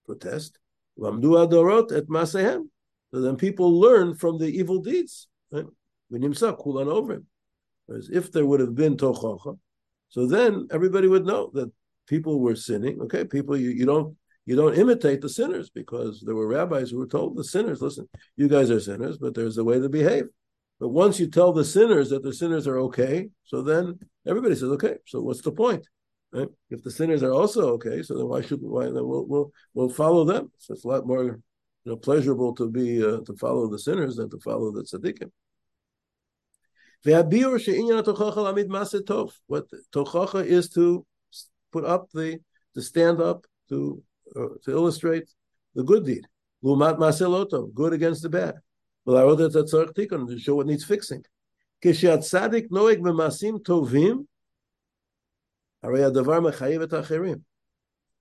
protest, 0.06 0.60
lamdu 1.00 1.48
adorot 1.48 1.96
et 1.96 2.08
masehem, 2.08 2.68
so 3.14 3.22
then 3.22 3.36
people 3.36 3.80
learn 3.80 4.16
from 4.16 4.38
the 4.38 4.48
evil 4.48 4.80
deeds. 4.80 5.28
V'nimsa 5.54 6.58
kulan 6.58 6.88
over 6.88 7.22
Whereas 7.86 8.10
if 8.12 8.32
there 8.32 8.46
would 8.46 8.60
have 8.60 8.76
been 8.76 8.96
tochacha, 8.96 9.58
so 10.10 10.28
then 10.28 10.68
everybody 10.72 11.08
would 11.08 11.26
know 11.26 11.50
that 11.54 11.72
people 12.08 12.40
were 12.40 12.56
sinning. 12.56 13.02
Okay, 13.02 13.26
people, 13.26 13.58
you, 13.58 13.70
you 13.70 13.86
don't 13.86 14.16
you 14.46 14.56
don't 14.56 14.78
imitate 14.78 15.22
the 15.22 15.30
sinners 15.30 15.70
because 15.70 16.22
there 16.26 16.36
were 16.36 16.48
rabbis 16.48 16.90
who 16.90 16.98
were 16.98 17.08
told 17.08 17.38
the 17.38 17.44
sinners, 17.44 17.82
listen, 17.82 18.10
you 18.36 18.48
guys 18.48 18.72
are 18.72 18.80
sinners, 18.80 19.18
but 19.18 19.36
there's 19.36 19.58
a 19.58 19.64
way 19.64 19.80
to 19.80 19.88
behave. 19.88 20.26
But 20.80 20.90
once 20.90 21.20
you 21.20 21.28
tell 21.28 21.54
the 21.54 21.64
sinners 21.64 22.10
that 22.10 22.24
the 22.24 22.34
sinners 22.34 22.68
are 22.68 22.80
okay, 22.80 23.30
so 23.44 23.62
then 23.62 24.00
everybody 24.28 24.56
says, 24.56 24.70
okay, 24.72 24.96
so 25.06 25.22
what's 25.22 25.42
the 25.42 25.52
point? 25.52 25.88
Right? 26.34 26.48
If 26.70 26.84
the 26.84 26.92
sinners 26.92 27.24
are 27.24 27.34
also 27.34 27.74
okay, 27.74 28.02
so 28.04 28.18
then 28.18 28.28
why 28.28 28.42
should 28.42 28.62
why 28.62 28.86
then 28.86 29.06
we'll 29.06 29.26
we'll, 29.26 29.52
we'll 29.74 29.90
follow 29.90 30.24
them? 30.24 30.52
So 30.60 30.74
it's 30.74 30.86
a 30.86 30.88
lot 30.88 31.06
more 31.06 31.24
you 31.24 31.42
know, 31.86 31.98
pleasurable 31.98 32.56
to 32.56 32.70
be 32.70 33.04
uh, 33.04 33.20
to 33.22 33.36
follow 33.38 33.68
the 33.68 33.80
sinners 33.80 34.16
than 34.16 34.30
to 34.30 34.40
follow 34.40 34.72
the 34.72 34.84
tzaddikim. 34.84 35.32
What 37.04 37.30
tochacha 39.94 40.46
is 40.46 40.70
to 40.70 41.06
put 41.72 41.86
up 41.86 42.10
the 42.14 42.40
to 42.76 42.82
stand 42.82 43.20
up 43.20 43.46
to 43.70 44.02
uh, 44.36 44.50
to 44.64 44.72
illustrate 44.72 45.30
the 45.76 45.84
good 45.84 46.06
deed. 46.06 46.28
Lumat 46.64 46.98
maseloto, 47.00 47.74
good 47.74 47.94
against 47.94 48.22
the 48.22 48.30
bad. 48.30 48.56
To 49.08 50.40
show 50.40 50.56
what 50.56 50.68
needs 50.68 50.86
fixing. 50.86 51.24
Kishat 51.84 52.24
sadik 52.24 52.70
noeg 52.70 53.00
tovim 53.02 54.28
הרי 55.83 56.05
הדבר 56.05 56.41
מחייב 56.41 56.83
את 56.83 56.93
האחרים. 56.93 57.39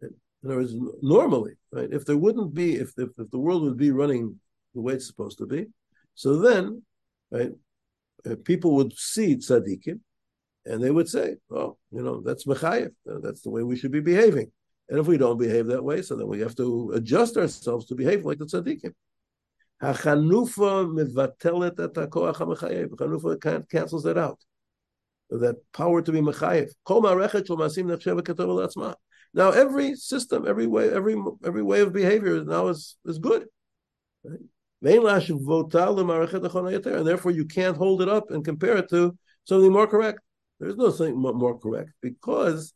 In 0.01 0.51
other 0.51 0.57
words, 0.57 0.75
normally, 1.01 1.53
right, 1.71 1.91
if 1.91 2.05
there 2.05 2.17
wouldn't 2.17 2.53
be, 2.53 2.75
if, 2.75 2.93
if, 2.97 3.09
if 3.17 3.31
the 3.31 3.39
world 3.39 3.63
would 3.63 3.77
be 3.77 3.89
running 3.89 4.39
the 4.75 4.81
way 4.81 4.93
it's 4.93 5.07
supposed 5.07 5.39
to 5.39 5.47
be, 5.47 5.65
so 6.13 6.37
then, 6.37 6.83
right, 7.31 7.51
uh, 8.29 8.35
people 8.43 8.75
would 8.75 8.93
see 8.95 9.37
tzaddikim, 9.37 9.99
and 10.65 10.83
they 10.83 10.91
would 10.91 11.09
say, 11.09 11.37
"Oh, 11.49 11.77
you 11.91 12.03
know, 12.03 12.21
that's 12.21 12.45
mechayev. 12.45 12.91
That's 13.05 13.41
the 13.41 13.49
way 13.49 13.63
we 13.63 13.75
should 13.75 13.91
be 13.91 14.01
behaving." 14.01 14.51
And 14.87 14.99
if 14.99 15.07
we 15.07 15.17
don't 15.17 15.39
behave 15.39 15.67
that 15.67 15.83
way, 15.83 16.03
so 16.03 16.15
then 16.15 16.27
we 16.27 16.39
have 16.41 16.55
to 16.55 16.91
adjust 16.93 17.37
ourselves 17.37 17.87
to 17.87 17.95
behave 17.95 18.23
like 18.23 18.37
the 18.37 18.45
tzaddikim. 18.45 18.93
Hachanufa 19.81 20.85
mevatelet 20.87 21.79
et 21.79 21.93
hakoach 21.93 22.35
hamechayev. 22.35 22.89
Hachanufa 22.89 23.69
cancels 23.69 24.03
that 24.03 24.17
out. 24.17 24.39
That 25.30 25.56
power 25.72 26.02
to 26.02 26.12
be 26.12 26.20
mechayev. 26.20 26.70
Now 29.32 29.50
every 29.50 29.94
system, 29.94 30.46
every 30.48 30.66
way, 30.66 30.90
every 30.90 31.16
every 31.44 31.62
way 31.62 31.80
of 31.80 31.92
behavior 31.92 32.44
now 32.44 32.68
is 32.68 32.96
is 33.04 33.18
good. 33.18 33.46
Right? 34.24 34.40
And 34.82 35.06
therefore 37.06 37.30
you 37.30 37.44
can't 37.44 37.76
hold 37.76 38.02
it 38.02 38.08
up 38.08 38.30
and 38.30 38.44
compare 38.44 38.76
it 38.78 38.88
to 38.90 39.16
something 39.44 39.72
more 39.72 39.86
correct. 39.86 40.20
There's 40.58 40.76
no 40.76 40.90
thing 40.90 41.16
more 41.16 41.58
correct 41.58 41.90
because 42.02 42.74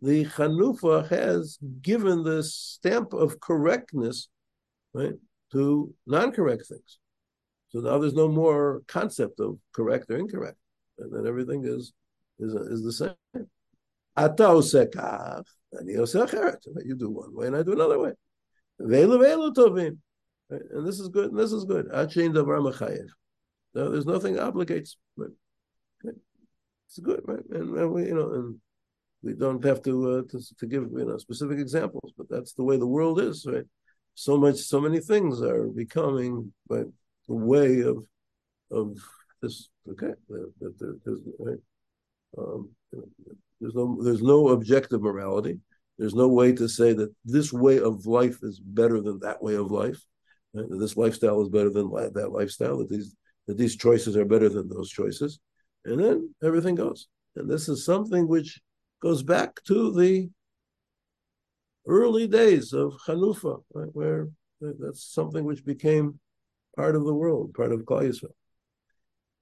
the 0.00 0.26
Chanufa 0.26 1.08
has 1.08 1.58
given 1.80 2.22
the 2.22 2.42
stamp 2.42 3.12
of 3.12 3.40
correctness 3.40 4.28
right, 4.92 5.14
to 5.52 5.94
non-correct 6.06 6.66
things. 6.66 6.98
So 7.68 7.80
now 7.80 7.98
there's 7.98 8.14
no 8.14 8.28
more 8.28 8.82
concept 8.86 9.40
of 9.40 9.58
correct 9.72 10.10
or 10.10 10.18
incorrect, 10.18 10.56
and 10.98 11.12
then 11.12 11.26
everything 11.26 11.64
is 11.64 11.92
is 12.38 12.52
is 12.54 12.82
the 12.82 12.92
same. 12.92 13.46
Ata 14.16 14.44
osekach, 14.44 15.44
and 15.72 15.88
you 15.88 16.96
do 16.96 17.10
one 17.10 17.34
way 17.34 17.46
and 17.48 17.56
I 17.56 17.62
do 17.62 17.72
another 17.72 17.98
way. 17.98 18.12
Velu 18.80 19.18
velu 19.18 19.54
tovim, 19.54 19.98
and 20.50 20.86
this 20.86 21.00
is 21.00 21.08
good 21.08 21.30
and 21.30 21.38
this 21.38 21.52
is 21.52 21.64
good. 21.64 21.86
Achein 21.88 22.32
davar 22.32 22.60
mechayev. 22.60 23.08
No, 23.74 23.90
there's 23.90 24.06
nothing 24.06 24.36
obligates. 24.36 24.96
Right? 25.16 25.30
It's 26.86 26.98
good, 26.98 27.20
right? 27.24 27.44
And, 27.50 27.76
and 27.76 27.90
we, 27.90 28.06
you 28.06 28.14
know, 28.14 28.32
and 28.32 28.56
we 29.22 29.34
don't 29.34 29.62
have 29.64 29.82
to, 29.82 30.10
uh, 30.10 30.22
to 30.30 30.56
to 30.58 30.66
give 30.66 30.84
you 30.92 31.04
know 31.04 31.18
specific 31.18 31.58
examples, 31.58 32.12
but 32.16 32.28
that's 32.30 32.52
the 32.52 32.62
way 32.64 32.76
the 32.76 32.86
world 32.86 33.20
is, 33.20 33.44
right? 33.46 33.64
So 34.14 34.38
much, 34.38 34.56
so 34.56 34.80
many 34.80 35.00
things 35.00 35.42
are 35.42 35.66
becoming 35.66 36.52
right, 36.68 36.86
the 37.28 37.34
way 37.34 37.80
of 37.80 38.06
of 38.70 38.96
this. 39.46 39.68
Okay, 39.90 40.12
that 40.28 40.74
there, 40.78 40.94
there's 41.04 41.20
right. 41.38 41.58
Um, 42.38 42.70
there's 43.60 43.74
no 43.74 44.02
there's 44.02 44.22
no 44.22 44.48
objective 44.48 45.02
morality. 45.02 45.60
There's 45.98 46.14
no 46.14 46.28
way 46.28 46.52
to 46.52 46.68
say 46.68 46.92
that 46.92 47.14
this 47.24 47.52
way 47.52 47.78
of 47.78 48.06
life 48.06 48.38
is 48.42 48.60
better 48.60 49.00
than 49.00 49.20
that 49.20 49.42
way 49.42 49.54
of 49.54 49.70
life. 49.70 50.00
Right? 50.52 50.68
That 50.68 50.78
this 50.78 50.96
lifestyle 50.96 51.40
is 51.42 51.48
better 51.48 51.70
than 51.70 51.90
that 52.14 52.32
lifestyle. 52.32 52.78
That 52.78 52.90
these 52.90 53.14
that 53.46 53.56
these 53.56 53.76
choices 53.76 54.16
are 54.16 54.24
better 54.24 54.48
than 54.48 54.68
those 54.68 54.90
choices, 54.90 55.38
and 55.84 56.00
then 56.00 56.34
everything 56.42 56.74
goes. 56.74 57.08
And 57.36 57.50
this 57.50 57.68
is 57.68 57.84
something 57.84 58.26
which 58.26 58.60
goes 59.02 59.22
back 59.22 59.62
to 59.64 59.92
the 59.92 60.28
early 61.86 62.26
days 62.26 62.72
of 62.72 62.94
Hanufa, 63.06 63.62
right, 63.72 63.90
where 63.92 64.28
that's 64.60 65.04
something 65.04 65.44
which 65.44 65.64
became 65.64 66.18
part 66.76 66.96
of 66.96 67.04
the 67.04 67.14
world, 67.14 67.54
part 67.54 67.72
of 67.72 67.80
Klal 67.82 68.02
Yisrael 68.02 68.34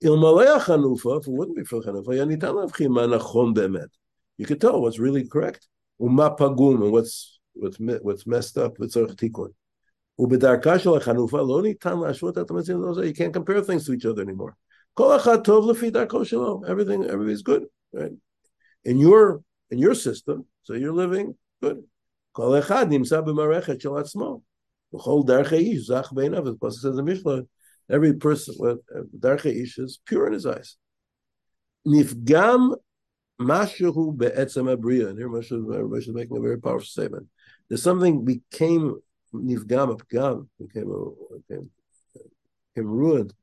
Ilmalei 0.03 0.59
Hanufa, 0.59 1.19
if 1.19 1.27
it 1.27 1.31
wouldn't 1.31 1.57
be 1.57 1.63
for 1.63 1.81
Hanufa, 1.81 3.87
you 4.37 4.45
could 4.45 4.61
tell 4.61 4.81
what's 4.81 4.99
really 4.99 5.27
correct. 5.27 5.67
Uma 5.99 6.35
pagum, 6.35 6.83
and 6.83 6.91
what's 6.91 7.39
what's 7.53 7.77
what's 7.79 8.25
messed 8.25 8.57
up. 8.57 8.77
V'tzorch 8.77 9.15
tikun. 9.15 9.53
ובדרכה 10.19 10.79
של 10.79 10.89
החנופה 10.89 11.41
לא 11.41 11.61
ניתן 11.61 11.99
להשוות 11.99 12.37
את 12.37 12.51
המצבים 12.51 12.83
לזה. 12.83 13.01
You 13.01 13.13
can't 13.13 13.33
compare 13.33 13.61
things 13.61 13.85
to 13.85 13.93
each 13.93 14.05
other 14.05 14.21
anymore. 14.21 14.53
כל 14.93 15.15
אחד 15.15 15.43
טוב 15.43 15.71
לפי 15.71 15.89
דרכו 15.89 16.25
שלו. 16.25 16.61
Everything, 16.65 17.03
everybody's 17.03 17.41
good, 17.41 17.63
right? 17.93 18.11
in 18.83 18.97
your 18.97 19.41
in 19.71 19.77
your 19.77 19.93
system, 19.93 20.45
so 20.63 20.73
you're 20.73 20.93
living 20.93 21.33
good. 21.63 21.77
כל 22.31 22.59
אחד 22.59 22.85
נמצא 22.89 23.21
במערכת 23.21 23.81
של 23.81 23.97
עצמו. 23.97 24.41
בכל 24.93 25.21
דרכי 25.25 25.55
איש 25.55 25.87
זך 25.87 26.11
בעיניו, 26.15 26.47
as 26.47 26.55
Pasuk 26.55 26.81
says 26.81 26.97
in 26.97 27.05
Mishnah, 27.05 27.43
Every 27.90 28.14
person 28.14 28.54
with 28.58 28.78
uh, 28.94 29.02
Darcha 29.18 29.54
Ish 29.54 29.78
is 29.78 30.00
pure 30.06 30.26
in 30.26 30.32
his 30.32 30.46
eyes. 30.46 30.76
Nifgam 31.86 32.76
Mashahu 33.40 34.16
Be'etzem 34.16 34.74
Abriya. 34.74 35.10
And 35.10 35.18
here 35.18 35.28
uh, 35.28 35.40
Moshe 35.40 35.98
is 35.98 36.08
making 36.08 36.36
a 36.36 36.40
very 36.40 36.58
powerful 36.58 36.86
statement. 36.86 37.26
There's 37.68 37.82
something 37.82 38.24
became 38.24 39.00
Nifgam 39.34 39.98
Apgam, 39.98 40.46
became, 40.58 40.90
uh, 40.90 41.36
became, 41.48 41.70
became 42.74 42.90
ruined 42.90 43.34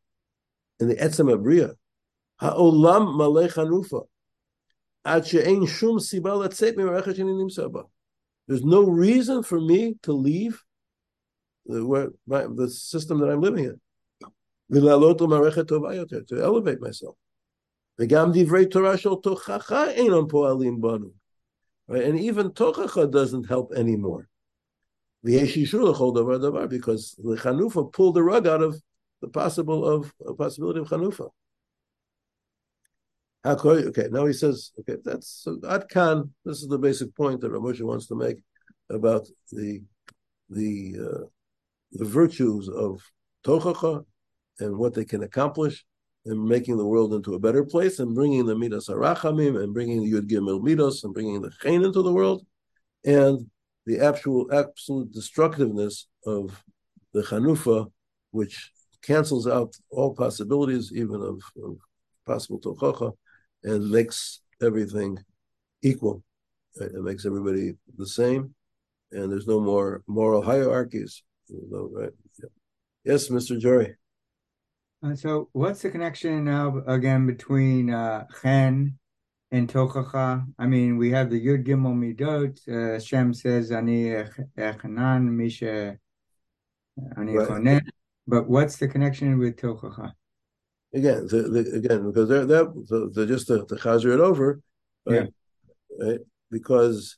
in 0.79 0.87
the 0.87 0.95
Etzem 0.95 1.33
Abriya. 1.35 1.73
Ha'olam 2.39 3.15
Malei 3.15 3.51
Chanufa. 3.51 4.05
There's 8.47 8.63
no 8.63 8.83
reason 8.83 9.43
for 9.43 9.59
me 9.59 9.95
to 10.03 10.13
leave 10.13 10.63
the, 11.65 11.85
where, 11.85 12.09
my, 12.27 12.45
the 12.47 12.69
system 12.69 13.19
that 13.19 13.29
I'm 13.29 13.41
living 13.41 13.65
in. 13.65 13.81
To 14.72 16.42
elevate 16.42 16.80
myself. 16.80 17.14
וגם 17.98 18.30
דברי 18.34 18.66
תורה 18.66 18.96
של 18.96 19.10
תוכחה 19.22 19.90
אינם 19.90 20.28
פועלים 20.28 20.80
בנו. 20.80 21.10
Right? 21.88 22.04
And 22.04 22.18
even 22.18 22.50
tochacha 22.50 23.06
doesn't 23.10 23.46
help 23.46 23.72
anymore. 23.72 24.26
ויש 25.24 25.56
אישור 25.56 25.90
לכל 25.90 26.12
דבר 26.14 26.38
דבר, 26.38 26.66
because 26.68 27.16
the 27.18 27.36
chanufa 27.36 27.92
pulled 27.92 28.14
the 28.14 28.22
rug 28.22 28.46
out 28.46 28.62
of 28.62 28.80
the 29.22 29.28
possible 29.28 29.84
of 29.84 30.12
a 30.26 30.34
possibility 30.34 30.80
of 30.80 30.88
chanufa. 30.88 31.30
Okay, 33.46 34.08
now 34.10 34.26
he 34.26 34.32
says, 34.32 34.72
okay, 34.80 34.96
that's 35.04 35.28
so 35.28 35.56
Adkan. 35.58 36.30
This 36.44 36.62
is 36.62 36.68
the 36.68 36.78
basic 36.78 37.14
point 37.14 37.40
that 37.40 37.52
Ramosha 37.52 37.82
wants 37.82 38.08
to 38.08 38.16
make 38.16 38.38
about 38.90 39.28
the 39.52 39.82
the 40.50 40.96
uh, 41.00 41.24
the 41.92 42.04
virtues 42.04 42.68
of 42.68 43.08
tochacha 43.44 44.04
and 44.59 44.77
what 44.77 44.93
they 44.93 45.05
can 45.05 45.23
accomplish 45.23 45.85
in 46.25 46.47
making 46.47 46.77
the 46.77 46.85
world 46.85 47.13
into 47.13 47.33
a 47.33 47.39
better 47.39 47.63
place 47.63 47.99
and 47.99 48.13
bringing 48.13 48.45
the 48.45 48.55
midas 48.55 48.89
arachamim 48.89 49.61
and 49.61 49.73
bringing 49.73 50.03
the 50.03 50.11
yud 50.11 50.29
gimel 50.29 50.61
midas 50.61 51.03
and 51.03 51.13
bringing 51.13 51.41
the 51.41 51.51
chen 51.61 51.83
into 51.83 52.01
the 52.03 52.13
world 52.13 52.45
and 53.03 53.49
the 53.85 53.99
actual 53.99 54.47
absolute 54.53 55.11
destructiveness 55.11 56.07
of 56.25 56.63
the 57.13 57.21
chanufa, 57.23 57.91
which 58.31 58.71
cancels 59.01 59.47
out 59.47 59.75
all 59.89 60.13
possibilities, 60.13 60.91
even 60.93 61.21
of, 61.21 61.41
of 61.63 61.77
possible 62.25 62.59
tochacha, 62.59 63.11
and 63.63 63.89
makes 63.89 64.41
everything 64.61 65.17
equal. 65.81 66.23
It 66.75 66.93
makes 66.93 67.25
everybody 67.25 67.73
the 67.97 68.07
same, 68.07 68.53
and 69.11 69.31
there's 69.31 69.47
no 69.47 69.59
more 69.59 70.03
moral 70.07 70.41
hierarchies. 70.41 71.23
Right? 71.49 72.11
Yeah. 72.39 72.49
Yes, 73.03 73.29
Mr. 73.29 73.59
Jory. 73.59 73.95
Uh, 75.03 75.15
so, 75.15 75.49
what's 75.53 75.81
the 75.81 75.89
connection 75.89 76.43
now 76.43 76.83
again 76.85 77.25
between 77.25 77.89
uh, 77.89 78.23
Chen 78.41 78.99
and 79.49 79.67
Tochacha? 79.67 80.45
I 80.59 80.65
mean, 80.67 80.97
we 80.97 81.09
have 81.09 81.31
the 81.31 81.43
Yud 81.43 81.65
Gimel 81.65 81.95
Midot. 81.95 82.55
Uh, 82.67 82.99
Shem 82.99 83.33
says, 83.33 83.71
"Ani 83.71 84.09
echanan 84.57 85.23
misha 85.23 85.97
ani 87.17 87.33
chonen." 87.33 87.81
But 88.27 88.47
what's 88.47 88.77
the 88.77 88.87
connection 88.87 89.39
with 89.39 89.57
Tochacha? 89.57 90.11
Again, 90.93 91.25
the, 91.27 91.41
the, 91.43 91.71
again, 91.77 92.05
because 92.05 92.29
they're, 92.29 92.45
they're, 92.45 92.67
they're 93.13 93.25
just 93.25 93.47
to, 93.47 93.65
to 93.65 93.75
chazer 93.75 94.13
it 94.13 94.19
over, 94.19 94.61
right? 95.07 95.29
Yeah. 95.99 96.05
right? 96.05 96.19
Because 96.51 97.17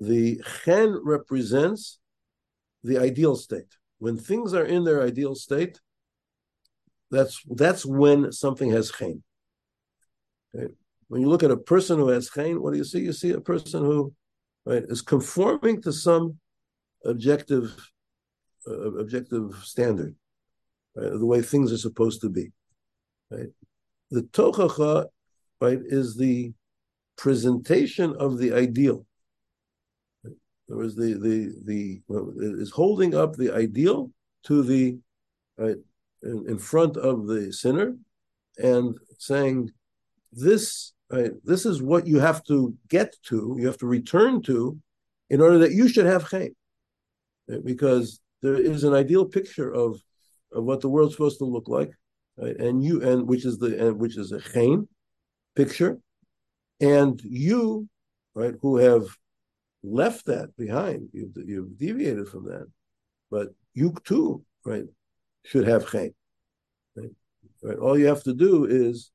the 0.00 0.40
Chen 0.64 1.00
represents 1.04 2.00
the 2.82 2.98
ideal 2.98 3.36
state. 3.36 3.76
When 3.98 4.16
things 4.16 4.54
are 4.54 4.64
in 4.64 4.84
their 4.84 5.02
ideal 5.02 5.36
state, 5.36 5.78
that's 7.10 7.40
that's 7.50 7.84
when 7.84 8.32
something 8.32 8.70
has. 8.70 8.92
Okay? 9.00 9.18
When 11.08 11.20
you 11.20 11.28
look 11.28 11.42
at 11.42 11.50
a 11.50 11.56
person 11.56 11.98
who 11.98 12.08
has 12.08 12.30
chen, 12.30 12.60
what 12.60 12.72
do 12.72 12.78
you 12.78 12.84
see? 12.84 13.00
You 13.00 13.12
see 13.12 13.30
a 13.30 13.40
person 13.40 13.84
who 13.84 14.12
right 14.64 14.82
is 14.88 15.02
conforming 15.02 15.82
to 15.82 15.92
some 15.92 16.38
objective 17.04 17.76
uh, 18.66 18.92
objective 18.94 19.54
standard, 19.62 20.14
right, 20.96 21.12
the 21.12 21.26
way 21.26 21.42
things 21.42 21.72
are 21.72 21.78
supposed 21.78 22.20
to 22.22 22.30
be. 22.30 22.50
Right? 23.30 23.48
The 24.10 24.22
tochacha, 24.22 25.06
right, 25.60 25.80
is 25.84 26.16
the 26.16 26.52
presentation 27.16 28.14
of 28.18 28.38
the 28.38 28.52
ideal. 28.52 29.04
There 30.68 30.78
was 30.78 30.96
the 30.96 31.14
the 31.14 31.54
the 31.64 32.00
is 32.62 32.70
holding 32.70 33.14
up 33.14 33.36
the 33.36 33.52
ideal 33.52 34.10
to 34.44 34.62
the 34.62 34.98
right 35.58 35.76
in, 36.24 36.44
in 36.48 36.58
front 36.58 36.96
of 36.96 37.26
the 37.26 37.52
sinner 37.52 37.96
and 38.58 38.96
saying, 39.18 39.70
this, 40.32 40.92
right, 41.10 41.32
this 41.44 41.64
is 41.66 41.82
what 41.82 42.06
you 42.06 42.18
have 42.18 42.42
to 42.44 42.74
get 42.88 43.14
to, 43.24 43.56
you 43.58 43.66
have 43.66 43.78
to 43.78 43.86
return 43.86 44.42
to 44.42 44.78
in 45.30 45.40
order 45.40 45.58
that 45.58 45.72
you 45.72 45.88
should 45.88 46.06
have 46.06 46.28
chen. 46.28 46.54
Right? 47.48 47.64
Because 47.64 48.20
there 48.42 48.56
is 48.56 48.84
an 48.84 48.94
ideal 48.94 49.24
picture 49.24 49.72
of, 49.72 50.00
of 50.52 50.64
what 50.64 50.80
the 50.80 50.88
world's 50.88 51.14
supposed 51.14 51.38
to 51.38 51.44
look 51.44 51.68
like, 51.68 51.92
right? 52.36 52.56
and 52.56 52.84
you 52.84 53.02
and 53.02 53.26
which 53.26 53.44
is 53.44 53.58
the 53.58 53.86
and 53.86 53.98
which 53.98 54.16
is 54.16 54.32
a 54.32 54.40
chen 54.40 54.88
picture, 55.56 55.98
and 56.80 57.20
you, 57.22 57.88
right, 58.34 58.54
who 58.60 58.76
have 58.76 59.06
left 59.82 60.26
that 60.26 60.56
behind, 60.56 61.08
you've, 61.12 61.36
you've 61.46 61.78
deviated 61.78 62.28
from 62.28 62.44
that, 62.46 62.66
but 63.30 63.48
you 63.74 63.94
too, 64.04 64.42
right, 64.64 64.84
should 65.44 65.66
have 65.68 65.90
chen. 65.90 66.14
Right? 66.96 67.10
right? 67.62 67.78
All 67.78 67.98
you 67.98 68.06
have 68.06 68.22
to 68.24 68.34
do 68.34 68.64
is 68.64 69.10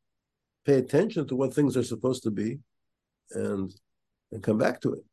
pay 0.66 0.76
attention 0.76 1.28
to 1.28 1.36
what 1.36 1.54
things 1.54 1.76
are 1.76 1.84
supposed 1.84 2.24
to 2.24 2.32
be, 2.32 2.60
and 3.32 3.74
and 4.32 4.44
come 4.44 4.58
back 4.58 4.82
to 4.82 4.94
it. 4.94 5.04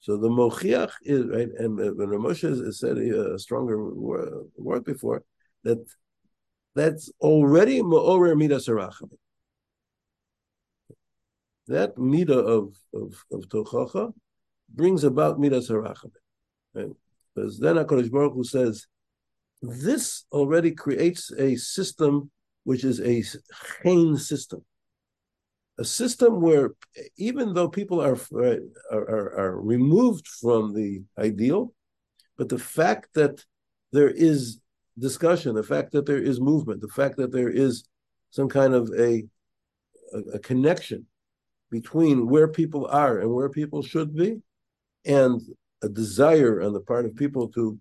So 0.00 0.16
the 0.16 0.28
mochiach 0.28 0.92
is 1.02 1.24
right, 1.26 1.48
and 1.58 1.76
when 1.76 2.08
Ramosha 2.08 2.72
said 2.74 2.98
a 2.98 3.38
stronger 3.38 3.82
word 3.82 4.84
before 4.84 5.24
that 5.64 5.84
that's 6.74 7.10
already 7.20 7.80
ma'orer 7.80 8.36
midas 8.36 8.68
arachamim. 8.68 9.16
That 11.68 11.96
midah 11.96 12.44
of 12.56 12.76
of 12.92 13.24
of 13.32 13.48
tochacha 13.48 14.12
brings 14.68 15.04
about 15.04 15.40
midas 15.40 15.70
harachamim. 15.70 16.10
Right? 16.74 16.90
Because 17.34 17.58
then 17.58 17.76
Hakadosh 17.76 18.10
Baruch 18.10 18.34
Hu 18.34 18.44
says, 18.44 18.86
this 19.68 20.24
already 20.32 20.72
creates 20.72 21.30
a 21.32 21.56
system 21.56 22.30
which 22.64 22.84
is 22.84 23.00
a 23.00 23.22
chen 23.82 24.16
system. 24.16 24.64
A 25.78 25.84
system 25.84 26.40
where 26.40 26.70
even 27.16 27.52
though 27.52 27.68
people 27.68 28.00
are, 28.00 28.16
are, 28.32 28.60
are, 28.92 29.38
are 29.38 29.60
removed 29.60 30.26
from 30.26 30.72
the 30.72 31.02
ideal, 31.18 31.72
but 32.36 32.48
the 32.48 32.58
fact 32.58 33.08
that 33.14 33.44
there 33.92 34.10
is 34.10 34.60
discussion, 34.98 35.54
the 35.54 35.62
fact 35.62 35.92
that 35.92 36.06
there 36.06 36.22
is 36.22 36.40
movement, 36.40 36.80
the 36.80 36.88
fact 36.88 37.16
that 37.16 37.32
there 37.32 37.50
is 37.50 37.84
some 38.30 38.48
kind 38.48 38.74
of 38.74 38.90
a, 38.96 39.24
a, 40.12 40.18
a, 40.34 40.38
connection 40.38 41.06
between 41.70 42.28
where 42.28 42.48
people 42.48 42.86
are 42.86 43.18
and 43.20 43.30
where 43.32 43.48
people 43.48 43.82
should 43.82 44.14
be, 44.14 44.40
and 45.04 45.40
a 45.82 45.88
desire 45.88 46.62
on 46.62 46.72
the 46.72 46.80
part 46.80 47.04
of 47.04 47.14
people 47.16 47.48
to 47.48 47.78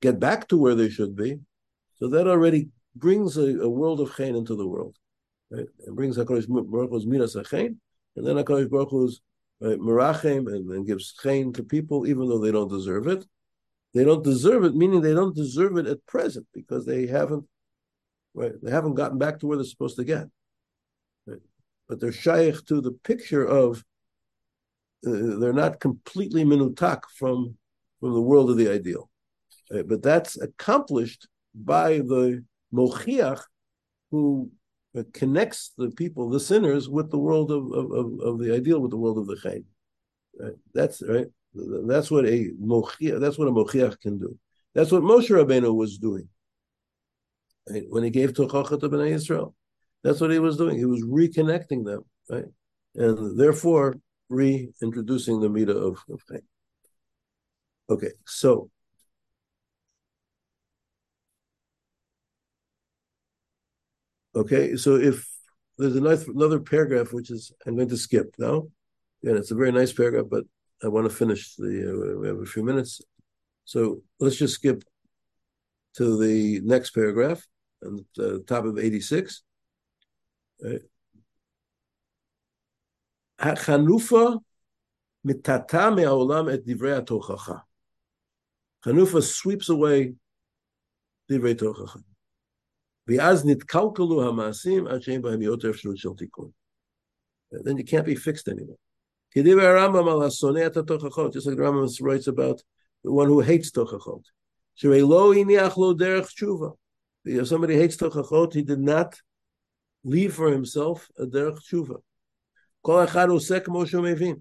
get 0.00 0.20
back 0.20 0.48
to 0.48 0.56
where 0.56 0.74
they 0.74 0.88
should 0.88 1.16
be. 1.16 1.40
So 1.98 2.08
that 2.08 2.26
already 2.26 2.68
brings 2.94 3.36
a, 3.36 3.60
a 3.60 3.68
world 3.68 4.00
of 4.00 4.14
chen 4.16 4.34
into 4.34 4.54
the 4.54 4.66
world. 4.66 4.96
Right? 5.50 5.66
It 5.86 5.94
brings 5.94 6.16
HaKadosh 6.16 6.48
Baruch 6.48 6.90
Hu's 6.90 7.06
minas 7.06 7.36
chen, 7.48 7.80
and 8.16 8.26
then 8.26 8.36
HaKadosh 8.36 8.70
Baruch 8.70 8.90
Hu's 8.90 9.20
right, 9.60 9.78
and, 9.78 10.70
and 10.70 10.86
gives 10.86 11.14
chen 11.14 11.52
to 11.54 11.62
people 11.62 12.06
even 12.06 12.28
though 12.28 12.38
they 12.38 12.52
don't 12.52 12.68
deserve 12.68 13.06
it. 13.06 13.24
They 13.94 14.04
don't 14.04 14.24
deserve 14.24 14.64
it, 14.64 14.74
meaning 14.74 15.00
they 15.00 15.14
don't 15.14 15.34
deserve 15.34 15.78
it 15.78 15.86
at 15.86 16.04
present 16.06 16.46
because 16.52 16.84
they 16.84 17.06
haven't, 17.06 17.44
right? 18.34 18.52
They 18.62 18.70
haven't 18.70 18.94
gotten 18.94 19.16
back 19.16 19.38
to 19.38 19.46
where 19.46 19.56
they're 19.56 19.64
supposed 19.64 19.96
to 19.96 20.04
get. 20.04 20.26
Right? 21.26 21.40
But 21.88 22.00
they're 22.00 22.12
shaykh 22.12 22.66
to 22.66 22.80
the 22.80 22.92
picture 22.92 23.46
of 23.46 23.82
uh, 25.06 25.38
they're 25.38 25.52
not 25.52 25.80
completely 25.80 26.44
minutak 26.44 27.02
from 27.16 27.56
from 28.00 28.12
the 28.12 28.20
world 28.20 28.50
of 28.50 28.56
the 28.58 28.68
ideal. 28.68 29.08
Uh, 29.74 29.82
but 29.82 30.02
that's 30.02 30.36
accomplished 30.40 31.26
by 31.54 31.98
the 31.98 32.44
mochiach 32.72 33.42
who 34.10 34.50
uh, 34.96 35.02
connects 35.12 35.72
the 35.76 35.90
people, 35.90 36.30
the 36.30 36.40
sinners, 36.40 36.88
with 36.88 37.10
the 37.10 37.18
world 37.18 37.50
of, 37.50 37.72
of, 37.72 38.20
of, 38.20 38.38
the 38.38 38.54
ideal, 38.54 38.80
with 38.80 38.90
the 38.90 38.96
world 38.96 39.18
of 39.18 39.26
the 39.26 39.36
chayin. 39.36 39.64
Right? 40.38 40.52
That's 40.74 41.02
right. 41.06 41.26
That's 41.54 42.10
what 42.10 42.26
a 42.26 42.50
mochiach. 42.62 43.20
That's 43.20 43.38
what 43.38 43.48
a 43.48 43.52
mochiach 43.52 44.00
can 44.00 44.18
do. 44.18 44.38
That's 44.74 44.92
what 44.92 45.02
Moshe 45.02 45.30
Rabbeinu 45.30 45.74
was 45.74 45.98
doing 45.98 46.28
right? 47.68 47.84
when 47.88 48.04
he 48.04 48.10
gave 48.10 48.32
tochacha 48.32 48.78
to 48.78 48.88
Bnei 48.88 49.12
Israel. 49.12 49.54
That's 50.04 50.20
what 50.20 50.30
he 50.30 50.38
was 50.38 50.56
doing. 50.56 50.76
He 50.76 50.84
was 50.84 51.02
reconnecting 51.02 51.84
them, 51.84 52.02
right, 52.30 52.44
and 52.94 53.38
therefore 53.38 53.96
reintroducing 54.28 55.40
the 55.40 55.48
midah 55.48 55.70
of, 55.70 55.98
of 56.10 56.22
chayin. 56.30 56.42
Okay, 57.88 58.10
so 58.26 58.70
Okay, 64.36 64.76
so 64.76 64.96
if 64.96 65.26
there's 65.78 65.96
another 65.96 66.60
paragraph 66.60 67.14
which 67.14 67.30
is 67.30 67.52
I'm 67.66 67.74
going 67.74 67.88
to 67.88 67.96
skip 67.96 68.34
now. 68.38 68.68
and 69.22 69.38
it's 69.38 69.50
a 69.50 69.54
very 69.54 69.72
nice 69.72 69.94
paragraph, 69.94 70.26
but 70.30 70.44
I 70.84 70.88
want 70.88 71.08
to 71.08 71.16
finish 71.16 71.54
the. 71.54 71.72
Uh, 71.88 72.20
we 72.20 72.28
have 72.28 72.38
a 72.38 72.44
few 72.44 72.62
minutes, 72.62 73.00
so 73.64 74.02
let's 74.20 74.36
just 74.36 74.54
skip 74.54 74.84
to 75.94 76.18
the 76.18 76.60
next 76.64 76.90
paragraph 76.90 77.46
on 77.82 78.04
the 78.14 78.44
top 78.46 78.66
of 78.66 78.78
86. 78.78 79.42
Hachanufa 83.40 84.38
mitata 85.26 85.94
me'olam 85.96 86.52
et 86.52 86.62
divrei 86.66 87.02
tochacha. 87.06 87.62
Chanufa 88.84 89.22
sweeps 89.22 89.70
away 89.70 90.12
divrei 91.30 91.54
tochacha. 91.54 92.02
ואז 93.07 93.45
נתקלקלו 93.45 94.29
המעשים 94.29 94.87
עד 94.87 95.01
שאין 95.01 95.21
בהם 95.21 95.41
יותר 95.41 95.69
אפשרות 95.69 95.97
של 95.97 96.09
תיקון. 96.17 96.49
Then 97.53 97.77
you 97.77 97.83
can't 97.83 98.05
be 98.05 98.15
fixed 98.15 98.47
anymore. 98.47 98.77
כדיבר 99.31 99.61
הרמב"ם 99.61 100.07
על 100.07 100.27
השונא 100.27 100.67
את 100.67 100.77
התוכחות, 100.77 101.35
just 101.35 101.45
like 101.45 101.57
the 101.57 101.61
Rambam 101.61 102.01
writes 102.01 102.27
about 102.27 102.61
the 103.05 103.11
one 103.11 103.27
who 103.27 103.41
hates 103.41 103.71
תוכחות. 103.71 104.41
שהרי 104.75 105.01
לא 105.01 105.33
הניח 105.33 105.77
לו 105.77 105.93
דרך 105.93 106.27
תשובה. 106.27 106.67
If 107.27 107.47
somebody 107.47 107.75
hates 107.75 107.97
תוכחות, 107.97 108.53
he 108.53 108.61
did 108.61 108.79
not 108.79 109.15
leave 110.05 110.33
for 110.33 110.49
himself 110.49 111.09
a 111.19 111.25
דרך 111.25 111.59
תשובה. 111.59 111.95
כל 112.81 113.03
אחד 113.03 113.29
עושה 113.29 113.59
כמו 113.59 113.87
שהוא 113.87 114.03
מבין. 114.03 114.35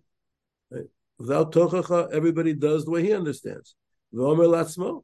Without 1.22 1.52
תוכחה, 1.52 2.06
everybody 2.10 2.54
does 2.54 2.84
the 2.84 2.90
way 2.90 3.02
he 3.02 3.12
understands. 3.12 3.74
ואומר 4.12 4.46
לעצמו, 4.46 5.02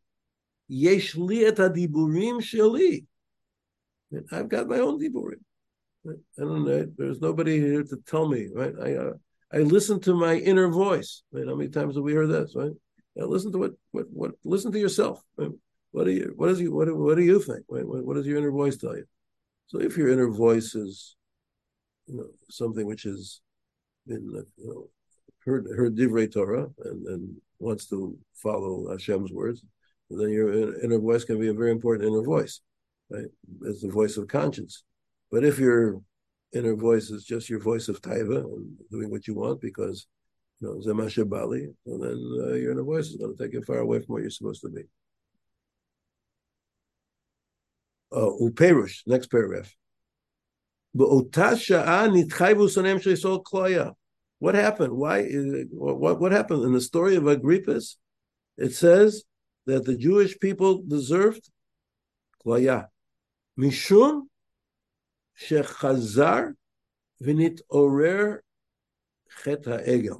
יש 0.71 1.17
לי 1.29 1.49
את 1.49 1.59
הדיבורים 1.59 2.41
שלי. 2.41 3.05
I've 4.32 4.50
got 4.50 4.68
my 4.68 4.80
own 4.80 5.00
diburim. 5.00 5.40
I 6.08 6.14
don't 6.38 6.66
know. 6.66 6.88
There's 6.98 7.22
nobody 7.22 7.60
here 7.60 7.84
to 7.84 7.98
tell 8.08 8.28
me, 8.28 8.48
right? 8.54 8.74
I 8.82 8.96
uh, 8.96 9.14
I 9.54 9.58
listen 9.58 10.00
to 10.02 10.16
my 10.16 10.36
inner 10.36 10.68
voice. 10.70 11.24
Right? 11.32 11.48
How 11.48 11.56
many 11.56 11.70
times 11.70 11.96
have 11.96 12.04
we 12.04 12.14
heard 12.14 12.30
this, 12.30 12.56
right? 12.56 12.72
Yeah, 13.16 13.26
listen 13.26 13.52
to 13.52 13.58
what 13.58 13.72
what 13.92 14.06
what. 14.12 14.32
Listen 14.44 14.72
to 14.72 14.80
yourself. 14.80 15.22
Right? 15.38 15.52
What 15.92 16.06
do 16.06 16.12
you? 16.12 16.34
What 16.36 16.48
does 16.48 16.60
you? 16.60 16.74
What 16.74 16.94
what 16.96 17.16
do 17.16 17.24
you 17.24 17.40
think? 17.40 17.66
Right? 17.70 17.86
What, 17.86 18.04
what 18.04 18.16
does 18.16 18.26
your 18.26 18.38
inner 18.38 18.52
voice 18.52 18.78
tell 18.78 18.96
you? 18.96 19.06
So 19.68 19.80
if 19.80 19.96
your 19.96 20.10
inner 20.10 20.30
voice 20.30 20.76
is, 20.76 21.16
you 22.08 22.18
know, 22.18 22.28
something 22.50 22.86
which 22.86 23.04
has 23.04 23.42
been, 24.08 24.44
you 24.58 24.68
know, 24.68 24.90
heard 25.46 25.68
heard 25.76 25.96
divrei 25.96 26.32
Torah 26.32 26.68
and 26.86 27.06
and 27.08 27.36
wants 27.60 27.86
to 27.88 28.18
follow 28.34 28.92
Hashem's 28.92 29.32
words, 29.32 29.64
then 30.10 30.30
your 30.32 30.82
inner 30.84 31.00
voice 31.00 31.26
can 31.26 31.40
be 31.40 31.50
a 31.50 31.54
very 31.54 31.72
important 31.72 32.10
inner 32.10 32.24
voice 32.24 32.62
right? 33.12 33.26
As 33.68 33.82
the 33.82 33.90
voice 33.90 34.18
of 34.18 34.28
conscience. 34.28 34.84
But 35.32 35.44
if 35.44 35.60
your 35.60 36.02
inner 36.54 36.76
voice 36.76 37.10
is 37.10 37.24
just 37.24 37.50
your 37.50 37.60
voice 37.60 37.88
of 37.88 38.02
taiva 38.02 38.44
and 38.44 38.76
doing 38.90 39.10
what 39.10 39.28
you 39.28 39.36
want 39.36 39.62
because 39.62 40.08
you 40.60 40.68
know 40.68 40.76
zemasha 40.76 41.28
bali, 41.28 41.70
well 41.86 42.00
then 42.00 42.20
uh, 42.44 42.54
your 42.56 42.72
inner 42.72 42.84
voice 42.84 43.08
is 43.08 43.18
going 43.18 43.36
to 43.36 43.44
take 43.44 43.54
you 43.54 43.64
far 43.64 43.80
away 43.80 44.00
from 44.00 44.14
what 44.14 44.22
you're 44.22 44.30
supposed 44.30 44.62
to 44.62 44.70
be. 44.70 44.84
Uh, 48.14 48.30
uperush, 48.42 49.04
next 49.08 49.32
paragraph. 49.32 49.74
What 50.94 51.34
happened? 54.56 54.94
Why? 54.94 55.24
What, 55.72 56.20
what 56.20 56.32
happened 56.34 56.66
in 56.66 56.74
the 56.74 56.82
story 56.82 57.16
of 57.16 57.24
Agrippus? 57.24 57.96
It 58.58 58.74
says 58.74 59.24
that 59.66 59.86
the 59.86 59.96
Jewish 59.96 60.38
people 60.40 60.84
deserved 60.86 61.50
klaya. 62.46 62.88
משום 63.58 64.28
שחזר 65.34 66.44
orer 67.72 68.42
חטא 69.32 69.70
העגל, 69.70 70.14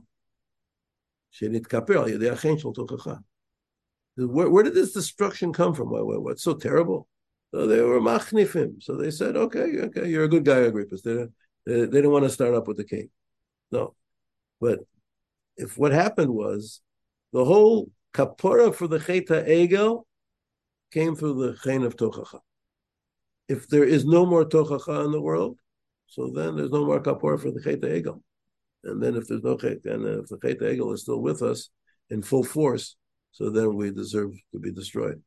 שנתכפר 1.32 2.02
על 2.02 2.10
ידי 2.10 2.30
החן 2.30 2.58
של 2.58 2.70
תוכחה. 2.74 3.16
Where, 4.18 4.50
where 4.50 4.64
did 4.64 4.74
this 4.74 4.94
destruction 4.94 5.54
come 5.54 5.74
from? 5.74 5.90
Why, 5.90 6.02
what's 6.02 6.44
so 6.44 6.54
terrible? 6.54 7.08
So 7.52 7.66
they 7.66 7.82
were 7.82 8.02
machnifim. 8.02 8.84
So 8.84 8.96
they 8.96 9.10
said, 9.10 9.36
okay, 9.36 9.80
okay, 9.86 10.10
you're 10.10 10.26
a 10.26 10.30
good 10.30 10.46
guy, 10.46 10.60
Agrippus. 10.70 11.02
They 11.02 11.14
didn't, 11.14 11.34
they 11.66 11.88
didn't 11.88 12.12
want 12.12 12.26
to 12.26 12.30
start 12.30 12.54
up 12.54 12.68
with 12.68 12.78
the 12.78 12.84
king. 12.84 13.10
No. 13.72 13.96
But 14.60 14.80
if 15.58 15.78
what 15.78 15.92
happened 15.92 16.30
was 16.30 16.82
the 17.34 17.46
whole 17.46 17.90
kapora 18.14 18.76
for 18.76 18.88
the 18.88 19.00
cheta 19.00 19.46
egel 19.48 20.04
came 20.92 21.16
through 21.16 21.36
the 21.42 21.58
chen 21.64 21.84
of 21.84 21.96
tochacha 21.96 22.40
if 23.52 23.68
there 23.68 23.84
is 23.84 24.06
no 24.06 24.26
more 24.26 24.46
tochacha 24.46 25.06
in 25.06 25.12
the 25.12 25.22
world, 25.22 25.58
so 26.08 26.32
then 26.34 26.56
there's 26.56 26.72
no 26.72 26.86
more 26.86 27.02
kapor 27.02 27.40
for 27.40 27.52
the 27.52 27.62
chet 27.62 27.82
egel. 27.82 28.22
And 28.84 29.04
then 29.04 29.16
if 29.16 29.28
there's 29.28 29.44
no 29.44 29.58
chet, 29.58 29.84
and 29.86 30.06
if 30.06 30.28
the 30.28 30.40
chet 30.42 30.60
egel 30.60 30.94
is 30.94 31.02
still 31.02 31.22
with 31.22 31.42
us 31.42 31.70
in 32.10 32.22
full 32.22 32.44
force, 32.44 32.96
so 33.32 33.50
then 33.50 33.76
we 33.76 33.92
deserve 33.92 34.32
to 34.54 34.60
be 34.60 34.72
destroyed. 34.72 35.22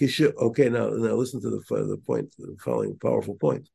Kishu, 0.00 0.34
okay, 0.46 0.68
now 0.68 0.88
now 0.88 1.14
listen 1.14 1.40
to 1.42 1.50
the 1.50 1.62
the 1.92 2.00
point, 2.06 2.34
the 2.38 2.56
following 2.64 2.98
powerful 2.98 3.34
point. 3.34 3.68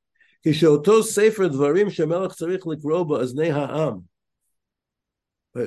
Sefer 0.43 1.49
dvarim 1.49 1.89
shemelach 1.95 2.35
tzarich 2.37 2.65
likroba 2.71 3.21
as 3.21 3.33
ha'am. 3.37 4.07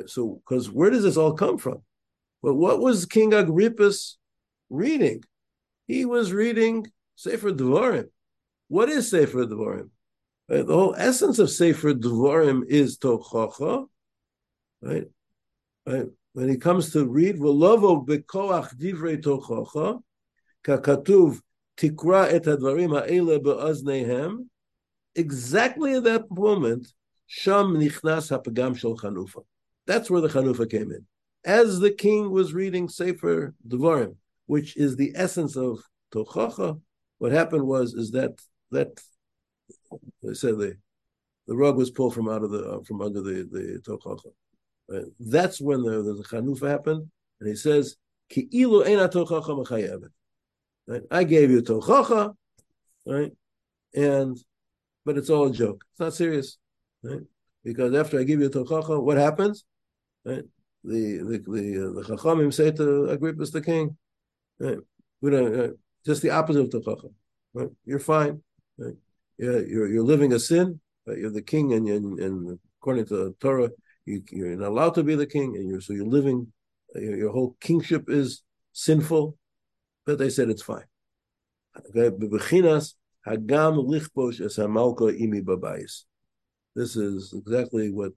So, 0.06 0.40
because 0.42 0.70
where 0.70 0.90
does 0.90 1.02
this 1.04 1.16
all 1.16 1.34
come 1.34 1.58
from? 1.58 1.82
But 2.42 2.54
what 2.54 2.80
was 2.80 3.06
King 3.06 3.30
Agrippa's 3.32 4.18
reading? 4.70 5.22
He 5.86 6.04
was 6.04 6.32
reading 6.32 6.86
Sefer 7.22 7.52
Devarim. 7.52 8.08
What 8.66 8.88
is 8.88 9.08
Sefer 9.08 9.44
Devarim? 9.44 9.90
Right? 10.48 10.66
The 10.66 10.74
whole 10.74 10.96
essence 10.98 11.38
of 11.38 11.50
Sefer 11.50 11.94
Devarim 11.94 12.64
is 12.66 12.98
Tochacha, 12.98 13.86
right? 14.80 15.06
Right? 15.86 16.06
When 16.32 16.48
he 16.48 16.56
comes 16.56 16.90
to 16.94 17.06
read, 17.06 17.36
V'lovo 17.36 18.04
bekoach 18.04 18.74
divrei 18.76 19.22
Tochacha, 19.22 20.02
kakatuv 20.64 21.40
tikra 21.76 22.32
et 22.32 22.42
hadvarim 22.42 22.98
ha'ele 22.98 23.38
be'oznehem, 23.38 24.48
exactly 25.14 25.94
at 25.94 26.02
that 26.02 26.28
moment, 26.28 26.88
Sham 27.28 27.74
nichnas 27.74 28.30
ha'pagam 28.30 28.76
shel 28.76 28.96
Chanufa. 28.96 29.44
That's 29.86 30.10
where 30.10 30.20
the 30.20 30.28
Chanufa 30.28 30.68
came 30.68 30.90
in. 30.90 31.06
As 31.44 31.78
the 31.78 31.92
king 31.92 32.32
was 32.32 32.52
reading 32.52 32.88
Sefer 32.88 33.54
Devarim, 33.66 34.16
which 34.46 34.76
is 34.76 34.96
the 34.96 35.12
essence 35.14 35.56
of 35.56 35.78
Tochacha, 36.12 36.80
what 37.22 37.30
happened 37.30 37.64
was 37.64 37.94
is 37.94 38.10
that 38.10 38.32
that 38.72 39.00
they 40.24 40.34
said 40.34 40.58
the 40.58 40.76
the 41.46 41.54
rug 41.54 41.76
was 41.76 41.92
pulled 41.92 42.14
from 42.14 42.28
out 42.28 42.42
of 42.42 42.50
the 42.50 42.68
uh, 42.68 42.82
from 42.82 43.00
under 43.00 43.20
the 43.20 43.48
the 43.48 43.80
tochacha. 43.86 44.32
Right? 44.88 45.04
That's 45.20 45.60
when 45.60 45.82
the, 45.84 46.02
the, 46.02 46.24
chanufa 46.28 46.68
happened, 46.68 47.08
and 47.38 47.48
he 47.48 47.54
says 47.54 47.94
ki 48.28 48.48
ilu 48.52 48.82
tochacha 48.84 50.08
Right? 50.88 51.02
I 51.12 51.22
gave 51.22 51.52
you 51.52 51.62
tochacha, 51.62 52.34
right? 53.06 53.30
And 53.94 54.36
but 55.04 55.16
it's 55.16 55.30
all 55.30 55.46
a 55.46 55.52
joke. 55.52 55.84
It's 55.92 56.00
not 56.00 56.14
serious, 56.14 56.58
right? 57.04 57.20
Because 57.62 57.94
after 57.94 58.18
I 58.18 58.24
give 58.24 58.40
you 58.40 58.50
tochacha, 58.50 59.00
what 59.00 59.16
happens? 59.16 59.64
Right? 60.24 60.42
The 60.82 61.18
the 61.18 61.38
the, 61.46 61.86
uh, 61.86 61.92
the 61.92 62.02
chachamim 62.02 62.52
say 62.52 62.72
to 62.72 63.16
Agrippus 63.16 63.52
the 63.52 63.60
king, 63.62 63.96
right? 64.58 64.78
We 65.20 65.30
don't. 65.30 65.78
Just 66.04 66.22
the 66.22 66.30
opposite 66.30 66.60
of 66.60 66.70
tochacha. 66.70 67.12
Right? 67.54 67.70
You're 67.84 67.98
fine. 67.98 68.42
Right? 68.78 68.96
Yeah, 69.38 69.58
you're 69.58 69.88
you're 69.88 70.04
living 70.04 70.32
a 70.32 70.38
sin. 70.38 70.80
Right? 71.06 71.18
You're 71.18 71.30
the 71.30 71.42
king, 71.42 71.72
and, 71.72 71.88
and 71.88 72.18
and 72.18 72.58
according 72.80 73.06
to 73.06 73.16
the 73.16 73.34
Torah, 73.40 73.70
you, 74.04 74.22
you're 74.30 74.56
not 74.56 74.68
allowed 74.68 74.94
to 74.94 75.04
be 75.04 75.14
the 75.14 75.26
king, 75.26 75.56
and 75.56 75.68
you're 75.68 75.80
so 75.80 75.92
you're 75.92 76.06
living. 76.06 76.52
Your, 76.94 77.16
your 77.16 77.32
whole 77.32 77.56
kingship 77.60 78.04
is 78.08 78.42
sinful, 78.72 79.36
but 80.04 80.18
they 80.18 80.30
said 80.30 80.50
it's 80.50 80.62
fine. 80.62 80.84
This 86.74 86.96
is 86.96 87.34
exactly 87.34 87.92
what 87.92 88.12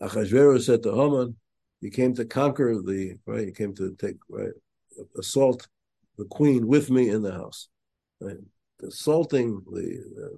Achashverosh 0.00 0.62
said 0.62 0.82
to 0.82 0.94
Haman. 0.94 1.36
He 1.80 1.90
came 1.90 2.14
to 2.14 2.24
conquer 2.24 2.80
the 2.80 3.16
right. 3.26 3.46
He 3.46 3.52
came 3.52 3.74
to 3.74 3.94
take 3.96 4.16
right 4.28 4.52
assault 5.18 5.66
the 6.22 6.28
queen 6.28 6.66
with 6.66 6.90
me 6.96 7.04
in 7.08 7.22
the 7.22 7.32
house, 7.32 7.68
right? 8.20 8.36
assaulting 8.82 9.48
the, 9.76 9.86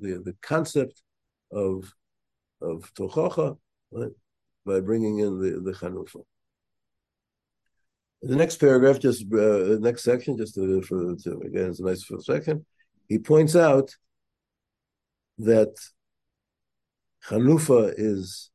the 0.03 0.12
the 0.28 0.37
concept 0.43 0.97
of 1.51 1.74
of 2.61 2.93
tochacha 2.95 3.57
right? 3.91 4.14
by 4.66 4.80
bringing 4.80 5.18
in 5.18 5.32
the 5.43 5.51
the 5.66 5.72
chanufa. 5.72 6.22
The 8.22 8.37
next 8.37 8.57
paragraph, 8.57 8.99
just 9.01 9.20
uh, 9.35 9.76
next 9.89 10.03
section, 10.03 10.39
just 10.39 10.55
to, 10.55 10.80
for 10.89 11.14
to, 11.24 11.30
again, 11.49 11.68
it's 11.70 11.80
a 11.80 11.85
nice 11.85 12.11
section. 12.20 12.64
He 13.07 13.18
points 13.18 13.55
out 13.55 13.89
that 15.51 15.74
chanufa 17.28 17.93
is 17.99 18.51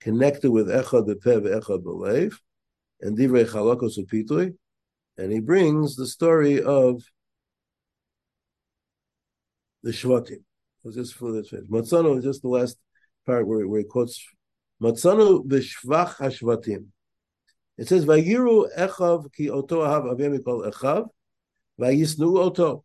connected 0.00 0.50
with 0.52 0.68
echad 0.68 1.04
bepev, 1.08 1.42
echad 1.56 1.82
belev, 1.82 2.32
and 3.00 3.18
divrei 3.18 3.44
chalakos 3.52 3.98
upitui, 3.98 4.54
and 5.18 5.32
he 5.32 5.40
brings 5.40 5.96
the 5.96 6.06
story 6.06 6.62
of 6.62 7.02
the 9.82 9.90
Shvatim. 9.90 10.42
was 10.84 10.94
just 10.94 11.14
for 11.14 11.32
this 11.32 11.50
page. 11.50 11.64
Matzanu 11.68 12.18
is 12.18 12.24
just 12.24 12.42
the 12.42 12.48
last 12.48 12.78
part 13.26 13.46
where, 13.46 13.66
where 13.66 13.80
he 13.80 13.84
quotes 13.84 14.24
Matzanu 14.80 15.44
b'shvach 15.44 16.14
hashvatim. 16.16 16.86
It 17.76 17.88
says 17.88 18.06
Vayiru 18.06 18.68
echav 18.76 19.32
ki 19.32 19.50
oto 19.50 19.80
ahav 19.80 20.14
avim 20.14 20.38
mikol 20.38 20.70
echav 20.70 21.08
vayisnu 21.80 22.38
oto 22.38 22.84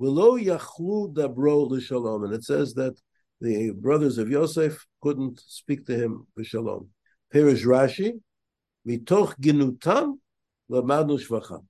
v'lo 0.00 0.42
yachlu 0.42 1.12
dabro 1.12 1.68
l'shalom. 1.68 2.24
And 2.24 2.34
it 2.34 2.44
says 2.44 2.74
that 2.74 2.94
the 3.40 3.70
brothers 3.70 4.18
of 4.18 4.30
Yosef 4.30 4.86
couldn't 5.00 5.40
speak 5.46 5.84
to 5.86 5.96
him 5.96 6.28
b'shalom. 6.38 6.86
Perish 7.32 7.64
Rashi 7.64 8.20
mitoch 8.86 9.34
ginutam 9.40 10.18
lamadnu 10.70 11.20
shvacham. 11.20 11.64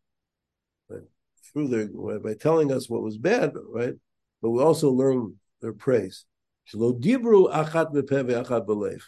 Through 1.53 1.69
their 1.69 2.21
by 2.21 2.35
telling 2.35 2.71
us 2.73 2.89
what 2.89 3.03
was 3.03 3.19
bad, 3.19 3.53
right? 3.73 3.95
But 4.41 4.51
we 4.51 4.63
also 4.63 4.91
learn 4.91 5.35
their 5.61 5.73
praise. 5.73 6.25
Shlo 6.73 7.01
dibru 7.01 7.53
achat 7.53 7.93
bepev 7.93 8.31
achat 8.45 8.67
belev. 8.67 9.01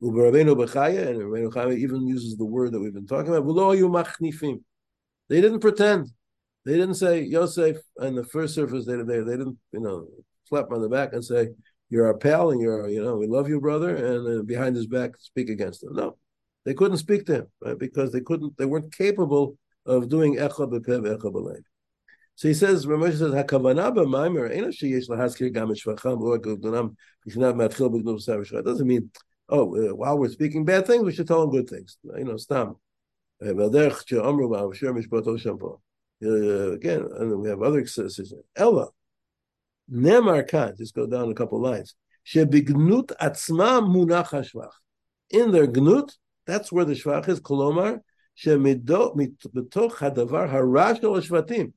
And 0.00 0.12
Rabbeinu 0.12 0.56
Bachya 0.56 1.76
even 1.76 2.06
uses 2.06 2.36
the 2.36 2.46
word 2.46 2.72
that 2.72 2.80
we've 2.80 2.94
been 2.94 3.06
talking 3.06 3.34
about. 3.34 3.44
V'lo 3.44 3.76
ayu 3.76 3.90
machnifim. 3.90 4.62
They 5.28 5.40
didn't 5.40 5.60
pretend. 5.60 6.10
They 6.64 6.72
didn't 6.72 6.94
say 6.94 7.22
Yosef 7.22 7.76
and 7.98 8.16
the 8.16 8.24
first 8.24 8.54
surface. 8.54 8.86
They, 8.86 8.96
they 8.96 9.20
they 9.20 9.36
didn't 9.36 9.58
you 9.72 9.80
know 9.80 10.06
slap 10.44 10.66
him 10.66 10.74
on 10.74 10.82
the 10.82 10.88
back 10.88 11.12
and 11.12 11.24
say 11.24 11.48
you're 11.88 12.06
our 12.06 12.16
pal 12.16 12.50
and 12.50 12.60
you're 12.60 12.88
you 12.88 13.02
know 13.02 13.16
we 13.16 13.26
love 13.26 13.48
you 13.48 13.60
brother 13.60 13.94
and 13.94 14.40
uh, 14.40 14.42
behind 14.42 14.76
his 14.76 14.86
back 14.86 15.12
speak 15.18 15.48
against 15.48 15.82
him. 15.82 15.94
No, 15.94 16.16
they 16.64 16.74
couldn't 16.74 16.98
speak 16.98 17.26
to 17.26 17.34
him 17.34 17.46
right? 17.60 17.78
because 17.78 18.12
they 18.12 18.20
couldn't. 18.20 18.56
They 18.56 18.66
weren't 18.66 18.94
capable 18.94 19.56
of 19.86 20.08
doing 20.08 20.36
echa 20.36 20.70
bepev 20.70 21.06
echa 21.06 21.32
b'lev. 21.32 21.62
So 22.34 22.48
he 22.48 22.54
says, 22.54 22.86
Ramesh 22.86 23.18
says, 23.18 23.32
"Hakavana 23.32 23.94
b'maimer 23.94 24.50
ena 24.50 24.68
sheyesh 24.68 25.08
lahaskir 25.08 25.52
gam 25.52 25.68
shvacham 25.68 26.20
lo 26.20 26.38
gudunam 26.38 26.96
b'shnat 27.28 27.54
matchil 27.54 27.90
b'gnum 27.90 28.18
savish." 28.18 28.64
Doesn't 28.64 28.86
mean, 28.86 29.10
oh, 29.48 29.76
uh, 29.76 29.94
while 29.94 30.18
we're 30.18 30.30
speaking 30.30 30.64
bad 30.64 30.86
things, 30.86 31.04
we 31.04 31.12
should 31.12 31.26
tell 31.26 31.40
them 31.40 31.50
good 31.50 31.68
things. 31.68 31.98
You 32.16 32.24
know, 32.24 32.36
stam. 32.36 32.76
Uh, 33.42 33.54
again, 36.72 37.08
and 37.18 37.40
we 37.40 37.48
have 37.48 37.62
other 37.62 37.80
exercises. 37.80 38.34
Ella, 38.54 38.88
nemar 39.90 40.46
kan. 40.46 40.74
Just 40.76 40.94
go 40.94 41.06
down 41.06 41.30
a 41.30 41.34
couple 41.34 41.60
lines. 41.60 41.94
Shebignut 42.26 43.12
atzma 43.18 43.82
munach 43.82 44.28
hashvach. 44.28 44.72
In 45.30 45.52
their 45.52 45.66
gnut, 45.66 46.10
that's 46.50 46.72
where 46.72 46.84
the 46.84 46.94
shvach 46.94 47.28
is. 47.28 47.40
Kolomar 47.40 48.00
hadavar 48.44 48.90
harash 50.50 51.00
shvatim 51.00 51.72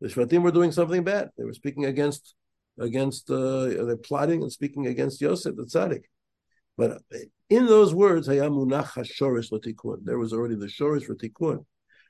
the 0.00 0.08
Shvatim 0.08 0.42
were 0.42 0.50
doing 0.50 0.72
something 0.72 1.04
bad. 1.04 1.30
They 1.36 1.44
were 1.44 1.54
speaking 1.54 1.86
against, 1.86 2.34
against, 2.78 3.30
uh, 3.30 3.66
they're 3.66 3.96
plotting 3.96 4.42
and 4.42 4.52
speaking 4.52 4.86
against 4.86 5.20
Yosef 5.20 5.56
the 5.56 5.64
tzaddik. 5.64 6.02
But 6.76 7.00
in 7.48 7.66
those 7.66 7.94
words, 7.94 8.26
there 8.26 8.48
was 8.48 10.32
already 10.32 10.56
the 10.56 10.66
shorish 10.66 11.04
for 11.04 11.14
tikkun. 11.14 11.64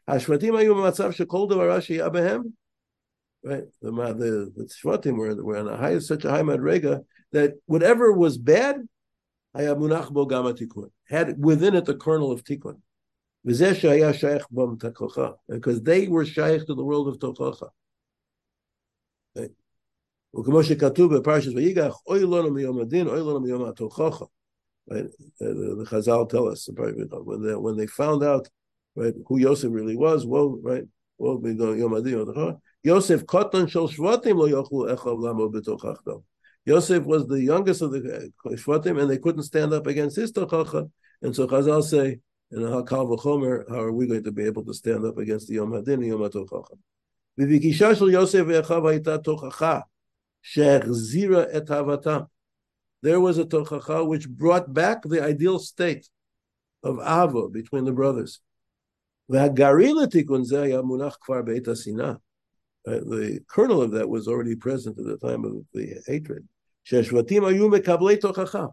Hashvatim 0.09 0.53
ayu 0.53 0.75
matzav 0.75 1.15
shekol 1.15 1.49
devarashi 1.49 1.99
abehem. 1.99 2.53
Right, 3.45 3.65
the 3.81 3.93
the, 3.93 4.53
the 4.57 4.65
Shvatim 4.65 5.17
were, 5.17 5.41
were 5.41 5.57
on 5.57 5.69
a 5.69 5.77
high, 5.77 6.01
such 6.01 6.25
a 6.25 6.31
high 6.31 6.43
madrega 6.43 7.05
that 7.31 7.55
whatever 7.67 8.11
was 8.11 8.39
bad, 8.39 8.79
hayamunach 9.57 10.11
bo 10.13 10.25
gama 10.25 10.53
tikkun 10.53 10.91
had 11.09 11.43
within 11.43 11.75
it 11.75 11.85
the 11.85 11.95
kernel 11.97 12.33
of 12.33 12.45
Tikkun. 12.45 12.81
Because 13.45 13.61
they 15.83 16.09
were 16.09 16.25
shaykh 16.25 16.67
to 16.67 16.75
the 16.75 16.85
world 16.85 17.09
of 17.09 17.19
Tochacha. 17.19 17.69
Okay. 19.37 19.53
Right? 24.89 25.07
The, 25.41 25.87
Chazal 25.89 26.29
tell 26.29 26.49
us 26.49 26.69
when 26.75 27.43
they, 27.43 27.55
when 27.55 27.77
they 27.77 27.87
found 27.87 28.23
out 28.23 28.49
right 28.95 29.15
who 29.27 29.39
Yosef 29.39 29.73
really 29.73 29.97
was. 29.97 30.27
Well, 30.27 30.59
right, 30.63 30.85
well, 31.19 31.41
Yosef 32.87 33.27
katan 33.27 33.69
shel 33.69 33.89
shvatim 33.89 34.37
lo 34.37 34.49
yochlu 34.49 34.95
echav 34.95 35.19
lamo 35.19 35.51
b'tochachdom. 35.51 36.23
Yosef 36.67 37.05
was 37.05 37.27
the 37.27 37.41
youngest 37.41 37.81
of 37.81 37.93
the 37.93 38.33
uh, 38.45 38.49
Shvatim, 38.51 39.01
and 39.01 39.09
they 39.09 39.19
couldn't 39.19 39.45
stand 39.45 39.73
up 39.73 39.87
against 39.87 40.17
his 40.17 40.33
Tochacha. 40.33 40.91
And 41.23 41.35
so 41.35 41.47
Chazal 41.47 41.83
say, 41.83 42.19
and 42.51 42.63
Hakal 42.63 43.19
Chomer, 43.19 43.69
how 43.69 43.81
are 43.81 43.93
we 43.93 44.07
going 44.07 44.25
to 44.25 44.33
be 44.33 44.45
able 44.45 44.65
to 44.65 44.75
stand 44.75 45.05
up 45.05 45.17
against 45.17 45.49
the 45.49 45.55
Yom 45.55 45.71
Hadin 45.71 45.95
and 45.95 46.07
Yom 46.07 46.21
HaTochacha? 46.21 46.77
V'vikisha 47.39 47.97
shel 47.97 48.11
Yosef 48.11 48.47
v'echav 48.47 48.83
ha'ita 48.83 49.21
tochacha, 49.25 49.85
she'echzira 50.41 51.49
et 51.53 51.67
havatam. 51.67 52.27
There 53.03 53.21
was 53.21 53.39
a 53.39 53.45
tochacha 53.45 54.07
which 54.07 54.29
brought 54.29 54.73
back 54.73 55.03
the 55.03 55.23
ideal 55.23 55.59
state 55.59 56.09
of 56.83 56.99
ava 56.99 57.49
between 57.49 57.85
the 57.85 57.93
brothers. 57.93 58.41
Zeh 59.31 59.55
kvar 61.27 61.41
uh, 62.09 62.21
The 62.85 63.41
kernel 63.49 63.83
of 63.83 63.91
that 63.93 64.09
was 64.09 64.29
already 64.29 64.57
present 64.57 64.99
at 64.99 65.05
the 65.05 65.19
time 65.19 65.45
of 65.45 65.65
the 65.75 66.03
hatred. 66.07 66.47
שהשבטים 66.86 67.46
היו 67.46 67.70
מקבלי 67.70 68.18
תוכחה. 68.18 68.66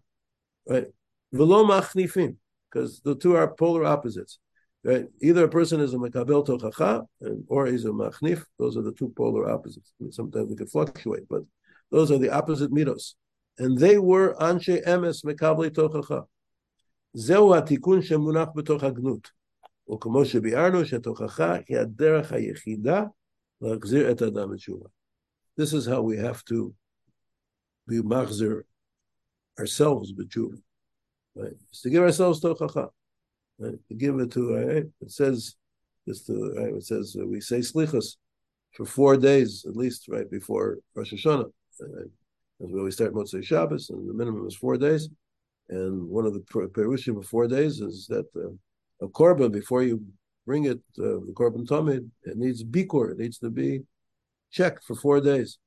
Right? 0.70 0.90
ולא 1.32 1.68
מחניפים 1.68 2.32
because 2.70 3.00
the 3.04 3.14
two 3.14 3.36
are 3.36 3.48
polar 3.48 3.84
opposites. 3.84 4.38
Right? 4.84 5.06
Either 5.20 5.44
a 5.44 5.48
person 5.48 5.80
is 5.80 5.94
a 5.94 5.96
makabel 5.96 6.46
tochacha 6.46 7.04
or 7.48 7.66
he's 7.66 7.84
a 7.84 7.88
machnif. 7.88 8.44
Those 8.58 8.76
are 8.76 8.82
the 8.82 8.92
two 8.92 9.12
polar 9.16 9.50
opposites. 9.50 9.92
I 10.00 10.04
mean, 10.04 10.12
sometimes 10.12 10.48
they 10.50 10.56
can 10.56 10.66
fluctuate, 10.66 11.28
but 11.28 11.42
those 11.90 12.10
are 12.10 12.18
the 12.18 12.30
opposite 12.30 12.70
mitos. 12.70 13.14
And 13.58 13.76
they 13.78 13.98
were 13.98 14.34
anshe 14.40 14.84
emes 14.86 15.24
mekabel 15.24 15.70
tochacha. 15.70 16.24
זהו 17.14 17.54
התיקון 17.54 18.02
שמונח 18.02 18.48
בתוך 18.54 18.84
הגנות. 18.84 19.28
וכמו 19.92 20.24
שביארנו 20.24 20.84
שתוכחה 20.84 21.54
היא 21.68 21.78
הדרך 21.78 22.32
היחידה 22.32 23.04
להחזיר 23.60 24.10
את 24.10 24.22
האדם 24.22 24.52
לתשובה. 24.52 24.86
This 25.60 25.72
is 25.72 25.86
how 25.86 26.02
we 26.02 26.16
have 26.16 26.44
to 26.44 26.74
be 27.87 28.01
machzer 28.01 28.63
ourselves 29.59 30.13
with 30.15 30.29
Jew. 30.29 30.57
Right? 31.35 31.53
It's 31.69 31.81
to 31.81 31.89
give 31.89 32.03
ourselves 32.03 32.39
to 32.41 32.55
chacha. 32.55 32.89
Right? 33.59 33.79
To 33.89 33.95
give 33.95 34.19
it 34.19 34.31
to, 34.31 34.55
right? 34.55 34.85
it 35.01 35.11
says, 35.11 35.55
just 36.07 36.27
to, 36.27 36.53
right? 36.57 36.73
it 36.73 36.85
says 36.85 37.15
uh, 37.19 37.25
we 37.25 37.41
say 37.41 37.59
slichas 37.59 38.17
for 38.73 38.85
four 38.85 39.17
days 39.17 39.65
at 39.67 39.75
least, 39.75 40.07
right 40.07 40.29
before 40.29 40.77
Rosh 40.95 41.13
Hashanah. 41.13 41.51
Right? 41.79 42.11
As 42.63 42.71
we 42.71 42.79
always 42.79 42.95
start 42.95 43.13
Motzei 43.13 43.43
Shabbos, 43.43 43.89
and 43.89 44.09
the 44.09 44.13
minimum 44.13 44.47
is 44.47 44.55
four 44.55 44.77
days. 44.77 45.09
And 45.69 46.07
one 46.07 46.25
of 46.25 46.33
the 46.33 46.41
perushim 46.41 47.17
of 47.17 47.25
four 47.25 47.47
days 47.47 47.79
is 47.79 48.07
that 48.07 48.25
uh, 48.35 49.05
a 49.05 49.09
korban 49.09 49.51
before 49.51 49.83
you 49.83 50.03
bring 50.45 50.65
it, 50.65 50.79
uh, 50.99 51.19
the 51.25 51.33
korban 51.33 51.65
tamid, 51.65 52.09
it 52.23 52.37
needs 52.37 52.63
bikur, 52.63 53.11
it 53.11 53.17
needs 53.17 53.39
to 53.39 53.49
be 53.49 53.81
checked 54.51 54.83
for 54.83 54.95
four 54.95 55.19
days. 55.21 55.57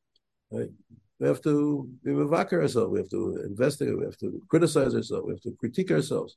Right? 0.51 0.71
We 1.19 1.27
have 1.27 1.41
to 1.43 1.89
be 2.05 2.11
mevakar 2.11 2.61
ourselves. 2.63 2.91
We 2.91 2.99
have 2.99 3.09
to 3.11 3.43
investigate. 3.45 3.99
We 3.99 4.05
have 4.05 4.19
to 4.19 4.43
criticize 4.49 4.95
ourselves. 4.95 5.25
We 5.27 5.33
have 5.33 5.41
to 5.43 5.57
critique 5.59 5.91
ourselves. 5.91 6.37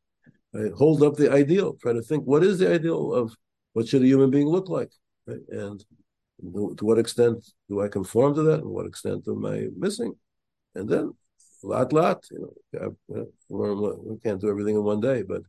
Right? 0.53 0.71
Hold 0.71 1.03
up 1.03 1.15
the 1.15 1.31
ideal. 1.31 1.73
Try 1.73 1.93
to 1.93 2.01
think 2.01 2.23
what 2.23 2.43
is 2.43 2.59
the 2.59 2.73
ideal 2.73 3.13
of 3.13 3.35
what 3.73 3.87
should 3.87 4.01
a 4.01 4.07
human 4.07 4.31
being 4.31 4.47
look 4.47 4.69
like, 4.69 4.91
right? 5.27 5.39
and 5.49 5.83
to 6.41 6.85
what 6.85 6.97
extent 6.97 7.45
do 7.67 7.81
I 7.81 7.87
conform 7.87 8.33
to 8.35 8.43
that, 8.43 8.61
and 8.61 8.69
what 8.69 8.85
extent 8.85 9.25
am 9.27 9.45
I 9.45 9.67
missing? 9.77 10.13
And 10.75 10.87
then, 10.87 11.11
lot, 11.63 11.91
lot. 11.93 12.23
You 12.31 12.53
know, 12.69 13.27
we 13.49 14.17
can't 14.19 14.39
do 14.39 14.49
everything 14.49 14.75
in 14.75 14.83
one 14.83 15.01
day, 15.01 15.23
but 15.23 15.41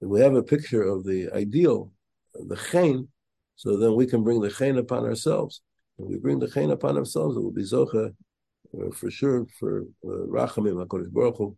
we 0.00 0.20
have 0.20 0.34
a 0.34 0.42
picture 0.42 0.82
of 0.82 1.04
the 1.04 1.30
ideal, 1.32 1.92
the 2.34 2.56
chen, 2.56 3.08
so 3.56 3.76
then 3.76 3.94
we 3.94 4.06
can 4.06 4.22
bring 4.22 4.40
the 4.40 4.50
chen 4.50 4.78
upon 4.78 5.04
ourselves. 5.04 5.60
When 5.96 6.08
we 6.08 6.18
bring 6.18 6.38
the 6.38 6.48
chen 6.48 6.70
upon 6.70 6.96
ourselves, 6.96 7.36
it 7.36 7.40
will 7.40 7.50
be 7.50 7.64
zocha 7.64 8.14
uh, 8.74 8.90
for 8.92 9.10
sure 9.10 9.46
for 9.58 9.82
uh, 10.04 10.26
Rachamim 10.26 10.84
HaKadosh 10.84 11.12
Baruch 11.12 11.38
Hu, 11.38 11.56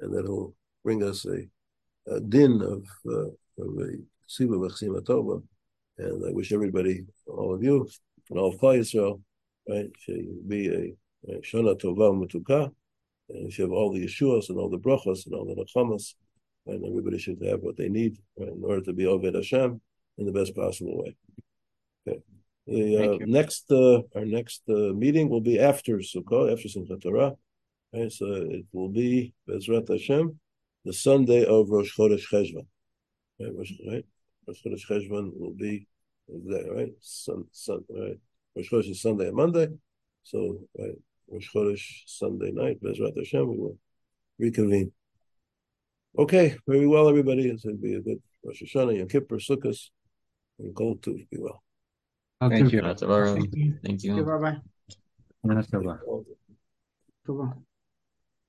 and 0.00 0.14
that 0.14 0.28
will 0.28 0.54
bring 0.84 1.02
us 1.02 1.24
a, 1.26 1.46
a 2.12 2.20
din 2.20 2.60
of, 2.62 2.84
uh, 3.06 3.28
of 3.62 3.78
a 3.78 3.96
Siva 4.26 4.56
Tova. 5.02 5.42
And 5.98 6.26
I 6.26 6.32
wish 6.32 6.52
everybody, 6.52 7.04
all 7.26 7.54
of 7.54 7.62
you, 7.62 7.88
and 8.30 8.38
all 8.38 8.52
of 8.52 8.60
Klal 8.60 8.78
Yisrael, 8.78 9.20
right, 9.68 9.90
should 9.98 10.48
be 10.48 10.68
a, 10.68 10.94
Shana 11.40 11.80
Tova 11.80 12.12
Mutuka, 12.12 12.72
and 13.28 13.52
should 13.52 13.62
have 13.62 13.72
all 13.72 13.92
the 13.92 14.04
Yeshuas 14.04 14.48
and 14.48 14.58
all 14.58 14.68
the 14.68 14.78
brachas 14.78 15.26
and 15.26 15.34
all 15.34 15.44
the 15.44 15.54
Nachamas, 15.54 16.14
and 16.66 16.84
everybody 16.84 17.18
should 17.18 17.40
have 17.44 17.60
what 17.60 17.76
they 17.76 17.88
need 17.88 18.18
right, 18.36 18.48
in 18.48 18.62
order 18.64 18.80
to 18.80 18.92
be 18.92 19.04
Oved 19.04 19.34
Hashem 19.34 19.80
in 20.18 20.26
the 20.26 20.32
best 20.32 20.54
possible 20.56 20.98
way. 21.02 21.16
Okay. 22.08 22.18
Uh, 22.68 23.18
next, 23.26 23.70
uh, 23.72 24.02
our 24.14 24.24
next 24.24 24.62
uh, 24.68 24.92
meeting 24.94 25.28
will 25.28 25.40
be 25.40 25.58
after 25.58 25.98
Sukkot, 25.98 26.52
after 26.52 26.68
Simchat 26.68 27.02
Torah. 27.02 27.32
So 28.08 28.26
it 28.26 28.64
will 28.72 28.88
be 28.88 29.34
Bezrat 29.46 29.88
Hashem, 29.88 30.38
the 30.84 30.92
Sunday 30.92 31.44
of 31.44 31.68
Rosh 31.68 31.94
Chodesh 31.94 32.24
Cheshvan. 32.30 32.66
Right, 33.38 33.54
Rosh, 33.54 33.72
right? 33.86 34.06
Rosh 34.46 34.62
Chodesh 34.64 34.86
Cheshvan 34.88 35.32
will 35.38 35.52
be 35.52 35.86
there, 36.28 36.72
right? 36.72 36.92
Sun, 37.00 37.44
sun, 37.52 37.84
right? 37.90 38.18
Rosh 38.56 38.70
Chodesh 38.70 38.90
is 38.90 39.02
Sunday 39.02 39.26
and 39.26 39.36
Monday, 39.36 39.68
so 40.22 40.60
right, 40.78 40.96
Rosh 41.28 41.50
Chodesh 41.54 42.02
Sunday 42.06 42.52
night. 42.52 42.82
Bezrat 42.82 43.16
Hashem, 43.16 43.46
we 43.46 43.56
will 43.58 43.78
reconvene. 44.38 44.92
Okay, 46.16 46.56
very 46.66 46.86
well, 46.86 47.08
everybody. 47.08 47.48
It's 47.48 47.64
going 47.64 47.76
to 47.76 47.82
be 47.82 47.94
a 47.94 48.00
good 48.00 48.22
Rosh 48.42 48.62
Hashanah, 48.62 48.96
Yom 48.96 49.08
Kippur, 49.08 49.36
Sukkot, 49.36 49.78
and 50.58 50.74
Kol 50.74 50.96
Tuv. 50.96 51.28
Be 51.28 51.36
well. 51.38 51.62
Thank 52.50 52.72
you. 52.72 52.80
Thank 53.34 53.54
you. 53.56 53.78
Thank 53.84 54.04
you. 54.04 54.24
Bye 54.24 54.38
bye. 54.38 54.56
Bye 57.26 57.34
bye. 57.34 57.52